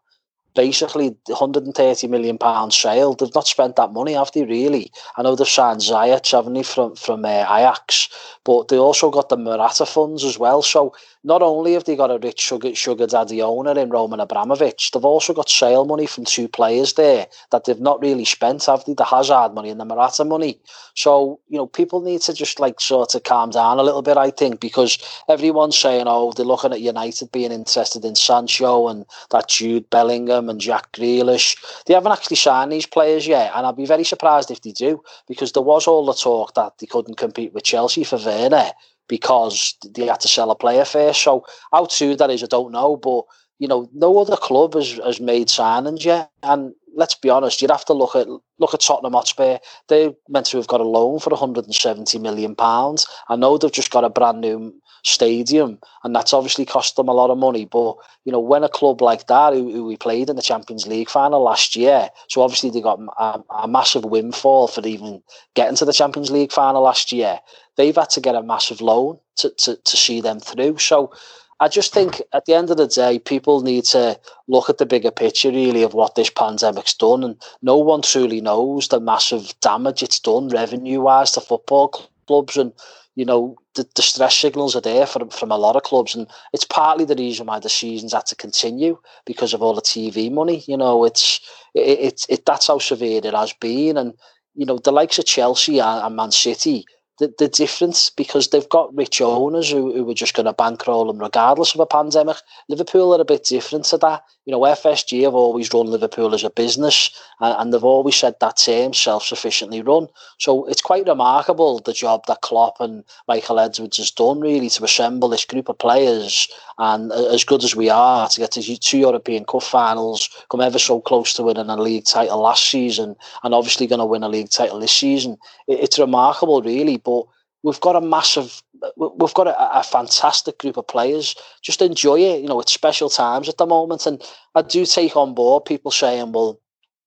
basically 0.56 1.16
130 1.26 2.08
million 2.08 2.38
pound 2.38 2.72
sale. 2.72 3.14
They've 3.14 3.34
not 3.34 3.46
spent 3.46 3.76
that 3.76 3.92
money, 3.92 4.14
have 4.14 4.32
they? 4.32 4.44
Really? 4.44 4.90
I 5.16 5.22
know 5.22 5.36
they've 5.36 5.46
signed 5.46 5.80
Ziyech, 5.80 6.32
haven't 6.32 6.54
they, 6.54 6.64
from 6.64 6.96
from 6.96 7.24
uh, 7.24 7.44
Ajax, 7.48 8.08
but 8.44 8.68
they 8.68 8.78
also 8.78 9.10
got 9.10 9.28
the 9.28 9.36
Morata 9.36 9.86
funds 9.86 10.24
as 10.24 10.38
well. 10.38 10.62
So 10.62 10.94
not 11.26 11.42
only 11.42 11.72
have 11.72 11.82
they 11.84 11.96
got 11.96 12.12
a 12.12 12.18
rich 12.18 12.38
sugar, 12.38 12.72
sugar 12.72 13.08
daddy 13.08 13.42
owner 13.42 13.76
in 13.76 13.90
Roman 13.90 14.20
Abramovich, 14.20 14.92
they've 14.92 15.04
also 15.04 15.34
got 15.34 15.50
sale 15.50 15.84
money 15.84 16.06
from 16.06 16.24
two 16.24 16.46
players 16.46 16.92
there 16.92 17.26
that 17.50 17.64
they've 17.64 17.80
not 17.80 18.00
really 18.00 18.24
spent, 18.24 18.64
have 18.66 18.84
they? 18.84 18.94
The 18.94 19.04
Hazard 19.04 19.52
money 19.52 19.70
and 19.70 19.80
the 19.80 19.84
Morata 19.84 20.24
money. 20.24 20.60
So, 20.94 21.40
you 21.48 21.58
know, 21.58 21.66
people 21.66 22.00
need 22.00 22.20
to 22.22 22.32
just 22.32 22.60
like 22.60 22.80
sort 22.80 23.16
of 23.16 23.24
calm 23.24 23.50
down 23.50 23.80
a 23.80 23.82
little 23.82 24.02
bit, 24.02 24.16
I 24.16 24.30
think, 24.30 24.60
because 24.60 24.98
everyone's 25.28 25.76
saying, 25.76 26.04
oh, 26.06 26.30
they're 26.30 26.46
looking 26.46 26.72
at 26.72 26.80
United 26.80 27.32
being 27.32 27.50
interested 27.50 28.04
in 28.04 28.14
Sancho 28.14 28.86
and 28.86 29.04
that 29.32 29.48
Jude 29.48 29.90
Bellingham 29.90 30.48
and 30.48 30.60
Jack 30.60 30.92
Grealish. 30.92 31.56
They 31.86 31.94
haven't 31.94 32.12
actually 32.12 32.36
signed 32.36 32.70
these 32.70 32.86
players 32.86 33.26
yet, 33.26 33.50
and 33.56 33.66
I'd 33.66 33.76
be 33.76 33.84
very 33.84 34.04
surprised 34.04 34.52
if 34.52 34.62
they 34.62 34.70
do, 34.70 35.02
because 35.26 35.50
there 35.50 35.62
was 35.64 35.88
all 35.88 36.06
the 36.06 36.14
talk 36.14 36.54
that 36.54 36.78
they 36.78 36.86
couldn't 36.86 37.16
compete 37.16 37.52
with 37.52 37.64
Chelsea 37.64 38.04
for 38.04 38.18
Werner 38.24 38.70
because 39.08 39.76
they 39.94 40.06
had 40.06 40.20
to 40.20 40.28
sell 40.28 40.50
a 40.50 40.56
player 40.56 40.84
first. 40.84 41.22
So 41.22 41.44
how 41.72 41.86
true 41.86 42.16
that 42.16 42.30
is, 42.30 42.42
I 42.42 42.46
don't 42.46 42.72
know. 42.72 42.96
But 42.96 43.24
you 43.58 43.68
know, 43.68 43.88
no 43.94 44.18
other 44.18 44.36
club 44.36 44.74
has, 44.74 44.98
has 45.04 45.20
made 45.20 45.48
signings 45.48 46.04
yet. 46.04 46.30
And 46.42 46.74
let's 46.94 47.14
be 47.14 47.30
honest, 47.30 47.62
you'd 47.62 47.70
have 47.70 47.84
to 47.86 47.92
look 47.92 48.16
at 48.16 48.26
look 48.58 48.74
at 48.74 48.80
Tottenham 48.80 49.12
Hotspur. 49.12 49.58
They're 49.88 50.12
meant 50.28 50.46
to 50.46 50.56
have 50.56 50.66
got 50.66 50.80
a 50.80 50.84
loan 50.84 51.20
for 51.20 51.30
170 51.30 52.18
million 52.18 52.54
pounds. 52.54 53.06
I 53.28 53.36
know 53.36 53.56
they've 53.58 53.72
just 53.72 53.90
got 53.90 54.04
a 54.04 54.10
brand 54.10 54.40
new 54.40 54.74
stadium, 55.08 55.78
and 56.04 56.14
that's 56.14 56.32
obviously 56.32 56.64
cost 56.64 56.96
them 56.96 57.08
a 57.08 57.12
lot 57.12 57.30
of 57.30 57.38
money. 57.38 57.64
But 57.64 57.96
you 58.24 58.32
know, 58.32 58.40
when 58.40 58.64
a 58.64 58.68
club 58.68 59.00
like 59.00 59.26
that, 59.26 59.52
who, 59.52 59.72
who 59.72 59.86
we 59.86 59.96
played 59.96 60.28
in 60.28 60.36
the 60.36 60.42
Champions 60.42 60.86
League 60.86 61.08
final 61.08 61.42
last 61.42 61.76
year, 61.76 62.10
so 62.28 62.42
obviously 62.42 62.70
they 62.70 62.80
got 62.80 63.00
a, 63.18 63.40
a 63.50 63.68
massive 63.68 64.04
windfall 64.04 64.68
for 64.68 64.86
even 64.86 65.22
getting 65.54 65.76
to 65.76 65.84
the 65.84 65.92
Champions 65.92 66.30
League 66.30 66.52
final 66.52 66.82
last 66.82 67.12
year. 67.12 67.40
They've 67.76 67.94
had 67.94 68.10
to 68.10 68.20
get 68.20 68.34
a 68.34 68.42
massive 68.42 68.80
loan 68.80 69.18
to, 69.36 69.50
to, 69.50 69.76
to 69.76 69.96
see 69.96 70.20
them 70.20 70.40
through. 70.40 70.78
So 70.78 71.12
I 71.58 71.68
just 71.68 71.94
think 71.94 72.20
at 72.34 72.44
the 72.44 72.54
end 72.54 72.70
of 72.70 72.76
the 72.76 72.86
day, 72.86 73.18
people 73.18 73.62
need 73.62 73.84
to 73.86 74.20
look 74.46 74.68
at 74.68 74.76
the 74.78 74.84
bigger 74.84 75.10
picture 75.10 75.50
really 75.50 75.82
of 75.82 75.94
what 75.94 76.14
this 76.14 76.28
pandemic's 76.28 76.94
done. 76.94 77.24
And 77.24 77.42
no 77.62 77.78
one 77.78 78.02
truly 78.02 78.40
knows 78.42 78.88
the 78.88 79.00
massive 79.00 79.58
damage 79.60 80.02
it's 80.02 80.20
done 80.20 80.48
revenue 80.48 81.00
wise 81.00 81.32
to 81.32 81.40
football 81.40 81.88
clubs. 82.26 82.58
And, 82.58 82.72
you 83.14 83.24
know, 83.24 83.56
the, 83.76 83.88
the 83.94 84.02
stress 84.02 84.36
signals 84.36 84.74
are 84.74 84.80
there 84.80 85.06
from 85.06 85.28
from 85.28 85.52
a 85.52 85.56
lot 85.56 85.76
of 85.76 85.84
clubs, 85.84 86.14
and 86.14 86.26
it's 86.52 86.64
partly 86.64 87.04
the 87.04 87.14
reason 87.14 87.46
why 87.46 87.60
the 87.60 87.68
seasons 87.68 88.12
had 88.12 88.26
to 88.26 88.36
continue 88.36 88.98
because 89.24 89.54
of 89.54 89.62
all 89.62 89.74
the 89.74 89.82
TV 89.82 90.30
money. 90.32 90.64
You 90.66 90.76
know, 90.76 91.04
it's 91.04 91.40
it, 91.74 91.98
it, 91.98 92.26
it 92.28 92.46
that's 92.46 92.66
how 92.66 92.78
severe 92.78 93.20
it 93.22 93.34
has 93.34 93.52
been, 93.52 93.96
and 93.96 94.14
you 94.54 94.66
know 94.66 94.78
the 94.78 94.92
likes 94.92 95.18
of 95.18 95.26
Chelsea 95.26 95.78
and, 95.78 96.04
and 96.04 96.16
Man 96.16 96.32
City 96.32 96.84
the, 97.18 97.32
the 97.38 97.48
difference 97.48 98.10
because 98.10 98.48
they've 98.48 98.68
got 98.68 98.94
rich 98.94 99.20
owners 99.20 99.70
who, 99.70 99.92
who 99.94 100.10
are 100.10 100.14
just 100.14 100.34
going 100.34 100.46
to 100.46 100.52
bankroll 100.52 101.06
them 101.06 101.18
regardless 101.18 101.74
of 101.74 101.80
a 101.80 101.86
pandemic. 101.86 102.36
Liverpool 102.68 103.14
are 103.14 103.20
a 103.20 103.24
bit 103.24 103.44
different 103.44 103.84
to 103.86 103.98
that. 103.98 104.22
You 104.46 104.52
know, 104.52 104.60
FSG 104.60 105.24
have 105.24 105.34
always 105.34 105.72
run 105.74 105.86
Liverpool 105.86 106.32
as 106.32 106.44
a 106.44 106.50
business 106.50 107.10
and, 107.40 107.54
and 107.58 107.74
they've 107.74 107.82
always 107.82 108.16
said 108.16 108.36
that 108.40 108.56
term 108.56 108.94
self-sufficiently 108.94 109.82
run. 109.82 110.06
So 110.38 110.66
it's 110.66 110.80
quite 110.80 111.06
remarkable 111.06 111.80
the 111.80 111.92
job 111.92 112.24
that 112.28 112.42
Klopp 112.42 112.80
and 112.80 113.02
Michael 113.26 113.58
Edwards 113.58 113.96
has 113.96 114.12
done 114.12 114.40
really 114.40 114.68
to 114.70 114.84
assemble 114.84 115.28
this 115.28 115.44
group 115.44 115.68
of 115.68 115.78
players 115.78 116.48
and 116.78 117.12
as 117.12 117.42
good 117.44 117.64
as 117.64 117.74
we 117.74 117.90
are 117.90 118.28
to 118.28 118.40
get 118.40 118.52
to 118.52 118.78
two 118.78 118.98
European 118.98 119.44
Cup 119.44 119.64
finals, 119.64 120.28
come 120.50 120.60
ever 120.60 120.78
so 120.78 121.00
close 121.00 121.34
to 121.34 121.42
winning 121.42 121.68
a 121.68 121.76
league 121.76 122.04
title 122.04 122.40
last 122.40 122.68
season 122.68 123.16
and 123.42 123.52
obviously 123.52 123.86
going 123.86 123.98
to 123.98 124.06
win 124.06 124.22
a 124.22 124.28
league 124.28 124.50
title 124.50 124.78
this 124.78 124.92
season. 124.92 125.36
It, 125.66 125.80
it's 125.80 125.98
remarkable 125.98 126.62
really, 126.62 126.98
but 126.98 127.24
we've 127.62 127.80
got 127.80 127.96
a 127.96 128.00
massive 128.00 128.62
we've 128.96 129.34
got 129.34 129.48
a, 129.48 129.78
a, 129.78 129.82
fantastic 129.82 130.58
group 130.58 130.76
of 130.76 130.86
players. 130.86 131.34
Just 131.62 131.82
enjoy 131.82 132.20
it. 132.20 132.40
You 132.40 132.48
know, 132.48 132.60
it's 132.60 132.72
special 132.72 133.08
times 133.08 133.48
at 133.48 133.58
the 133.58 133.66
moment. 133.66 134.06
And 134.06 134.22
I 134.54 134.62
do 134.62 134.86
take 134.86 135.16
on 135.16 135.34
board 135.34 135.64
people 135.64 135.90
saying, 135.90 136.32
well, 136.32 136.60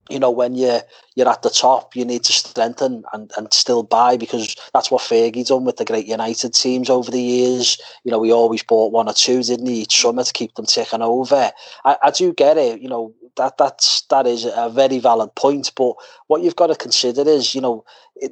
you 0.09 0.19
know, 0.19 0.31
when 0.31 0.55
you're 0.55 0.81
you're 1.15 1.29
at 1.29 1.41
the 1.41 1.49
top, 1.49 1.95
you 1.95 2.05
need 2.05 2.23
to 2.23 2.31
strengthen 2.31 3.03
and, 3.13 3.31
and 3.37 3.53
still 3.53 3.83
buy 3.83 4.15
because 4.17 4.55
that's 4.73 4.89
what 4.89 5.01
Fergie 5.01 5.45
done 5.45 5.65
with 5.65 5.77
the 5.77 5.85
great 5.85 6.05
United 6.07 6.53
teams 6.53 6.89
over 6.89 7.11
the 7.11 7.21
years. 7.21 7.77
You 8.03 8.11
know, 8.11 8.19
we 8.19 8.31
always 8.31 8.63
bought 8.63 8.93
one 8.93 9.09
or 9.09 9.13
two, 9.13 9.43
didn't 9.43 9.67
he, 9.67 9.81
each 9.81 10.01
summer 10.01 10.23
to 10.23 10.33
keep 10.33 10.55
them 10.55 10.65
ticking 10.65 11.01
over. 11.01 11.51
I, 11.85 11.97
I 12.03 12.11
do 12.11 12.33
get 12.33 12.57
it, 12.57 12.81
you 12.81 12.89
know, 12.89 13.13
that 13.35 13.57
that's 13.57 14.01
that 14.09 14.27
is 14.27 14.45
a 14.45 14.69
very 14.69 14.99
valid 14.99 15.33
point. 15.35 15.71
But 15.75 15.95
what 16.27 16.41
you've 16.41 16.55
got 16.55 16.67
to 16.67 16.75
consider 16.75 17.27
is, 17.27 17.55
you 17.55 17.61
know, 17.61 17.83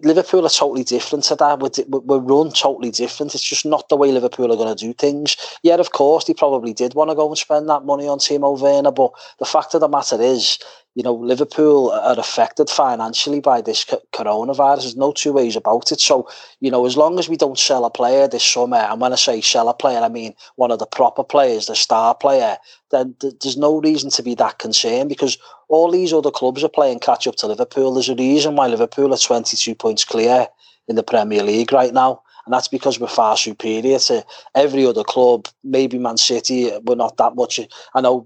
Liverpool 0.03 0.45
are 0.45 0.49
totally 0.49 0.83
different 0.83 1.23
to 1.25 1.35
that. 1.35 1.59
We're, 1.59 1.99
we're 1.99 2.19
run 2.19 2.51
totally 2.51 2.91
different. 2.91 3.33
It's 3.33 3.43
just 3.43 3.65
not 3.65 3.89
the 3.89 3.95
way 3.95 4.11
Liverpool 4.11 4.51
are 4.51 4.57
going 4.57 4.75
to 4.75 4.85
do 4.85 4.93
things. 4.93 5.37
Yet, 5.63 5.79
of 5.79 5.91
course, 5.91 6.25
they 6.25 6.33
probably 6.33 6.73
did 6.73 6.93
want 6.93 7.09
to 7.09 7.15
go 7.15 7.27
and 7.27 7.37
spend 7.37 7.69
that 7.69 7.85
money 7.85 8.07
on 8.07 8.19
Timo 8.19 8.59
Werner. 8.59 8.91
But 8.91 9.11
the 9.39 9.45
fact 9.45 9.73
of 9.73 9.81
the 9.81 9.87
matter 9.87 10.21
is, 10.21 10.59
you 10.97 11.03
know, 11.03 11.13
Liverpool 11.13 11.91
are 11.91 12.19
affected 12.19 12.71
financially 12.71 13.39
by 13.39 13.61
this 13.61 13.85
coronavirus. 14.13 14.81
There's 14.81 14.95
no 14.95 15.11
two 15.11 15.31
ways 15.31 15.55
about 15.55 15.91
it. 15.91 16.01
So, 16.01 16.27
you 16.59 16.71
know, 16.71 16.87
as 16.87 16.97
long 16.97 17.19
as 17.19 17.29
we 17.29 17.37
don't 17.37 17.59
sell 17.59 17.85
a 17.85 17.91
player 17.91 18.27
this 18.27 18.43
summer, 18.43 18.77
and 18.77 18.99
when 18.99 19.13
I 19.13 19.15
say 19.15 19.39
sell 19.39 19.69
a 19.69 19.75
player, 19.75 19.99
I 19.99 20.09
mean 20.09 20.33
one 20.55 20.71
of 20.71 20.79
the 20.79 20.87
proper 20.87 21.23
players, 21.23 21.67
the 21.67 21.75
star 21.75 22.15
player, 22.15 22.57
then 22.89 23.15
there's 23.21 23.57
no 23.57 23.79
reason 23.79 24.09
to 24.09 24.23
be 24.23 24.33
that 24.35 24.57
concerned 24.57 25.07
because 25.07 25.37
all 25.67 25.91
these 25.91 26.13
other 26.13 26.31
clubs 26.31 26.63
are 26.63 26.69
playing 26.69 26.97
catch 26.97 27.27
up 27.27 27.35
to 27.35 27.47
Liverpool. 27.47 27.93
There's 27.93 28.09
a 28.09 28.15
reason 28.15 28.55
why 28.55 28.65
Liverpool 28.65 29.13
are 29.13 29.19
22 29.19 29.75
points 29.75 30.03
clear 30.03 30.47
in 30.87 30.95
the 30.95 31.03
Premier 31.03 31.43
League 31.43 31.71
right 31.71 31.93
now. 31.93 32.23
And 32.47 32.53
that's 32.53 32.69
because 32.69 32.99
we're 32.99 33.05
far 33.05 33.37
superior 33.37 33.99
to 33.99 34.25
every 34.55 34.83
other 34.87 35.03
club. 35.03 35.47
Maybe 35.63 35.99
Man 35.99 36.17
City, 36.17 36.71
we're 36.81 36.95
not 36.95 37.17
that 37.17 37.35
much. 37.35 37.59
I 37.93 38.01
know 38.01 38.25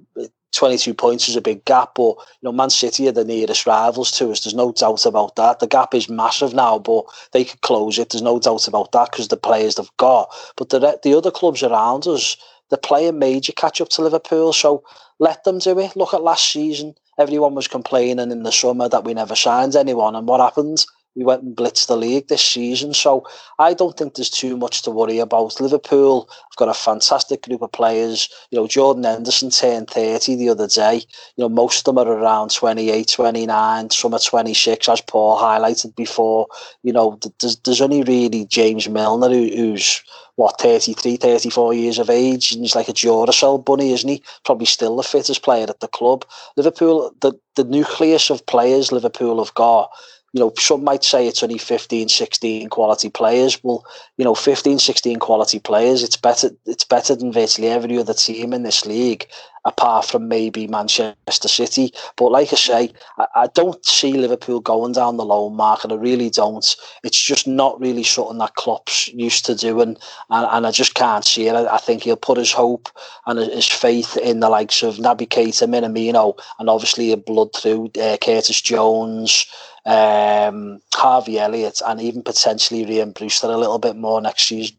22 0.52 0.94
points 0.94 1.30
is 1.30 1.36
a 1.36 1.42
big 1.42 1.64
gap, 1.66 1.92
but 1.96 2.16
you 2.18 2.44
know, 2.44 2.52
Man 2.52 2.70
City 2.70 3.08
are 3.08 3.14
the 3.14 3.24
nearest 3.24 3.66
rivals 3.66 4.12
to 4.14 4.32
us. 4.32 4.42
There's 4.42 4.54
no 4.54 4.72
doubt 4.72 5.06
about 5.06 5.36
that. 5.38 5.60
The 5.60 5.68
gap 5.68 5.94
is 5.94 6.10
massive 6.10 6.54
now, 6.54 6.80
but 6.80 7.06
they 7.32 7.46
could 7.46 7.62
close 7.62 7.98
it. 7.98 8.10
There's 8.10 8.22
no 8.22 8.40
doubt 8.40 8.68
about 8.68 8.92
that 8.92 9.12
because 9.12 9.30
the 9.30 9.38
players 9.38 9.76
they've 9.76 9.98
got. 9.98 10.30
But 10.58 10.70
the 10.70 11.00
the 11.04 11.14
other 11.16 11.32
clubs 11.32 11.64
around 11.64 12.06
us, 12.08 12.38
they're 12.70 12.78
playing 12.78 13.20
major 13.20 13.54
catch 13.54 13.80
up 13.82 13.90
to 13.90 14.02
Liverpool. 14.02 14.54
So 14.54 14.84
let 15.20 15.44
them 15.44 15.60
do 15.60 15.80
it. 15.80 15.96
Look 15.96 16.14
at 16.14 16.24
last 16.24 16.52
season. 16.52 16.96
Everyone 17.18 17.56
was 17.56 17.68
complaining 17.68 18.32
in 18.32 18.44
the 18.44 18.52
summer 18.52 18.90
that 18.90 19.04
we 19.04 19.14
never 19.14 19.36
signed 19.36 19.76
anyone, 19.76 20.16
and 20.16 20.28
what 20.28 20.42
happened? 20.42 20.86
We 21.16 21.24
went 21.24 21.44
and 21.44 21.56
blitzed 21.56 21.88
the 21.88 21.98
league 21.98 22.28
this 22.28 22.44
season. 22.44 22.94
So 22.94 23.28
I 23.60 23.74
don't 23.74 23.98
think 23.98 24.16
there's 24.16 24.30
too 24.30 24.56
much 24.56 24.82
to 24.84 24.92
worry 24.92 25.20
about. 25.20 25.60
Liverpool 25.60 26.30
have 26.30 26.58
got 26.58 26.70
a 26.70 26.74
fantastic 26.74 27.44
group 27.44 27.62
of 27.62 27.72
players. 27.72 28.30
You 28.50 28.60
know, 28.60 28.68
Jordan 28.68 29.04
Henderson 29.04 29.50
turned 29.50 29.90
30 29.90 30.36
the 30.36 30.50
other 30.50 30.68
day. 30.68 31.04
You 31.36 31.44
know, 31.44 31.50
most 31.50 31.80
of 31.80 31.96
them 31.96 32.08
are 32.08 32.12
around 32.12 32.52
28, 32.52 33.08
29, 33.08 33.90
some 33.90 34.14
are 34.14 34.20
26, 34.20 34.88
as 34.88 35.02
Paul 35.02 35.40
highlighted 35.40 35.96
before. 35.96 36.48
You 36.84 36.94
know, 36.94 37.20
there's, 37.40 37.58
there's 37.58 37.82
only 37.82 38.04
really 38.04 38.46
James 38.46 38.88
Milner 38.88 39.30
who, 39.30 39.50
who's 39.50 40.02
what 40.36 40.60
33 40.60 41.18
34 41.18 41.74
years 41.74 42.00
of 42.00 42.10
age 42.10 42.52
and 42.52 42.62
he's 42.62 42.74
like 42.74 42.88
a 42.88 42.94
Duracell 42.94 43.64
bunny 43.64 43.92
isn't 43.92 44.10
he 44.10 44.24
probably 44.46 44.66
still 44.66 44.96
the 44.96 45.04
fittest 45.04 45.44
player 45.44 45.68
at 45.70 45.82
the 45.82 45.88
club 45.90 46.26
Liverpool 46.56 47.14
the, 47.20 47.34
the 47.58 47.66
nucleus 47.66 48.30
of 48.30 48.46
players 48.46 48.92
Liverpool 48.92 49.44
have 49.44 49.54
got 49.54 49.92
you 50.34 50.40
know, 50.40 50.54
some 50.58 50.84
might 50.84 51.04
say 51.04 51.28
it's 51.28 51.44
only 51.44 51.58
15, 51.58 52.08
16 52.08 52.70
quality 52.70 53.10
players. 53.10 53.62
Well, 53.64 53.86
you 54.18 54.24
know, 54.24 54.34
15, 54.36 54.80
16 54.80 55.20
quality 55.20 55.60
players, 55.60 56.04
it's 56.04 56.16
better 56.16 56.52
it's 56.66 56.86
better 56.86 57.16
than 57.16 57.34
virtually 57.34 57.68
every 57.68 57.98
other 57.98 58.14
team 58.14 58.54
in 58.54 58.64
this 58.64 58.86
league, 58.86 59.28
apart 59.66 60.06
from 60.06 60.28
maybe 60.28 60.68
Manchester 60.68 61.48
City. 61.48 61.94
But 62.16 62.32
like 62.32 62.52
I 62.52 62.56
say, 62.56 62.94
I, 63.18 63.28
I 63.36 63.48
don't 63.54 63.86
see 63.86 64.14
Liverpool 64.14 64.60
going 64.60 64.94
down 64.94 65.18
the 65.18 65.26
loan 65.26 65.56
market. 65.56 65.92
I 65.92 65.96
really 65.96 66.30
don't. 66.30 66.76
It's 67.04 67.22
just 67.22 67.48
not 67.48 67.80
really 67.80 68.04
something 68.04 68.40
that 68.40 68.56
Klopp's 68.56 69.08
used 69.10 69.46
to 69.46 69.56
doing. 69.56 69.98
And, 70.30 70.48
and 70.52 70.68
I 70.68 70.72
just 70.72 70.96
can't 70.96 71.26
see 71.26 71.48
it. 71.48 71.54
I, 71.54 71.76
I, 71.76 71.78
think 71.78 72.04
he'll 72.04 72.16
put 72.16 72.38
his 72.38 72.52
hope 72.52 72.90
and 73.26 73.40
his 73.40 73.68
faith 73.68 74.18
in 74.18 74.40
the 74.40 74.50
likes 74.50 74.84
of 74.84 74.96
Naby 74.96 75.28
Keita, 75.28 75.68
Minamino, 75.68 76.40
and 76.60 76.70
obviously 76.70 77.12
a 77.12 77.18
blood 77.18 77.56
through 77.56 77.92
uh, 78.02 78.18
Curtis 78.22 78.62
Jones, 78.62 79.46
um, 79.86 80.82
Harvey 80.94 81.40
Elliott, 81.40 81.82
and 81.86 82.02
even 82.02 82.24
potentially 82.24 82.86
Ryan 82.86 83.12
Brewster 83.12 83.48
a 83.48 83.58
little 83.58 83.80
bit 83.80 83.96
more 83.96 84.22
next 84.22 84.44
season. 84.44 84.78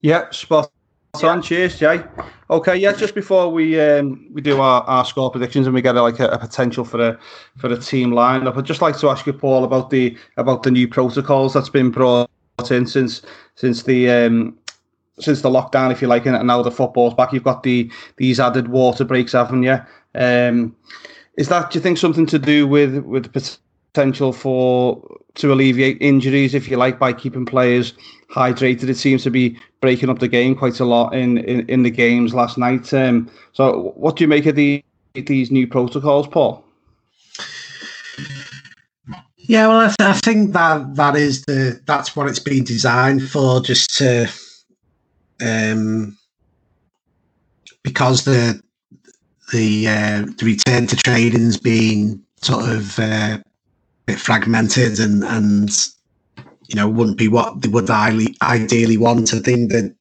Yeah, 0.00 0.30
spot 0.30 0.70
on. 1.24 1.42
Cheers, 1.42 1.78
Jay. 1.78 2.02
Okay, 2.50 2.76
yeah. 2.76 2.92
Just 2.92 3.14
before 3.14 3.50
we 3.50 3.80
um, 3.80 4.26
we 4.32 4.40
do 4.40 4.60
our, 4.60 4.82
our 4.82 5.04
score 5.04 5.30
predictions 5.30 5.66
and 5.66 5.74
we 5.74 5.82
get 5.82 5.96
a, 5.96 6.02
like 6.02 6.20
a, 6.20 6.28
a, 6.28 6.38
potential 6.38 6.84
for 6.84 7.00
a 7.00 7.18
for 7.56 7.72
a 7.72 7.78
team 7.78 8.10
lineup, 8.10 8.56
I'd 8.56 8.64
just 8.64 8.82
like 8.82 8.98
to 8.98 9.08
ask 9.08 9.26
you, 9.26 9.32
Paul, 9.32 9.64
about 9.64 9.90
the 9.90 10.16
about 10.36 10.62
the 10.62 10.70
new 10.70 10.88
protocols 10.88 11.54
that's 11.54 11.68
been 11.68 11.90
brought 11.90 12.30
in 12.70 12.86
since 12.86 13.22
since 13.54 13.82
the 13.82 14.10
um, 14.10 14.58
since 15.20 15.42
the 15.42 15.50
lockdown, 15.50 15.92
if 15.92 16.00
you 16.00 16.08
like, 16.08 16.26
and 16.26 16.46
now 16.46 16.62
the 16.62 16.70
football's 16.70 17.14
back. 17.14 17.32
You've 17.32 17.44
got 17.44 17.62
the 17.62 17.90
these 18.16 18.40
added 18.40 18.68
water 18.68 19.04
breaks, 19.04 19.32
haven't 19.32 19.62
you? 19.62 19.78
Um, 20.14 20.74
is 21.36 21.48
that 21.48 21.70
do 21.70 21.78
you 21.78 21.82
think 21.82 21.98
something 21.98 22.26
to 22.26 22.38
do 22.38 22.66
with 22.66 22.98
with 23.04 23.32
potential 23.92 24.32
for 24.32 25.02
to 25.34 25.52
alleviate 25.52 25.98
injuries, 26.00 26.54
if 26.54 26.68
you 26.68 26.76
like, 26.76 26.98
by 26.98 27.12
keeping 27.12 27.46
players 27.46 27.94
hydrated. 28.30 28.88
It 28.88 28.96
seems 28.96 29.22
to 29.24 29.30
be 29.30 29.58
breaking 29.80 30.10
up 30.10 30.18
the 30.18 30.28
game 30.28 30.54
quite 30.54 30.80
a 30.80 30.84
lot 30.84 31.14
in 31.14 31.38
in, 31.38 31.68
in 31.68 31.82
the 31.82 31.90
games 31.90 32.34
last 32.34 32.58
night. 32.58 32.92
Um, 32.92 33.30
so, 33.52 33.92
what 33.96 34.16
do 34.16 34.24
you 34.24 34.28
make 34.28 34.46
of 34.46 34.56
the 34.56 34.82
these 35.14 35.50
new 35.50 35.66
protocols, 35.66 36.26
Paul? 36.26 36.64
Yeah, 39.36 39.68
well, 39.68 39.80
I, 39.80 39.86
th- 39.86 39.96
I 40.00 40.12
think 40.12 40.52
that 40.52 40.94
that 40.96 41.16
is 41.16 41.42
the 41.44 41.80
that's 41.86 42.14
what 42.14 42.28
it's 42.28 42.38
been 42.38 42.64
designed 42.64 43.28
for, 43.28 43.60
just 43.60 43.96
to 43.98 44.28
um 45.40 46.18
because 47.82 48.24
the 48.24 48.60
the 49.52 49.88
uh, 49.88 50.26
the 50.38 50.44
return 50.44 50.86
to 50.88 50.96
trading's 50.96 51.56
been 51.56 52.22
sort 52.42 52.68
of 52.68 52.98
uh, 52.98 53.38
bit 54.08 54.18
fragmented 54.18 54.98
and 54.98 55.22
and 55.22 55.70
you 56.66 56.74
know 56.74 56.88
wouldn't 56.88 57.18
be 57.18 57.28
what 57.28 57.60
they 57.60 57.68
would 57.68 57.90
ideally 57.90 58.34
ideally 58.42 58.96
want. 58.96 59.34
I 59.34 59.38
think 59.38 59.70
that 59.70 59.94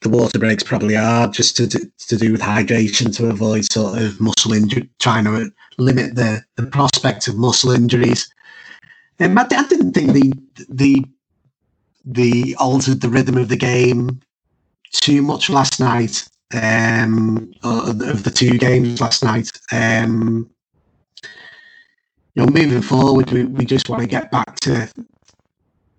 the 0.00 0.08
water 0.08 0.38
breaks 0.38 0.62
probably 0.62 0.96
are 0.96 1.28
just 1.28 1.56
to 1.56 1.66
do, 1.66 1.78
to 2.08 2.16
do 2.16 2.32
with 2.32 2.40
hydration 2.40 3.14
to 3.16 3.28
avoid 3.28 3.70
sort 3.70 4.00
of 4.00 4.20
muscle 4.20 4.52
injury, 4.52 4.88
trying 4.98 5.24
to 5.24 5.50
limit 5.78 6.14
the, 6.14 6.42
the 6.56 6.66
prospect 6.66 7.28
of 7.28 7.36
muscle 7.36 7.70
injuries. 7.70 8.32
Um, 9.20 9.36
I, 9.36 9.42
I 9.42 9.66
didn't 9.68 9.92
think 9.92 10.12
the 10.12 10.32
the 10.68 11.04
the 12.04 12.56
altered 12.58 13.00
the 13.00 13.08
rhythm 13.08 13.36
of 13.36 13.48
the 13.48 13.56
game 13.56 14.20
too 14.92 15.22
much 15.22 15.50
last 15.50 15.80
night. 15.80 16.28
Um, 16.52 17.52
of 17.64 18.22
the 18.22 18.30
two 18.30 18.58
games 18.58 19.00
last 19.00 19.24
night. 19.24 19.50
Um, 19.72 20.48
you 22.34 22.44
know, 22.44 22.52
moving 22.52 22.82
forward, 22.82 23.30
we, 23.30 23.44
we 23.44 23.64
just 23.64 23.88
want 23.88 24.02
to 24.02 24.08
get 24.08 24.30
back 24.30 24.56
to 24.60 24.90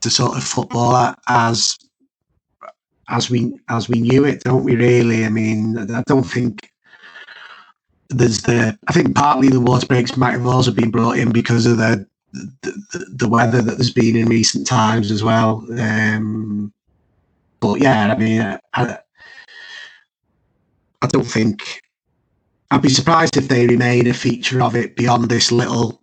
to 0.02 0.10
sort 0.10 0.38
of 0.38 0.44
football 0.44 1.16
as 1.28 1.78
as 3.10 3.30
we 3.30 3.58
as 3.70 3.88
we 3.90 4.02
knew 4.02 4.26
it, 4.26 4.44
don't 4.44 4.64
we? 4.64 4.76
Really, 4.76 5.26
I 5.26 5.30
mean, 5.30 5.78
I 5.92 6.04
don't 6.08 6.24
think 6.24 6.72
there's 8.10 8.42
the. 8.42 8.78
I 8.88 8.94
think 8.94 9.16
partly 9.16 9.50
the 9.50 9.60
water 9.60 9.88
breaks 9.88 10.18
might 10.18 10.32
have 10.32 10.46
also 10.46 10.72
been 10.72 10.92
brought 10.92 11.18
in 11.18 11.32
because 11.32 11.66
of 11.66 11.78
the 11.78 12.06
the, 12.34 13.06
the 13.16 13.30
weather 13.30 13.62
that 13.62 13.78
there's 13.78 13.94
been 13.94 14.16
in 14.16 14.28
recent 14.28 14.68
times 14.68 15.12
as 15.12 15.24
well. 15.24 15.66
Um, 15.80 16.74
but 17.60 17.82
yeah, 17.82 18.12
I 18.12 18.18
mean, 18.18 18.42
I, 18.42 18.98
I 21.02 21.08
don't 21.08 21.24
think 21.24 21.82
I'd 22.72 22.82
be 22.82 22.90
surprised 22.90 23.38
if 23.38 23.48
they 23.48 23.68
remain 23.68 24.08
a 24.08 24.14
feature 24.14 24.62
of 24.62 24.76
it 24.76 24.96
beyond 24.96 25.30
this 25.30 25.52
little, 25.52 26.02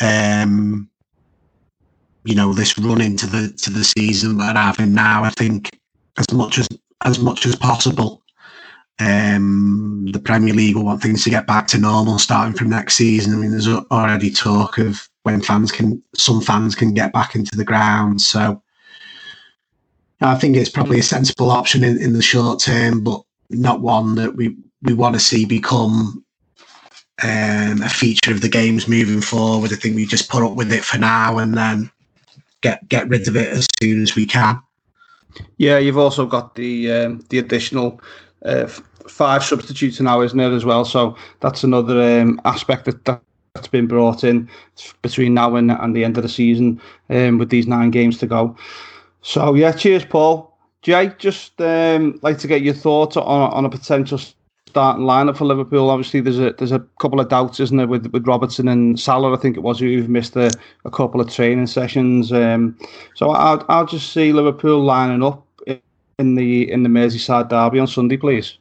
um, 0.00 0.88
you 2.24 2.34
know, 2.34 2.52
this 2.52 2.78
run 2.78 3.00
into 3.00 3.26
the 3.26 3.52
to 3.62 3.70
the 3.70 3.84
season 3.84 4.38
that 4.38 4.54
they're 4.54 4.62
having 4.62 4.94
now. 4.94 5.24
I 5.24 5.30
think 5.30 5.78
as 6.16 6.32
much 6.32 6.58
as 6.58 6.68
as 7.04 7.18
much 7.18 7.46
as 7.46 7.54
possible, 7.54 8.22
um, 8.98 10.06
the 10.12 10.20
Premier 10.20 10.54
League 10.54 10.76
will 10.76 10.84
want 10.84 11.02
things 11.02 11.24
to 11.24 11.30
get 11.30 11.46
back 11.46 11.66
to 11.68 11.78
normal 11.78 12.18
starting 12.18 12.54
from 12.54 12.70
next 12.70 12.94
season. 12.94 13.34
I 13.34 13.36
mean, 13.36 13.50
there's 13.50 13.68
already 13.68 14.30
talk 14.30 14.78
of 14.78 15.08
when 15.24 15.40
fans 15.40 15.72
can, 15.72 16.02
some 16.14 16.40
fans 16.40 16.74
can 16.74 16.94
get 16.94 17.12
back 17.12 17.34
into 17.34 17.56
the 17.56 17.64
ground. 17.64 18.20
So 18.20 18.62
I 20.20 20.36
think 20.36 20.56
it's 20.56 20.70
probably 20.70 20.98
a 20.98 21.02
sensible 21.02 21.50
option 21.50 21.82
in, 21.82 22.00
in 22.00 22.12
the 22.12 22.22
short 22.22 22.60
term, 22.60 23.02
but 23.02 23.22
not 23.50 23.80
one 23.80 24.14
that 24.16 24.36
we 24.36 24.56
we 24.82 24.92
want 24.92 25.14
to 25.14 25.20
see 25.20 25.46
become 25.46 26.23
um, 27.22 27.82
a 27.82 27.88
feature 27.88 28.32
of 28.32 28.40
the 28.40 28.48
games 28.48 28.88
moving 28.88 29.20
forward. 29.20 29.72
I 29.72 29.76
think 29.76 29.94
we 29.94 30.06
just 30.06 30.28
put 30.28 30.42
up 30.42 30.56
with 30.56 30.72
it 30.72 30.84
for 30.84 30.98
now 30.98 31.38
and 31.38 31.56
then 31.56 31.90
get 32.60 32.88
get 32.88 33.08
rid 33.08 33.28
of 33.28 33.36
it 33.36 33.48
as 33.48 33.66
soon 33.80 34.02
as 34.02 34.16
we 34.16 34.26
can. 34.26 34.60
Yeah, 35.58 35.78
you've 35.78 35.98
also 35.98 36.26
got 36.26 36.54
the 36.54 36.90
um, 36.90 37.24
the 37.28 37.38
additional 37.38 38.00
uh, 38.44 38.66
five 38.66 39.44
substitutes 39.44 40.00
now, 40.00 40.20
isn't 40.22 40.38
it, 40.38 40.52
as 40.52 40.64
well? 40.64 40.84
So 40.84 41.16
that's 41.40 41.64
another 41.64 42.20
um, 42.20 42.40
aspect 42.44 42.84
that, 42.86 43.20
that's 43.54 43.68
been 43.68 43.86
brought 43.86 44.24
in 44.24 44.48
between 45.02 45.34
now 45.34 45.54
and, 45.56 45.70
and 45.70 45.94
the 45.94 46.04
end 46.04 46.16
of 46.16 46.22
the 46.22 46.28
season 46.28 46.80
um, 47.10 47.38
with 47.38 47.50
these 47.50 47.66
nine 47.66 47.90
games 47.90 48.18
to 48.18 48.26
go. 48.26 48.56
So 49.22 49.54
yeah, 49.54 49.72
cheers, 49.72 50.04
Paul. 50.04 50.52
Jay, 50.82 51.12
just 51.18 51.58
um, 51.60 52.18
like 52.22 52.38
to 52.38 52.46
get 52.46 52.62
your 52.62 52.74
thoughts 52.74 53.16
on 53.16 53.24
on 53.24 53.64
a 53.64 53.70
potential 53.70 54.18
starting 54.74 55.04
lineup 55.04 55.36
for 55.36 55.44
Liverpool. 55.44 55.88
Obviously, 55.88 56.20
there's 56.20 56.40
a 56.40 56.52
there's 56.58 56.72
a 56.72 56.80
couple 57.00 57.20
of 57.20 57.28
doubts, 57.28 57.60
isn't 57.60 57.76
there, 57.76 57.86
with 57.86 58.08
with 58.08 58.26
Robertson 58.26 58.66
and 58.66 58.98
Salah. 58.98 59.32
I 59.32 59.36
think 59.40 59.56
it 59.56 59.60
was 59.60 59.78
who've 59.78 60.08
missed 60.08 60.34
a, 60.34 60.50
a 60.84 60.90
couple 60.90 61.20
of 61.20 61.30
training 61.30 61.68
sessions. 61.68 62.32
Um, 62.32 62.76
so 63.14 63.30
I'll 63.30 63.64
I'll 63.68 63.86
just 63.86 64.12
see 64.12 64.32
Liverpool 64.32 64.82
lining 64.82 65.22
up 65.22 65.46
in 66.18 66.34
the 66.34 66.68
in 66.72 66.82
the 66.82 66.88
Merseyside 66.88 67.50
derby 67.50 67.78
on 67.78 67.86
Sunday, 67.86 68.16
please. 68.16 68.58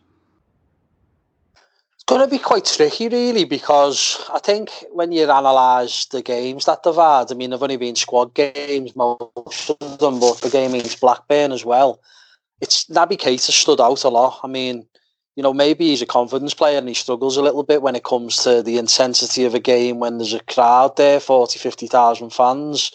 It's 1.96 2.04
going 2.06 2.22
to 2.22 2.28
be 2.28 2.38
quite 2.38 2.66
tricky, 2.66 3.10
really, 3.10 3.46
because 3.46 4.24
I 4.32 4.38
think 4.38 4.70
when 4.92 5.12
you 5.12 5.24
analyse 5.24 6.06
the 6.06 6.22
games 6.22 6.66
that 6.66 6.84
they've 6.84 6.94
had, 6.94 7.32
I 7.32 7.34
mean, 7.34 7.50
they've 7.50 7.64
only 7.64 7.78
been 7.78 7.96
squad 7.96 8.36
games, 8.36 8.96
most 8.96 9.72
of 9.72 9.98
them, 9.98 10.20
but 10.20 10.42
the 10.42 10.50
game 10.52 10.76
against 10.76 11.02
Blackburn 11.02 11.52
as 11.52 11.66
well. 11.66 12.02
It's 12.62 12.86
Naby 12.86 13.18
Keita 13.18 13.52
stood 13.52 13.82
out 13.82 14.04
a 14.04 14.10
lot. 14.10 14.42
I 14.44 14.48
mean, 14.48 14.86
you 15.36 15.42
know, 15.44 15.54
maybe 15.54 15.88
he's 15.88 16.02
a 16.02 16.06
confidence 16.06 16.54
player 16.54 16.78
and 16.78 16.88
he 16.88 16.94
struggles 16.94 17.38
a 17.38 17.42
little 17.42 17.64
bit 17.64 17.82
when 17.82 17.96
it 17.96 18.04
comes 18.04 18.38
to 18.44 18.62
the 18.62 18.78
intensity 18.78 19.46
of 19.46 19.56
a 19.56 19.60
game 19.60 20.00
when 20.00 20.18
there's 20.18 20.34
a 20.34 20.44
crowd 20.44 20.96
there, 20.98 21.20
40, 21.20 21.58
50,000 21.58 22.30
fans. 22.32 22.92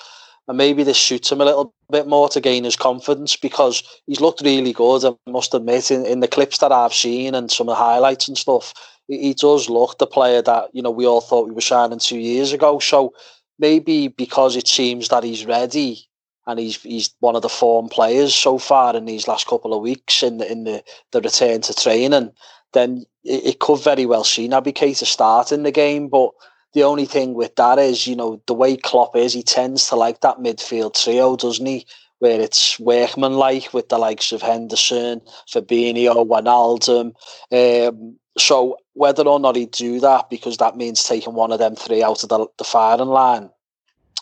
And 0.47 0.57
maybe 0.57 0.83
this 0.83 0.99
suits 0.99 1.31
him 1.31 1.41
a 1.41 1.45
little 1.45 1.75
bit 1.91 2.07
more 2.07 2.29
to 2.31 2.41
gain 2.41 2.65
his 2.65 2.77
confidence 2.77 3.37
because 3.37 3.83
he's 4.07 4.21
looked 4.21 4.41
really 4.43 4.73
good. 4.73 5.05
I 5.05 5.31
must 5.31 5.53
admit, 5.53 5.91
in, 5.91 6.07
in 6.07 6.21
the 6.21 6.29
clips 6.29 6.59
that 6.59 6.73
I've 6.73 6.95
seen 6.95 7.35
and 7.35 7.51
some 7.51 7.69
of 7.69 7.73
the 7.73 7.83
highlights 7.83 8.29
and 8.29 8.39
stuff, 8.39 8.73
he 9.09 9.35
does 9.35 9.69
look 9.69 9.99
the 9.99 10.07
player 10.07 10.41
that, 10.43 10.71
you 10.73 10.81
know, 10.81 10.91
we 10.91 11.07
all 11.07 11.21
thought 11.21 11.49
we 11.49 11.55
were 11.55 11.61
signing 11.61 11.99
two 11.99 12.19
years 12.19 12.53
ago. 12.53 12.79
So 12.79 13.13
maybe 13.59 14.09
because 14.09 14.57
it 14.57 14.69
seems 14.69 15.09
that 15.09 15.25
he's 15.25 15.45
ready 15.45 16.08
and 16.49 16.59
he's 16.59 16.83
he's 16.83 17.15
one 17.21 17.37
of 17.37 17.43
the 17.43 17.49
form 17.49 17.89
players 17.89 18.35
so 18.35 18.59
far 18.59 18.97
in 18.97 19.05
these 19.05 19.29
last 19.29 19.47
couple 19.47 19.75
of 19.75 19.83
weeks 19.83 20.23
in 20.23 20.39
the 20.39 20.51
in 20.51 20.65
the, 20.65 20.83
the 21.13 21.21
return 21.21 21.61
to 21.61 21.75
training, 21.75 22.33
then 22.73 23.05
it, 23.23 23.45
it 23.45 23.59
could 23.61 23.81
very 23.81 24.07
well 24.07 24.25
see 24.25 24.49
Naby 24.49 24.73
Keita 24.73 25.05
start 25.05 25.53
in 25.53 25.63
the 25.63 25.71
game. 25.71 26.09
But 26.09 26.31
the 26.73 26.83
only 26.83 27.05
thing 27.05 27.35
with 27.35 27.55
that 27.57 27.79
is, 27.79 28.07
you 28.07 28.17
know, 28.17 28.43
the 28.47 28.55
way 28.55 28.77
Klopp 28.77 29.15
is, 29.15 29.35
he 29.35 29.43
tends 29.43 29.89
to 29.89 29.97
like 29.97 30.23
that 30.23 30.39
midfield 30.39 31.01
trio, 31.01 31.37
doesn't 31.37 31.65
he? 31.67 31.87
Where 32.19 32.41
it's 32.41 32.81
workman 32.81 33.35
like 33.35 33.73
with 33.73 33.91
the 33.91 33.99
likes 33.99 34.33
of 34.33 34.43
Henderson, 34.43 35.21
Fabinho, 35.53 36.27
Wijnaldum. 36.27 37.13
Um, 37.53 38.19
so 38.39 38.77
whether 38.95 39.25
or 39.25 39.39
not 39.39 39.57
he'd 39.57 39.71
do 39.71 40.01
that, 40.01 40.31
because 40.31 40.57
that 40.57 40.77
means 40.77 41.05
taking 41.05 41.35
one 41.35 41.53
of 41.53 41.59
them 41.59 41.77
three 41.77 42.03
out 42.03 42.23
of 42.23 42.29
the, 42.29 42.47
the 42.57 42.65
firing 42.65 43.09
line, 43.09 43.51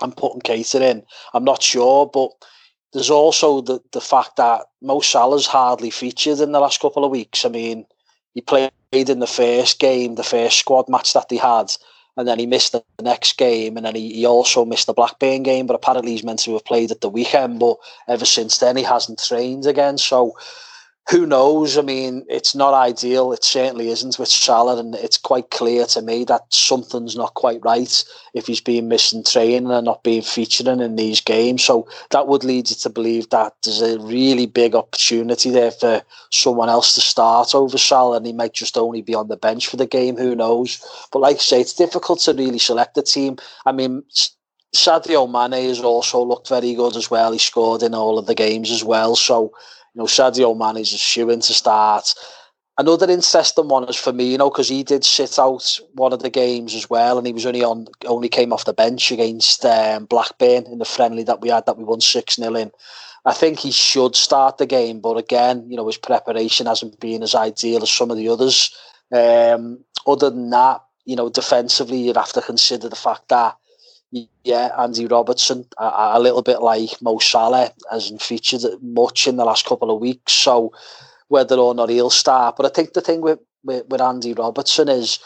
and 0.01 0.17
putting 0.17 0.41
Keita 0.41 0.81
in. 0.81 1.03
I'm 1.35 1.45
not 1.45 1.63
sure, 1.63 2.07
but 2.07 2.31
there's 2.93 3.11
also 3.11 3.61
the, 3.61 3.81
the 3.93 4.01
fact 4.01 4.37
that 4.37 4.63
Mo 4.81 5.01
Salah's 5.01 5.47
hardly 5.47 5.91
featured 5.91 6.41
in 6.41 6.53
the 6.53 6.61
last 6.61 6.81
couple 6.81 7.05
of 7.05 7.11
weeks. 7.11 7.45
I 7.45 7.49
mean, 7.49 7.87
he 8.35 8.41
played 8.41 8.71
in 8.93 9.19
the 9.19 9.27
first 9.27 9.79
game, 9.79 10.15
the 10.15 10.23
first 10.23 10.59
squad 10.59 10.89
match 10.89 11.13
that 11.13 11.29
they 11.29 11.37
had, 11.37 11.73
and 12.17 12.27
then 12.27 12.39
he 12.39 12.47
missed 12.47 12.73
the 12.73 12.83
next 13.03 13.37
game, 13.37 13.77
and 13.77 13.85
then 13.85 13.95
he, 13.95 14.13
he 14.13 14.27
also 14.27 14.65
missed 14.65 14.87
the 14.87 14.95
Blackburn 14.95 15.43
game, 15.43 15.67
but 15.67 15.75
apparently 15.75 16.13
he's 16.13 16.25
meant 16.25 16.39
to 16.41 16.55
have 16.55 16.65
played 16.65 16.91
at 16.91 17.01
the 17.01 17.09
weekend, 17.09 17.61
but 17.61 17.77
ever 18.09 18.25
since 18.25 18.59
then 18.59 18.77
he 18.77 18.83
hasn't 18.83 19.23
trained 19.23 19.67
again. 19.67 19.99
So 19.99 20.37
who 21.09 21.25
knows? 21.25 21.79
I 21.79 21.83
mean, 21.83 22.25
it's 22.29 22.55
not 22.55 22.75
ideal. 22.75 23.33
It 23.33 23.45
certainly 23.45 23.91
isn't 23.91 24.19
with 24.19 24.29
Salah, 24.29 24.79
and 24.79 24.95
it's 24.97 25.17
quite 25.17 25.51
clear 25.51 25.87
to 25.87 26.03
me 26.03 26.25
that 26.25 26.53
something's 26.53 27.15
not 27.15 27.35
quite 27.35 27.61
right 27.65 28.05
if 28.35 28.49
he's 28.49 28.61
being 28.61 28.89
missing 28.89 29.23
training 29.23 29.71
and 29.71 29.85
not 29.85 30.03
being 30.03 30.23
featuring 30.23 30.81
in 30.81 30.97
these 30.97 31.21
games. 31.21 31.63
So 31.63 31.87
that 32.11 32.27
would 32.27 32.43
lead 32.43 32.69
you 32.71 32.77
to 32.77 32.91
believe 32.91 33.31
that 33.31 33.55
there's 33.63 33.83
a 33.83 34.01
really 34.01 34.47
big 34.47 34.75
opportunity 34.75 35.51
there 35.51 35.71
for 35.71 36.03
someone 36.33 36.69
else 36.69 36.97
to 36.97 37.01
start 37.01 37.55
over 37.55 37.79
Salah, 37.79 38.17
and 38.17 38.27
he 38.27 38.33
might 38.33 38.55
just 38.55 38.77
only 38.77 39.01
be 39.01 39.15
on 39.15 39.29
the 39.29 39.37
bench 39.37 39.69
for 39.69 39.77
the 39.77 39.87
game. 39.87 40.17
Who 40.17 40.35
knows? 40.35 40.85
But 41.13 41.21
like 41.21 41.37
I 41.37 41.39
say, 41.39 41.61
it's 41.61 41.75
difficult 41.75 42.19
to 42.21 42.33
really 42.33 42.59
select 42.59 42.97
the 42.97 43.03
team. 43.03 43.37
I 43.65 43.71
mean, 43.71 44.03
Sadio 44.75 45.31
Mane 45.31 45.69
has 45.69 45.81
also 45.81 46.25
looked 46.25 46.49
very 46.49 46.75
good 46.75 46.97
as 46.97 47.13
well. 47.13 47.31
He 47.31 47.39
scored 47.39 47.85
in 47.85 47.95
all 47.95 48.19
of 48.19 48.27
the 48.27 48.35
games 48.35 48.73
as 48.73 48.83
well. 48.83 49.15
So 49.15 49.53
you 49.97 50.03
know, 50.03 50.07
Sadio 50.07 50.57
Mane 50.57 50.83
is 50.83 50.93
a 50.93 50.99
shoe 50.99 51.31
in 51.31 51.41
to 51.41 51.55
start. 51.55 52.15
Another 52.77 53.11
interesting 53.11 53.69
one 53.69 53.89
is 53.89 53.97
for 53.97 54.13
me, 54.13 54.33
you 54.33 54.37
know, 54.37 54.51
because 54.51 54.69
he 54.69 54.83
did 54.83 55.07
sit 55.07 55.39
out 55.39 55.81
one 55.95 56.13
of 56.13 56.23
the 56.23 56.29
games 56.29 56.75
as 56.75 56.91
well, 56.91 57.17
and 57.17 57.27
he 57.27 57.33
was 57.33 57.47
only 57.47 57.65
on, 57.65 57.87
only 58.05 58.29
came 58.29 58.53
off 58.53 58.67
the 58.67 58.75
bench 58.75 59.11
against 59.11 59.65
um, 59.65 60.05
Blackburn 60.05 60.67
in 60.67 60.79
the 60.79 60.85
friendly 60.85 61.23
that 61.23 61.41
we 61.41 61.49
had 61.49 61.65
that 61.65 61.79
we 61.79 61.85
won 61.85 62.03
six 62.03 62.37
0 62.37 62.55
in. 62.57 62.71
I 63.25 63.33
think 63.33 63.59
he 63.59 63.71
should 63.71 64.15
start 64.15 64.59
the 64.59 64.67
game, 64.67 65.01
but 65.01 65.17
again, 65.17 65.65
you 65.67 65.79
know, 65.79 65.87
his 65.87 65.97
preparation 65.97 66.67
hasn't 66.67 67.01
been 67.01 67.23
as 67.23 67.35
ideal 67.35 67.83
as 67.83 67.91
some 67.91 68.11
of 68.11 68.19
the 68.19 68.29
others. 68.29 68.71
Um, 69.11 69.83
other 70.07 70.29
than 70.29 70.51
that, 70.51 70.83
you 71.07 71.17
know, 71.17 71.31
defensively, 71.31 71.97
you'd 71.97 72.19
have 72.19 72.35
to 72.35 72.43
consider 72.43 72.91
the 72.91 72.97
fact 72.97 73.31
that 73.31 73.57
yeah, 74.45 74.71
Andy 74.79 75.07
Robertson, 75.07 75.67
a, 75.79 76.13
a, 76.15 76.21
little 76.21 76.43
bit 76.43 76.63
like 76.63 76.91
Mo 77.03 77.19
Salah, 77.19 77.73
hasn't 77.91 78.23
featured 78.23 78.63
much 78.83 79.27
in 79.27 79.37
the 79.37 79.45
last 79.45 79.67
couple 79.67 79.91
of 79.91 80.01
weeks. 80.01 80.33
So 80.33 80.73
whether 81.29 81.57
or 81.57 81.75
not 81.75 81.91
he'll 81.91 82.11
start, 82.11 82.57
but 82.57 82.67
I 82.67 82.69
think 82.69 82.93
the 82.93 83.01
thing 83.01 83.21
with, 83.21 83.41
with, 83.65 83.87
with 83.89 84.01
Andy 84.01 84.33
Robertson 84.33 84.89
is 84.89 85.19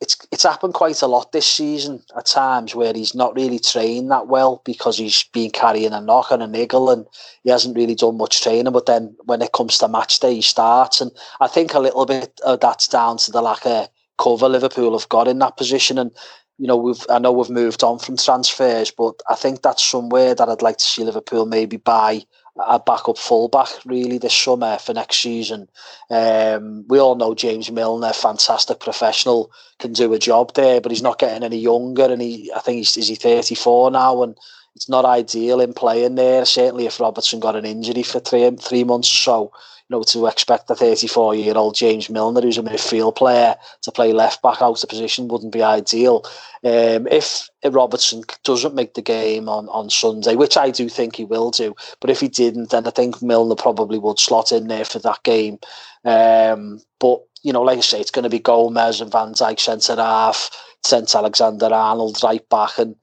it's 0.00 0.16
it's 0.30 0.44
happened 0.44 0.74
quite 0.74 1.02
a 1.02 1.08
lot 1.08 1.32
this 1.32 1.46
season 1.46 2.02
at 2.16 2.26
times 2.26 2.74
where 2.74 2.92
he's 2.94 3.14
not 3.14 3.34
really 3.34 3.58
trained 3.58 4.10
that 4.10 4.28
well 4.28 4.62
because 4.64 4.96
he's 4.96 5.24
been 5.32 5.50
carrying 5.50 5.92
a 5.92 6.00
knock 6.00 6.30
and 6.30 6.42
a 6.42 6.46
niggle 6.46 6.90
and 6.90 7.04
he 7.42 7.50
hasn't 7.50 7.76
really 7.76 7.96
done 7.96 8.16
much 8.16 8.42
training. 8.42 8.72
But 8.72 8.86
then 8.86 9.16
when 9.24 9.42
it 9.42 9.52
comes 9.52 9.78
to 9.78 9.88
match 9.88 10.20
day, 10.20 10.36
he 10.36 10.42
starts, 10.42 11.00
and 11.00 11.10
I 11.40 11.48
think 11.48 11.74
a 11.74 11.80
little 11.80 12.06
bit 12.06 12.40
of 12.44 12.60
that's 12.60 12.86
down 12.86 13.16
to 13.18 13.32
the 13.32 13.42
lack 13.42 13.66
of 13.66 13.88
cover 14.18 14.48
Liverpool 14.48 14.96
have 14.98 15.08
got 15.08 15.28
in 15.28 15.38
that 15.40 15.56
position. 15.56 15.98
And 15.98 16.12
you 16.58 16.66
know, 16.66 16.76
we've 16.76 17.04
I 17.08 17.18
know 17.18 17.32
we've 17.32 17.48
moved 17.50 17.84
on 17.84 17.98
from 17.98 18.16
transfers, 18.16 18.90
but 18.90 19.14
I 19.30 19.36
think 19.36 19.62
that's 19.62 19.84
somewhere 19.84 20.34
that 20.34 20.48
I'd 20.48 20.62
like 20.62 20.78
to 20.78 20.84
see 20.84 21.04
Liverpool 21.04 21.46
maybe 21.46 21.76
buy 21.76 22.22
a 22.66 22.80
backup 22.80 23.16
fullback 23.16 23.68
really 23.84 24.18
this 24.18 24.34
summer 24.34 24.78
for 24.78 24.92
next 24.92 25.18
season. 25.18 25.68
Um, 26.10 26.84
we 26.88 26.98
all 26.98 27.14
know 27.14 27.34
James 27.34 27.70
Milner, 27.70 28.12
fantastic 28.12 28.80
professional, 28.80 29.52
can 29.78 29.92
do 29.92 30.12
a 30.12 30.18
job 30.18 30.54
there, 30.54 30.80
but 30.80 30.90
he's 30.90 31.02
not 31.02 31.20
getting 31.20 31.44
any 31.44 31.58
younger, 31.58 32.04
and 32.12 32.20
he 32.20 32.50
I 32.54 32.58
think 32.58 32.78
he's 32.78 32.96
is 32.96 33.08
he 33.08 33.14
thirty 33.14 33.54
four 33.54 33.90
now, 33.92 34.22
and 34.24 34.36
it's 34.74 34.88
not 34.88 35.04
ideal 35.04 35.60
in 35.60 35.72
playing 35.74 36.16
there. 36.16 36.44
Certainly, 36.44 36.86
if 36.86 36.98
Robertson 36.98 37.38
got 37.38 37.56
an 37.56 37.64
injury 37.64 38.02
for 38.02 38.18
three 38.18 38.50
three 38.56 38.82
months 38.82 39.14
or 39.14 39.18
so, 39.18 39.52
you 39.88 39.96
know, 39.96 40.02
to 40.02 40.26
expect 40.26 40.70
a 40.70 40.74
34 40.74 41.34
year 41.34 41.56
old 41.56 41.74
James 41.74 42.10
Milner, 42.10 42.42
who's 42.42 42.58
a 42.58 42.62
midfield 42.62 43.16
player, 43.16 43.56
to 43.82 43.90
play 43.90 44.12
left 44.12 44.42
back 44.42 44.60
out 44.60 44.82
of 44.82 44.88
position 44.88 45.28
wouldn't 45.28 45.52
be 45.52 45.62
ideal. 45.62 46.24
Um, 46.62 47.06
if 47.06 47.48
Robertson 47.64 48.22
doesn't 48.44 48.74
make 48.74 48.94
the 48.94 49.02
game 49.02 49.48
on, 49.48 49.68
on 49.70 49.88
Sunday, 49.88 50.34
which 50.34 50.56
I 50.56 50.70
do 50.70 50.88
think 50.88 51.16
he 51.16 51.24
will 51.24 51.50
do, 51.50 51.74
but 52.00 52.10
if 52.10 52.20
he 52.20 52.28
didn't, 52.28 52.70
then 52.70 52.86
I 52.86 52.90
think 52.90 53.22
Milner 53.22 53.54
probably 53.54 53.98
would 53.98 54.18
slot 54.18 54.52
in 54.52 54.68
there 54.68 54.84
for 54.84 54.98
that 54.98 55.22
game. 55.22 55.58
Um, 56.04 56.82
but, 57.00 57.22
you 57.42 57.52
know, 57.52 57.62
like 57.62 57.78
I 57.78 57.82
say, 57.82 58.00
it's 58.00 58.10
going 58.10 58.24
to 58.24 58.28
be 58.28 58.40
Gomez 58.40 59.00
and 59.00 59.10
Van 59.10 59.32
Dijk 59.32 59.58
centre 59.58 59.96
half, 59.96 60.50
Trent 60.86 61.14
Alexander 61.14 61.72
Arnold 61.72 62.18
right 62.22 62.46
back. 62.50 62.78
And, 62.78 62.94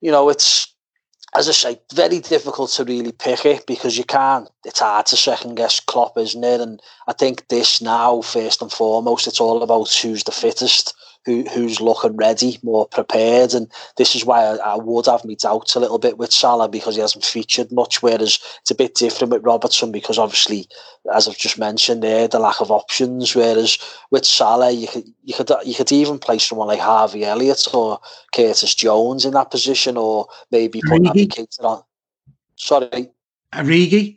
you 0.00 0.12
know, 0.12 0.28
it's 0.28 0.72
as 1.36 1.48
I 1.48 1.52
say, 1.52 1.80
very 1.92 2.20
difficult 2.20 2.70
to 2.70 2.84
really 2.84 3.12
pick 3.12 3.44
it 3.44 3.66
because 3.66 3.98
you 3.98 4.04
can't. 4.04 4.48
It's 4.64 4.80
hard 4.80 5.06
to 5.06 5.16
second 5.16 5.56
guess 5.56 5.80
Klopp, 5.80 6.16
isn't 6.16 6.42
it? 6.42 6.60
And 6.60 6.80
I 7.06 7.12
think 7.12 7.48
this 7.48 7.82
now, 7.82 8.22
first 8.22 8.62
and 8.62 8.72
foremost, 8.72 9.26
it's 9.26 9.40
all 9.40 9.62
about 9.62 9.92
who's 9.92 10.24
the 10.24 10.32
fittest 10.32 10.94
who 11.26 11.42
who's 11.52 11.80
looking 11.80 12.16
ready, 12.16 12.58
more 12.62 12.86
prepared, 12.86 13.52
and 13.52 13.70
this 13.96 14.14
is 14.14 14.24
why 14.24 14.44
I, 14.44 14.56
I, 14.56 14.76
would 14.76 15.06
have 15.06 15.24
me 15.24 15.34
doubts 15.34 15.74
a 15.74 15.80
little 15.80 15.98
bit 15.98 16.16
with 16.16 16.32
Salah 16.32 16.68
because 16.68 16.94
he 16.94 17.00
hasn't 17.00 17.24
featured 17.24 17.72
much. 17.72 18.00
Whereas 18.00 18.38
it's 18.62 18.70
a 18.70 18.76
bit 18.76 18.94
different 18.94 19.32
with 19.32 19.44
Robertson 19.44 19.90
because 19.90 20.18
obviously, 20.18 20.68
as 21.12 21.26
I've 21.26 21.36
just 21.36 21.58
mentioned 21.58 22.04
there, 22.04 22.28
the 22.28 22.38
lack 22.38 22.60
of 22.60 22.70
options. 22.70 23.34
Whereas 23.34 23.76
with 24.10 24.24
Salah, 24.24 24.70
you 24.70 24.86
could 24.86 25.12
you 25.24 25.34
could 25.34 25.50
you 25.64 25.74
could 25.74 25.90
even 25.90 26.20
play 26.20 26.38
someone 26.38 26.68
like 26.68 26.80
Harvey 26.80 27.24
Elliott 27.24 27.66
or 27.74 28.00
Curtis 28.32 28.74
Jones 28.74 29.24
in 29.24 29.32
that 29.34 29.50
position, 29.50 29.96
or 29.96 30.28
maybe 30.52 30.80
put 30.80 31.02
Naby 31.02 31.26
Keita 31.26 31.64
on. 31.64 31.82
Sorry, 32.54 33.10
Origi. 33.52 34.16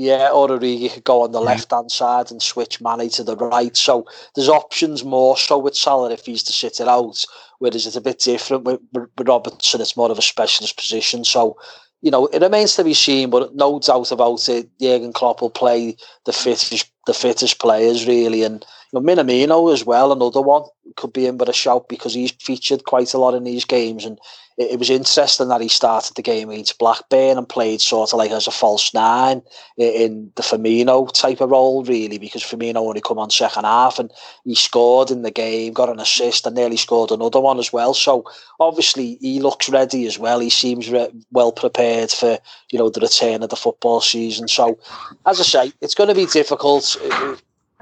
Yeah, 0.00 0.30
or 0.30 0.46
Origi 0.46 0.92
could 0.92 1.02
go 1.02 1.22
on 1.22 1.32
the 1.32 1.40
yeah. 1.40 1.46
left 1.46 1.72
hand 1.72 1.90
side 1.90 2.30
and 2.30 2.40
switch 2.40 2.80
Mane 2.80 3.10
to 3.10 3.24
the 3.24 3.36
right. 3.36 3.76
So 3.76 4.06
there's 4.36 4.48
options 4.48 5.02
more 5.02 5.36
so 5.36 5.58
with 5.58 5.74
Salah 5.74 6.12
if 6.12 6.24
he's 6.24 6.44
to 6.44 6.52
sit 6.52 6.78
it 6.78 6.86
out. 6.86 7.24
Whereas 7.58 7.84
it's 7.84 7.96
a 7.96 8.00
bit 8.00 8.20
different 8.20 8.62
with, 8.62 8.78
with 8.92 9.08
Robertson, 9.18 9.80
it's 9.80 9.96
more 9.96 10.12
of 10.12 10.16
a 10.16 10.22
specialist 10.22 10.76
position. 10.76 11.24
So, 11.24 11.56
you 12.00 12.12
know, 12.12 12.26
it 12.26 12.42
remains 12.42 12.76
to 12.76 12.84
be 12.84 12.94
seen, 12.94 13.28
but 13.30 13.56
no 13.56 13.80
doubt 13.80 14.12
about 14.12 14.48
it, 14.48 14.68
Jurgen 14.80 15.12
Klopp 15.12 15.40
will 15.40 15.50
play 15.50 15.96
the 16.26 16.32
fittest 16.32 16.88
the 17.08 17.14
fittest 17.14 17.58
players 17.58 18.06
really 18.06 18.44
and 18.44 18.64
you 18.92 19.00
know, 19.00 19.06
Minamino 19.06 19.72
as 19.72 19.84
well, 19.84 20.12
another 20.12 20.42
one 20.42 20.62
could 20.96 21.12
be 21.12 21.26
in 21.26 21.36
but 21.36 21.48
a 21.48 21.52
shout 21.52 21.88
because 21.88 22.14
he's 22.14 22.30
featured 22.30 22.84
quite 22.84 23.14
a 23.14 23.18
lot 23.18 23.34
in 23.34 23.44
these 23.44 23.64
games 23.64 24.04
and 24.04 24.18
it, 24.58 24.72
it, 24.72 24.78
was 24.78 24.90
interesting 24.90 25.48
that 25.48 25.60
he 25.60 25.68
started 25.68 26.16
the 26.16 26.22
game 26.22 26.50
against 26.50 26.78
Blackburn 26.78 27.38
and 27.38 27.48
played 27.48 27.80
sort 27.80 28.12
of 28.12 28.18
like 28.18 28.30
as 28.30 28.46
a 28.46 28.50
false 28.50 28.92
nine 28.92 29.40
in 29.76 30.32
the 30.34 30.42
Firmino 30.42 31.10
type 31.12 31.40
of 31.40 31.50
role, 31.50 31.84
really, 31.84 32.18
because 32.18 32.42
Firmino 32.42 32.76
only 32.76 33.00
come 33.00 33.18
on 33.18 33.30
second 33.30 33.64
half 33.64 33.98
and 33.98 34.12
he 34.44 34.54
scored 34.54 35.10
in 35.10 35.22
the 35.22 35.30
game, 35.30 35.72
got 35.72 35.88
an 35.88 36.00
assist, 36.00 36.46
and 36.46 36.56
nearly 36.56 36.76
scored 36.76 37.12
another 37.12 37.40
one 37.40 37.58
as 37.58 37.72
well. 37.72 37.94
So 37.94 38.24
obviously 38.58 39.16
he 39.20 39.40
looks 39.40 39.68
ready 39.68 40.06
as 40.06 40.18
well. 40.18 40.40
He 40.40 40.50
seems 40.50 40.90
re- 40.90 41.10
well 41.30 41.52
prepared 41.52 42.10
for 42.10 42.38
you 42.70 42.78
know 42.78 42.90
the 42.90 43.00
return 43.00 43.42
of 43.42 43.50
the 43.50 43.56
football 43.56 44.00
season. 44.00 44.48
So 44.48 44.78
as 45.24 45.40
I 45.40 45.44
say, 45.44 45.72
it's 45.80 45.94
going 45.94 46.08
to 46.08 46.14
be 46.14 46.26
difficult 46.26 46.96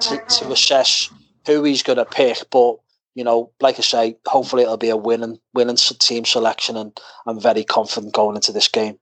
to, 0.00 0.22
to 0.28 0.52
assess 0.52 1.10
who 1.46 1.62
he's 1.64 1.82
going 1.82 1.98
to 1.98 2.04
pick, 2.04 2.38
but 2.50 2.76
you 3.14 3.24
know, 3.24 3.50
like 3.60 3.78
I 3.78 3.82
say, 3.82 4.16
hopefully 4.26 4.62
it'll 4.62 4.76
be 4.76 4.90
a 4.90 4.96
winning 4.96 5.38
winning 5.54 5.76
team 5.76 6.24
selection, 6.24 6.76
and 6.76 6.98
I'm 7.26 7.40
very 7.40 7.64
confident 7.64 8.12
going 8.12 8.36
into 8.36 8.52
this 8.52 8.68
game. 8.68 8.98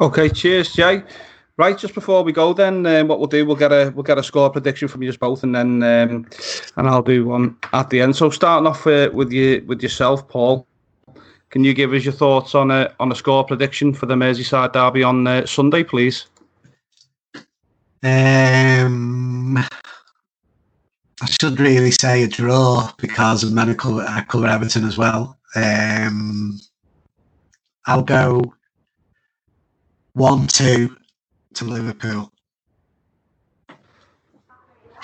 Okay, 0.00 0.28
cheers, 0.28 0.72
Jay. 0.72 1.04
Right, 1.58 1.78
just 1.78 1.94
before 1.94 2.24
we 2.24 2.32
go, 2.32 2.52
then 2.54 2.84
um, 2.86 3.08
what 3.08 3.20
we'll 3.20 3.28
do, 3.28 3.46
we'll 3.46 3.56
get 3.56 3.70
a 3.70 3.92
we'll 3.94 4.02
get 4.02 4.18
a 4.18 4.22
score 4.22 4.50
prediction 4.50 4.88
from 4.88 5.02
you 5.02 5.12
both, 5.16 5.44
and 5.44 5.54
then 5.54 5.82
um, 5.82 6.26
and 6.76 6.88
I'll 6.88 7.02
do 7.02 7.26
one 7.26 7.56
at 7.72 7.90
the 7.90 8.00
end. 8.00 8.16
So 8.16 8.30
starting 8.30 8.66
off 8.66 8.84
uh, 8.86 9.10
with 9.12 9.30
you 9.30 9.62
with 9.66 9.80
yourself, 9.82 10.26
Paul. 10.26 10.66
Can 11.50 11.64
you 11.64 11.74
give 11.74 11.92
us 11.92 12.02
your 12.02 12.14
thoughts 12.14 12.54
on 12.54 12.70
a 12.70 12.92
on 12.98 13.12
a 13.12 13.14
score 13.14 13.44
prediction 13.44 13.92
for 13.92 14.06
the 14.06 14.14
Merseyside 14.14 14.72
derby 14.72 15.04
on 15.04 15.26
uh, 15.26 15.46
Sunday, 15.46 15.84
please? 15.84 16.26
Um, 18.02 19.58
I 19.58 21.26
should 21.40 21.60
really 21.60 21.92
say 21.92 22.24
a 22.24 22.28
draw 22.28 22.90
because 22.98 23.44
of 23.44 23.52
medical 23.52 24.00
I 24.00 24.24
cover 24.28 24.46
Everton 24.46 24.84
as 24.84 24.98
well. 24.98 25.38
Um, 25.54 26.58
I'll 27.86 28.02
go 28.02 28.54
one 30.14 30.46
two 30.48 30.96
to 31.54 31.64
Liverpool. 31.64 32.32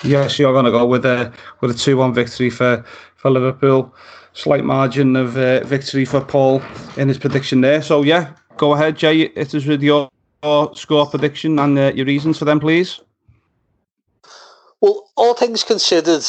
Yes, 0.03 0.39
you're 0.39 0.53
going 0.53 0.65
to 0.65 0.71
go 0.71 0.85
with 0.85 1.05
a 1.05 1.31
with 1.61 1.71
a 1.71 1.73
two 1.73 1.97
one 1.97 2.13
victory 2.13 2.49
for 2.49 2.83
for 3.15 3.31
Liverpool. 3.31 3.93
Slight 4.33 4.63
margin 4.63 5.15
of 5.15 5.37
uh, 5.37 5.63
victory 5.65 6.05
for 6.05 6.21
Paul 6.21 6.61
in 6.97 7.07
his 7.07 7.17
prediction 7.17 7.61
there. 7.61 7.81
So 7.81 8.03
yeah, 8.03 8.33
go 8.57 8.73
ahead, 8.73 8.97
Jay. 8.97 9.21
It 9.21 9.53
is 9.53 9.65
with 9.65 9.81
your 9.81 10.09
score 10.73 11.07
prediction 11.09 11.59
and 11.59 11.77
uh, 11.77 11.91
your 11.93 12.05
reasons 12.05 12.37
for 12.37 12.45
them, 12.45 12.59
please. 12.59 12.99
Well, 14.81 15.09
all 15.17 15.33
things 15.33 15.63
considered, 15.63 16.23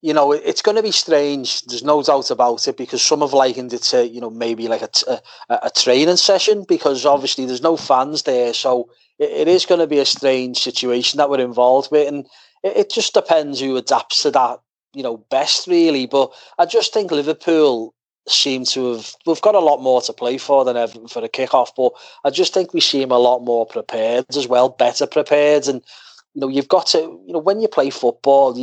you 0.00 0.14
know, 0.14 0.32
it's 0.32 0.62
going 0.62 0.76
to 0.76 0.82
be 0.82 0.90
strange. 0.90 1.62
There's 1.62 1.84
no 1.84 2.02
doubt 2.02 2.30
about 2.30 2.66
it 2.66 2.76
because 2.76 3.02
some 3.02 3.20
have 3.20 3.34
likened 3.34 3.74
it 3.74 3.82
to, 3.84 4.08
you 4.08 4.20
know, 4.20 4.30
maybe 4.30 4.68
like 4.68 4.82
a, 4.82 4.90
a, 5.08 5.20
a 5.64 5.70
training 5.70 6.16
session 6.16 6.64
because 6.66 7.04
obviously 7.04 7.44
there's 7.44 7.62
no 7.62 7.76
fans 7.76 8.22
there. 8.22 8.54
So 8.54 8.88
it, 9.18 9.30
it 9.30 9.48
is 9.48 9.66
going 9.66 9.80
to 9.80 9.86
be 9.86 9.98
a 9.98 10.06
strange 10.06 10.58
situation 10.58 11.18
that 11.18 11.28
we're 11.28 11.40
involved 11.40 11.90
with. 11.90 12.08
And 12.08 12.26
it, 12.62 12.76
it 12.76 12.90
just 12.90 13.12
depends 13.12 13.60
who 13.60 13.76
adapts 13.76 14.22
to 14.22 14.30
that, 14.30 14.60
you 14.94 15.02
know, 15.02 15.18
best 15.30 15.66
really. 15.66 16.06
But 16.06 16.32
I 16.58 16.64
just 16.64 16.94
think 16.94 17.10
Liverpool 17.10 17.94
seem 18.30 18.64
to 18.64 18.94
have 18.94 19.14
we've 19.26 19.40
got 19.40 19.54
a 19.54 19.60
lot 19.60 19.82
more 19.82 20.00
to 20.02 20.12
play 20.12 20.38
for 20.38 20.64
than 20.64 20.76
ever 20.76 20.98
for 21.08 21.20
the 21.20 21.28
kickoff, 21.28 21.70
but 21.76 21.92
I 22.24 22.30
just 22.30 22.54
think 22.54 22.72
we 22.72 22.80
seem 22.80 23.10
a 23.10 23.18
lot 23.18 23.40
more 23.40 23.66
prepared 23.66 24.26
as 24.36 24.46
well, 24.46 24.68
better 24.68 25.06
prepared, 25.06 25.68
and 25.68 25.82
you 26.34 26.40
know, 26.40 26.48
you've 26.48 26.68
got 26.68 26.86
to, 26.88 26.98
you 26.98 27.32
know, 27.32 27.38
when 27.38 27.60
you 27.60 27.68
play 27.68 27.90
football, 27.90 28.56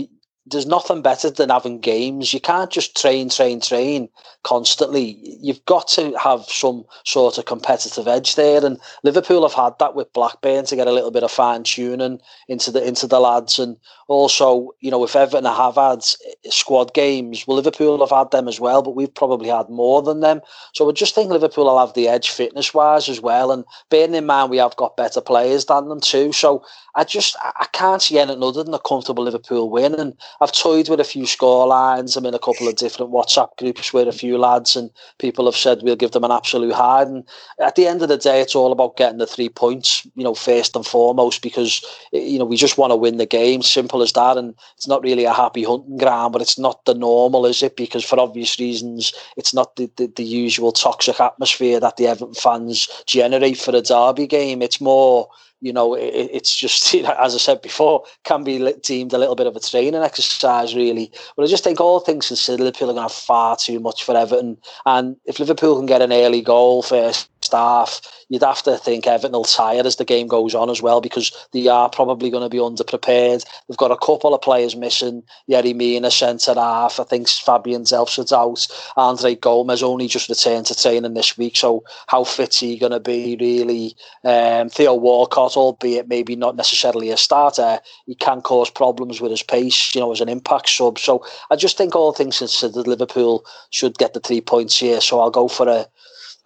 there's 0.49 0.65
nothing 0.65 1.01
better 1.01 1.29
than 1.29 1.49
having 1.49 1.79
games. 1.79 2.33
You 2.33 2.39
can't 2.39 2.71
just 2.71 2.95
train, 2.95 3.29
train, 3.29 3.59
train 3.59 4.09
constantly. 4.43 5.17
You've 5.41 5.63
got 5.65 5.87
to 5.89 6.17
have 6.17 6.43
some 6.45 6.85
sort 7.05 7.37
of 7.37 7.45
competitive 7.45 8.07
edge 8.07 8.35
there. 8.35 8.63
And 8.65 8.79
Liverpool 9.03 9.41
have 9.43 9.53
had 9.53 9.77
that 9.79 9.95
with 9.95 10.11
Blackburn 10.13 10.65
to 10.65 10.75
get 10.75 10.87
a 10.87 10.91
little 10.91 11.11
bit 11.11 11.23
of 11.23 11.31
fine 11.31 11.63
tuning 11.63 12.19
into 12.47 12.71
the 12.71 12.85
into 12.85 13.07
the 13.07 13.19
lads. 13.19 13.59
And 13.59 13.77
also, 14.07 14.71
you 14.79 14.89
know, 14.89 15.03
if 15.03 15.15
Everton 15.15 15.43
have 15.45 15.75
had 15.75 16.05
squad 16.49 16.93
games, 16.93 17.45
well, 17.45 17.57
Liverpool 17.57 17.99
have 17.99 18.17
had 18.17 18.31
them 18.31 18.47
as 18.47 18.59
well, 18.59 18.81
but 18.81 18.95
we've 18.95 19.13
probably 19.13 19.49
had 19.49 19.69
more 19.69 20.01
than 20.01 20.21
them. 20.21 20.41
So 20.73 20.89
I 20.89 20.93
just 20.93 21.13
think 21.13 21.29
Liverpool 21.29 21.65
will 21.65 21.79
have 21.79 21.93
the 21.93 22.07
edge 22.07 22.29
fitness 22.29 22.73
wise 22.73 23.09
as 23.09 23.19
well. 23.19 23.51
And 23.51 23.65
bearing 23.89 24.15
in 24.15 24.25
mind 24.25 24.49
we 24.49 24.57
have 24.57 24.77
got 24.77 24.97
better 24.97 25.19
players 25.19 25.65
than 25.65 25.89
them 25.89 25.99
too. 25.99 26.31
So 26.31 26.63
I 26.95 27.03
just 27.03 27.35
I 27.41 27.67
can't 27.73 28.01
see 28.01 28.17
anything 28.17 28.43
other 28.43 28.63
than 28.63 28.73
a 28.73 28.79
comfortable 28.79 29.23
Liverpool 29.25 29.69
win. 29.69 29.93
And 29.95 30.13
I've 30.39 30.51
toyed 30.51 30.89
with 30.89 30.99
a 30.99 31.03
few 31.03 31.25
score 31.25 31.67
lines. 31.67 32.15
I'm 32.15 32.25
in 32.25 32.33
a 32.33 32.39
couple 32.39 32.67
of 32.67 32.75
different 32.75 33.11
WhatsApp 33.11 33.57
groups 33.57 33.91
with 33.91 34.07
a 34.07 34.13
few 34.13 34.38
lads, 34.38 34.75
and 34.75 34.89
people 35.17 35.45
have 35.45 35.57
said 35.57 35.81
we'll 35.81 35.95
give 35.95 36.11
them 36.11 36.23
an 36.23 36.31
absolute 36.31 36.73
hide. 36.73 37.07
And 37.07 37.23
at 37.59 37.75
the 37.75 37.88
end 37.88 38.01
of 38.01 38.09
the 38.09 38.17
day, 38.17 38.41
it's 38.41 38.55
all 38.55 38.71
about 38.71 38.97
getting 38.97 39.17
the 39.17 39.27
three 39.27 39.49
points, 39.49 40.07
you 40.15 40.23
know, 40.23 40.35
first 40.35 40.75
and 40.75 40.85
foremost, 40.85 41.41
because 41.41 41.83
eh, 42.13 42.19
you 42.19 42.39
know 42.39 42.45
we 42.45 42.57
just 42.57 42.77
want 42.77 42.91
to 42.91 42.95
win 42.95 43.17
the 43.17 43.25
game. 43.25 43.61
Simple 43.61 43.88
simple 43.88 44.01
as 44.01 44.13
that. 44.13 44.38
And 44.38 44.53
it's 44.75 44.88
not 44.88 45.03
really 45.03 45.25
a 45.25 45.33
happy 45.33 45.63
hunting 45.63 45.97
ground, 45.97 46.33
but 46.33 46.41
it's 46.41 46.59
not 46.59 46.85
the 46.85 46.93
normal, 46.93 47.45
is 47.45 47.63
it? 47.63 47.75
Because 47.75 48.03
for 48.03 48.19
obvious 48.19 48.59
reasons, 48.59 49.13
it's 49.38 49.53
not 49.53 49.75
the, 49.75 49.89
the, 49.97 50.07
the 50.07 50.23
usual 50.23 50.71
toxic 50.71 51.19
atmosphere 51.19 51.79
that 51.79 51.97
the 51.97 52.07
Everton 52.07 52.33
fans 52.33 52.88
generate 53.05 53.57
for 53.57 53.75
a 53.75 53.81
derby 53.81 54.27
game. 54.27 54.61
It's 54.61 54.81
more 54.81 55.29
you 55.62 55.74
know, 55.74 55.93
it, 55.95 56.30
it's 56.32 56.55
just, 56.55 56.93
as 56.95 57.36
I 57.36 57.38
said 57.38 57.62
before, 57.62 58.03
can 58.24 58.43
be 58.43 58.74
deemed 58.84 59.14
a 59.14 59.18
little 59.18 59.36
bit 59.36 59.47
of 59.47 59.55
a 59.55 59.60
training 59.60 60.01
exercise, 60.01 60.76
really. 60.76 61.12
But 61.36 61.43
I 61.43 61.47
just 61.47 61.64
think 61.64 61.80
all 61.80 61.99
things 61.99 62.28
considered, 62.28 62.64
Liverpool 62.64 62.89
are 62.89 62.93
going 62.93 63.08
to 63.08 63.14
have 63.14 63.24
far 63.24 63.55
too 63.55 63.80
much 63.80 64.03
for 64.03 64.16
Everton. 64.16 64.58
And 64.86 65.16
if 65.26 65.39
Liverpool 65.39 65.78
can 65.78 65.86
get 65.86 66.01
an 66.01 66.14
early 66.14 66.41
goal 66.41 66.84
first 66.84 67.30
half, 67.51 68.01
you'd 68.29 68.43
have 68.43 68.63
to 68.63 68.77
think 68.77 69.07
Everton 69.07 69.33
will 69.33 69.43
tire 69.43 69.85
as 69.85 69.95
the 69.95 70.05
game 70.05 70.27
goes 70.27 70.55
on 70.55 70.69
as 70.69 70.81
well 70.81 71.01
because 71.01 71.31
they 71.51 71.67
are 71.67 71.89
probably 71.89 72.29
going 72.29 72.43
to 72.43 72.49
be 72.49 72.57
underprepared. 72.57 73.45
They've 73.67 73.77
got 73.77 73.91
a 73.91 73.97
couple 73.97 74.33
of 74.33 74.41
players 74.41 74.75
missing. 74.75 75.23
Yerry 75.49 75.75
Mina, 75.75 76.11
centre 76.11 76.53
half. 76.53 76.99
I 76.99 77.03
think 77.03 77.29
Fabian 77.29 77.83
Delph's 77.83 78.31
out. 78.31 78.67
Andre 78.95 79.35
Gomes 79.35 79.83
only 79.83 80.07
just 80.07 80.29
returned 80.29 80.65
to 80.67 80.75
training 80.75 81.13
this 81.13 81.37
week. 81.37 81.55
So 81.55 81.83
how 82.07 82.23
fit's 82.23 82.59
he 82.59 82.77
going 82.77 82.91
to 82.91 82.99
be, 82.99 83.37
really? 83.39 83.95
Um, 84.23 84.69
Theo 84.69 84.93
Walcott 84.93 85.57
albeit 85.57 86.07
maybe 86.07 86.35
not 86.35 86.55
necessarily 86.55 87.09
a 87.09 87.17
starter, 87.17 87.79
he 88.05 88.15
can 88.15 88.41
cause 88.41 88.69
problems 88.69 89.21
with 89.21 89.31
his 89.31 89.43
pace, 89.43 89.93
you 89.93 90.01
know, 90.01 90.11
as 90.11 90.21
an 90.21 90.29
impact 90.29 90.69
sub. 90.69 90.99
So 90.99 91.25
I 91.51 91.55
just 91.55 91.77
think 91.77 91.95
all 91.95 92.13
things 92.13 92.39
considered, 92.39 92.87
Liverpool 92.87 93.45
should 93.69 93.97
get 93.97 94.13
the 94.13 94.19
three 94.19 94.41
points 94.41 94.79
here. 94.79 95.01
So 95.01 95.19
I'll 95.19 95.31
go 95.31 95.47
for 95.47 95.67
a, 95.67 95.87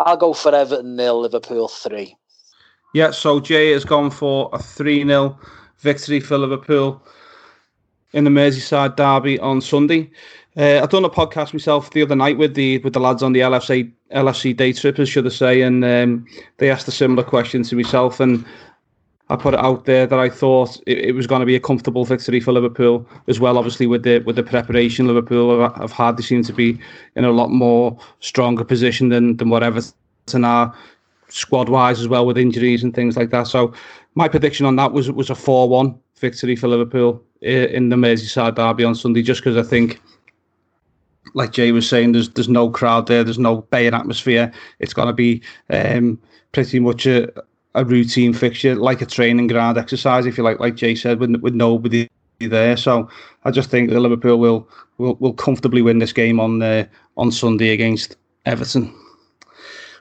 I'll 0.06 0.18
go 0.18 0.34
for 0.34 0.54
Everton 0.54 0.96
nil, 0.96 1.22
Liverpool 1.22 1.68
three. 1.68 2.16
Yeah, 2.94 3.12
so 3.12 3.40
Jay 3.40 3.72
has 3.72 3.86
gone 3.86 4.12
for 4.12 4.50
a 4.52 4.60
3 4.60 5.06
0 5.06 5.40
victory 5.80 6.20
for 6.20 6.38
Liverpool 6.38 7.02
in 8.14 8.26
the 8.26 8.30
Merseyside 8.30 8.98
derby 8.98 9.40
on 9.40 9.62
Sunday. 9.62 10.12
Uh, 10.58 10.82
I've 10.84 10.90
done 10.90 11.06
a 11.06 11.10
podcast 11.10 11.54
myself 11.54 11.92
the 11.92 12.02
other 12.02 12.16
night 12.16 12.38
with 12.38 12.56
the 12.56 12.80
with 12.80 12.92
the 12.92 13.00
lads 13.00 13.24
on 13.24 13.32
the 13.32 13.40
LFC 13.40 13.90
LFC 14.14 14.56
day 14.56 14.74
trippers, 14.74 15.08
should 15.08 15.26
I 15.26 15.30
say, 15.30 15.62
and 15.62 15.86
um, 15.86 16.26
they 16.58 16.70
asked 16.70 16.90
a 16.90 16.92
similar 16.92 17.24
question 17.24 17.64
to 17.64 17.76
myself, 17.78 18.20
and 18.20 18.46
I 19.32 19.38
put 19.38 19.54
it 19.54 19.62
out 19.62 19.86
there 19.86 20.06
that 20.06 20.20
I 20.20 20.28
thought 20.28 20.76
it, 20.86 20.98
it 20.98 21.12
was 21.16 21.26
going 21.26 21.40
to 21.40 21.46
be 21.46 21.56
a 21.56 21.60
comfortable 21.60 22.04
victory 22.04 22.42
for 22.42 22.52
Liverpool 22.52 23.08
as 23.28 23.40
well. 23.40 23.58
Obviously, 23.58 23.88
with 23.88 24.04
the 24.04 24.20
with 24.20 24.36
the 24.36 24.44
preparation 24.44 25.08
Liverpool 25.08 25.62
have, 25.62 25.76
have 25.78 25.92
had, 25.92 26.18
they 26.18 26.24
seem 26.24 26.44
to 26.44 26.54
be 26.54 26.78
in 27.16 27.24
a 27.24 27.32
lot 27.32 27.50
more 27.50 27.98
stronger 28.20 28.66
position 28.66 29.08
than 29.08 29.38
than 29.38 29.50
what 29.50 29.64
Everton 29.64 30.74
squad 31.30 31.70
wise 31.70 32.02
as 32.02 32.10
well 32.10 32.26
with 32.26 32.38
injuries 32.38 32.84
and 32.84 32.94
things 32.94 33.16
like 33.16 33.30
that. 33.30 33.48
So 33.48 33.74
my 34.16 34.28
prediction 34.28 34.66
on 34.66 34.76
that 34.76 34.92
was 34.92 35.10
was 35.10 35.30
a 35.30 35.36
four 35.36 35.70
one 35.70 35.98
victory 36.18 36.58
for 36.58 36.68
Liverpool 36.68 37.24
in 37.42 37.90
the 37.90 37.96
Merseyside 37.96 38.56
derby 38.56 38.84
on 38.84 38.96
Sunday, 38.96 39.22
just 39.22 39.42
because 39.42 39.56
I 39.56 39.68
think 39.68 40.02
like 41.34 41.54
Jay 41.54 41.72
was 41.72 41.88
saying, 41.88 42.12
there's 42.12 42.30
there's 42.32 42.50
no 42.50 42.70
crowd 42.70 43.08
there, 43.08 43.24
there's 43.24 43.40
no 43.40 43.62
baying 43.72 43.94
atmosphere. 43.94 44.52
It's 44.80 44.94
going 44.94 45.08
to 45.08 45.14
be 45.14 45.42
um, 45.70 46.20
pretty 46.52 46.80
much 46.80 47.06
a, 47.06 47.32
a 47.76 47.86
routine 47.86 48.34
fixture, 48.34 48.76
like 48.76 49.02
a 49.02 49.06
training 49.06 49.48
ground 49.48 49.78
exercise, 49.78 50.26
if 50.26 50.38
you 50.38 50.44
like, 50.44 50.60
like 50.60 50.76
Jay 50.76 50.96
said, 50.96 51.20
with 51.20 51.36
with 51.38 51.54
nobody 51.54 52.10
there. 52.40 52.78
So 52.78 53.10
I 53.46 53.52
just 53.52 53.70
think 53.70 53.90
that 53.90 54.00
Liverpool 54.00 54.38
will 54.38 54.68
will, 54.98 55.16
will 55.16 55.34
comfortably 55.34 55.82
win 55.82 56.00
this 56.00 56.14
game 56.14 56.40
on 56.40 56.62
uh, 56.62 56.86
on 57.18 57.32
Sunday 57.32 57.70
against 57.70 58.18
Everton. 58.46 58.94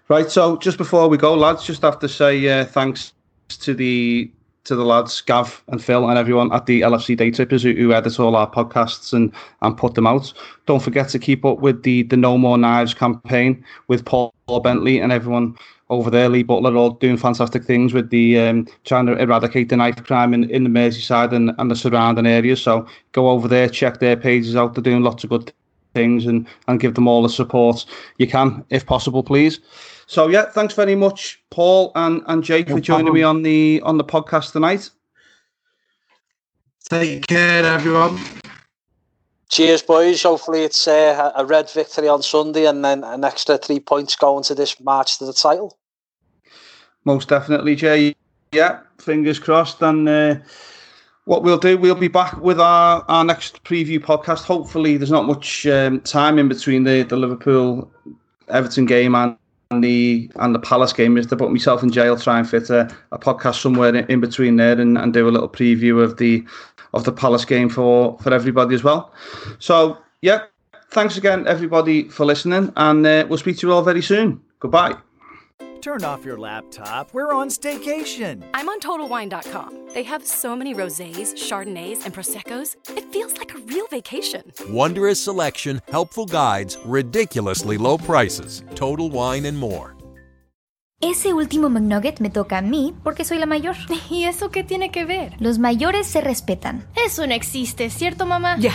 Right. 0.08 0.30
So 0.30 0.56
just 0.56 0.76
before 0.76 1.08
we 1.08 1.16
go, 1.16 1.34
lads, 1.34 1.64
just 1.64 1.82
have 1.82 1.98
to 2.00 2.08
say 2.08 2.48
uh, 2.48 2.64
thanks 2.64 3.12
to 3.48 3.74
the 3.74 4.30
to 4.64 4.76
the 4.76 4.84
lads, 4.84 5.20
Gav 5.22 5.62
and 5.68 5.82
Phil, 5.82 6.08
and 6.08 6.18
everyone 6.18 6.52
at 6.52 6.66
the 6.66 6.82
LFC 6.82 7.16
Day 7.16 7.30
Trippers 7.30 7.62
who, 7.62 7.72
who 7.72 7.92
edit 7.92 8.20
all 8.20 8.36
our 8.36 8.50
podcasts 8.50 9.12
and, 9.12 9.32
and 9.62 9.76
put 9.76 9.94
them 9.94 10.06
out. 10.06 10.32
Don't 10.66 10.82
forget 10.82 11.08
to 11.10 11.18
keep 11.18 11.44
up 11.44 11.60
with 11.60 11.82
the, 11.82 12.02
the 12.04 12.16
No 12.16 12.36
More 12.36 12.58
Knives 12.58 12.92
campaign 12.92 13.64
with 13.88 14.04
Paul 14.04 14.32
Bentley 14.62 15.00
and 15.00 15.12
everyone 15.12 15.56
over 15.90 16.08
there. 16.08 16.28
Lee 16.28 16.42
Butler 16.42 16.76
all 16.76 16.90
doing 16.90 17.16
fantastic 17.18 17.64
things 17.64 17.92
with 17.92 18.10
the 18.10 18.38
um, 18.38 18.66
trying 18.84 19.06
to 19.06 19.16
eradicate 19.18 19.68
the 19.68 19.76
knife 19.76 20.02
crime 20.04 20.32
in, 20.32 20.48
in 20.48 20.64
the 20.64 20.70
Merseyside 20.70 21.32
and, 21.32 21.52
and 21.58 21.70
the 21.70 21.76
surrounding 21.76 22.26
areas. 22.26 22.62
So 22.62 22.86
go 23.12 23.28
over 23.28 23.46
there, 23.46 23.68
check 23.68 24.00
their 24.00 24.16
pages 24.16 24.56
out. 24.56 24.74
They're 24.74 24.82
doing 24.82 25.02
lots 25.02 25.24
of 25.24 25.30
good 25.30 25.52
things 25.92 26.24
and, 26.26 26.46
and 26.68 26.80
give 26.80 26.94
them 26.94 27.08
all 27.08 27.22
the 27.22 27.28
support 27.28 27.84
you 28.18 28.26
can, 28.26 28.64
if 28.70 28.86
possible, 28.86 29.22
please. 29.22 29.60
So 30.06 30.28
yeah, 30.28 30.46
thanks 30.46 30.74
very 30.74 30.94
much, 30.94 31.42
Paul 31.50 31.92
and, 31.94 32.22
and 32.26 32.42
Jake, 32.42 32.68
no 32.68 32.76
for 32.76 32.80
joining 32.80 33.06
problem. 33.06 33.14
me 33.14 33.22
on 33.22 33.42
the 33.42 33.80
on 33.84 33.98
the 33.98 34.04
podcast 34.04 34.52
tonight. 34.52 34.90
Take 36.88 37.26
care, 37.26 37.64
everyone. 37.64 38.18
Cheers, 39.50 39.82
boys. 39.82 40.22
Hopefully, 40.22 40.62
it's 40.62 40.86
uh, 40.86 41.32
a 41.34 41.44
red 41.44 41.68
victory 41.70 42.08
on 42.08 42.22
Sunday 42.22 42.66
and 42.66 42.84
then 42.84 43.02
an 43.02 43.24
extra 43.24 43.58
three 43.58 43.80
points 43.80 44.14
going 44.14 44.44
to 44.44 44.54
this 44.54 44.80
march 44.80 45.18
to 45.18 45.26
the 45.26 45.32
title. 45.32 45.76
Most 47.04 47.28
definitely, 47.28 47.76
Jay. 47.76 48.14
Yeah, 48.52 48.80
fingers 48.98 49.38
crossed. 49.38 49.80
And 49.82 50.08
uh, 50.08 50.36
what 51.24 51.42
we'll 51.42 51.58
do, 51.58 51.78
we'll 51.78 51.94
be 51.94 52.08
back 52.08 52.36
with 52.40 52.60
our, 52.60 53.04
our 53.08 53.24
next 53.24 53.62
preview 53.64 53.98
podcast. 53.98 54.44
Hopefully, 54.44 54.96
there's 54.96 55.10
not 55.10 55.26
much 55.26 55.66
um, 55.66 56.00
time 56.00 56.38
in 56.38 56.48
between 56.48 56.84
the, 56.84 57.02
the 57.02 57.16
Liverpool 57.16 57.90
Everton 58.48 58.86
game 58.86 59.14
and 59.14 59.36
and 59.70 59.84
the 59.84 60.30
and 60.36 60.54
the 60.54 60.58
Palace 60.58 60.92
game 60.92 61.16
is 61.16 61.26
to 61.28 61.36
put 61.36 61.50
myself 61.52 61.82
in 61.82 61.92
jail, 61.92 62.16
try 62.16 62.38
and 62.38 62.48
fit 62.48 62.70
a, 62.70 62.92
a 63.12 63.18
podcast 63.18 63.60
somewhere 63.60 63.94
in, 63.94 64.04
in 64.06 64.20
between 64.20 64.56
there, 64.56 64.78
and, 64.80 64.98
and 64.98 65.12
do 65.12 65.28
a 65.28 65.30
little 65.30 65.48
preview 65.48 66.02
of 66.02 66.16
the 66.16 66.44
of 66.92 67.04
the 67.04 67.12
Palace 67.12 67.44
game 67.44 67.68
for 67.68 68.18
for 68.18 68.34
everybody 68.34 68.74
as 68.74 68.82
well. 68.82 69.12
So 69.60 69.98
yeah, 70.22 70.42
thanks 70.90 71.16
again 71.16 71.46
everybody 71.46 72.08
for 72.08 72.26
listening, 72.26 72.72
and 72.76 73.06
uh, 73.06 73.26
we'll 73.28 73.38
speak 73.38 73.58
to 73.58 73.68
you 73.68 73.72
all 73.72 73.82
very 73.82 74.02
soon. 74.02 74.40
Goodbye. 74.58 74.96
Turn 75.80 76.04
off 76.04 76.26
your 76.26 76.38
laptop. 76.38 77.14
We're 77.14 77.32
on 77.32 77.48
staycation. 77.48 78.42
I'm 78.52 78.68
on 78.68 78.80
TotalWine.com. 78.80 79.88
They 79.94 80.02
have 80.02 80.26
so 80.26 80.54
many 80.54 80.74
rosés, 80.74 81.34
chardonnays, 81.34 82.04
and 82.04 82.12
proseccos. 82.12 82.76
It 82.96 83.10
feels 83.10 83.38
like 83.38 83.54
a 83.54 83.58
real 83.60 83.86
vacation. 83.86 84.42
Wondrous 84.68 85.22
selection, 85.22 85.80
helpful 85.88 86.26
guides, 86.26 86.76
ridiculously 86.84 87.78
low 87.78 87.96
prices. 87.96 88.62
Total 88.74 89.08
Wine 89.08 89.46
and 89.46 89.58
more. 89.58 89.96
Ese 91.02 91.32
último 91.32 91.70
McNugget 91.70 92.20
me 92.20 92.28
toca 92.28 92.58
a 92.58 92.62
mí 92.62 92.94
porque 93.02 93.24
soy 93.24 93.38
la 93.38 93.46
mayor. 93.46 93.74
¿Y 94.10 94.24
eso 94.24 94.50
qué 94.50 94.62
tiene 94.62 94.90
que 94.90 95.06
ver? 95.06 95.34
Los 95.40 95.58
mayores 95.58 96.06
se 96.06 96.20
respetan. 96.20 96.86
Eso 96.94 97.26
no 97.26 97.32
existe, 97.32 97.88
¿cierto, 97.88 98.26
mamá? 98.26 98.58
Ya. 98.58 98.74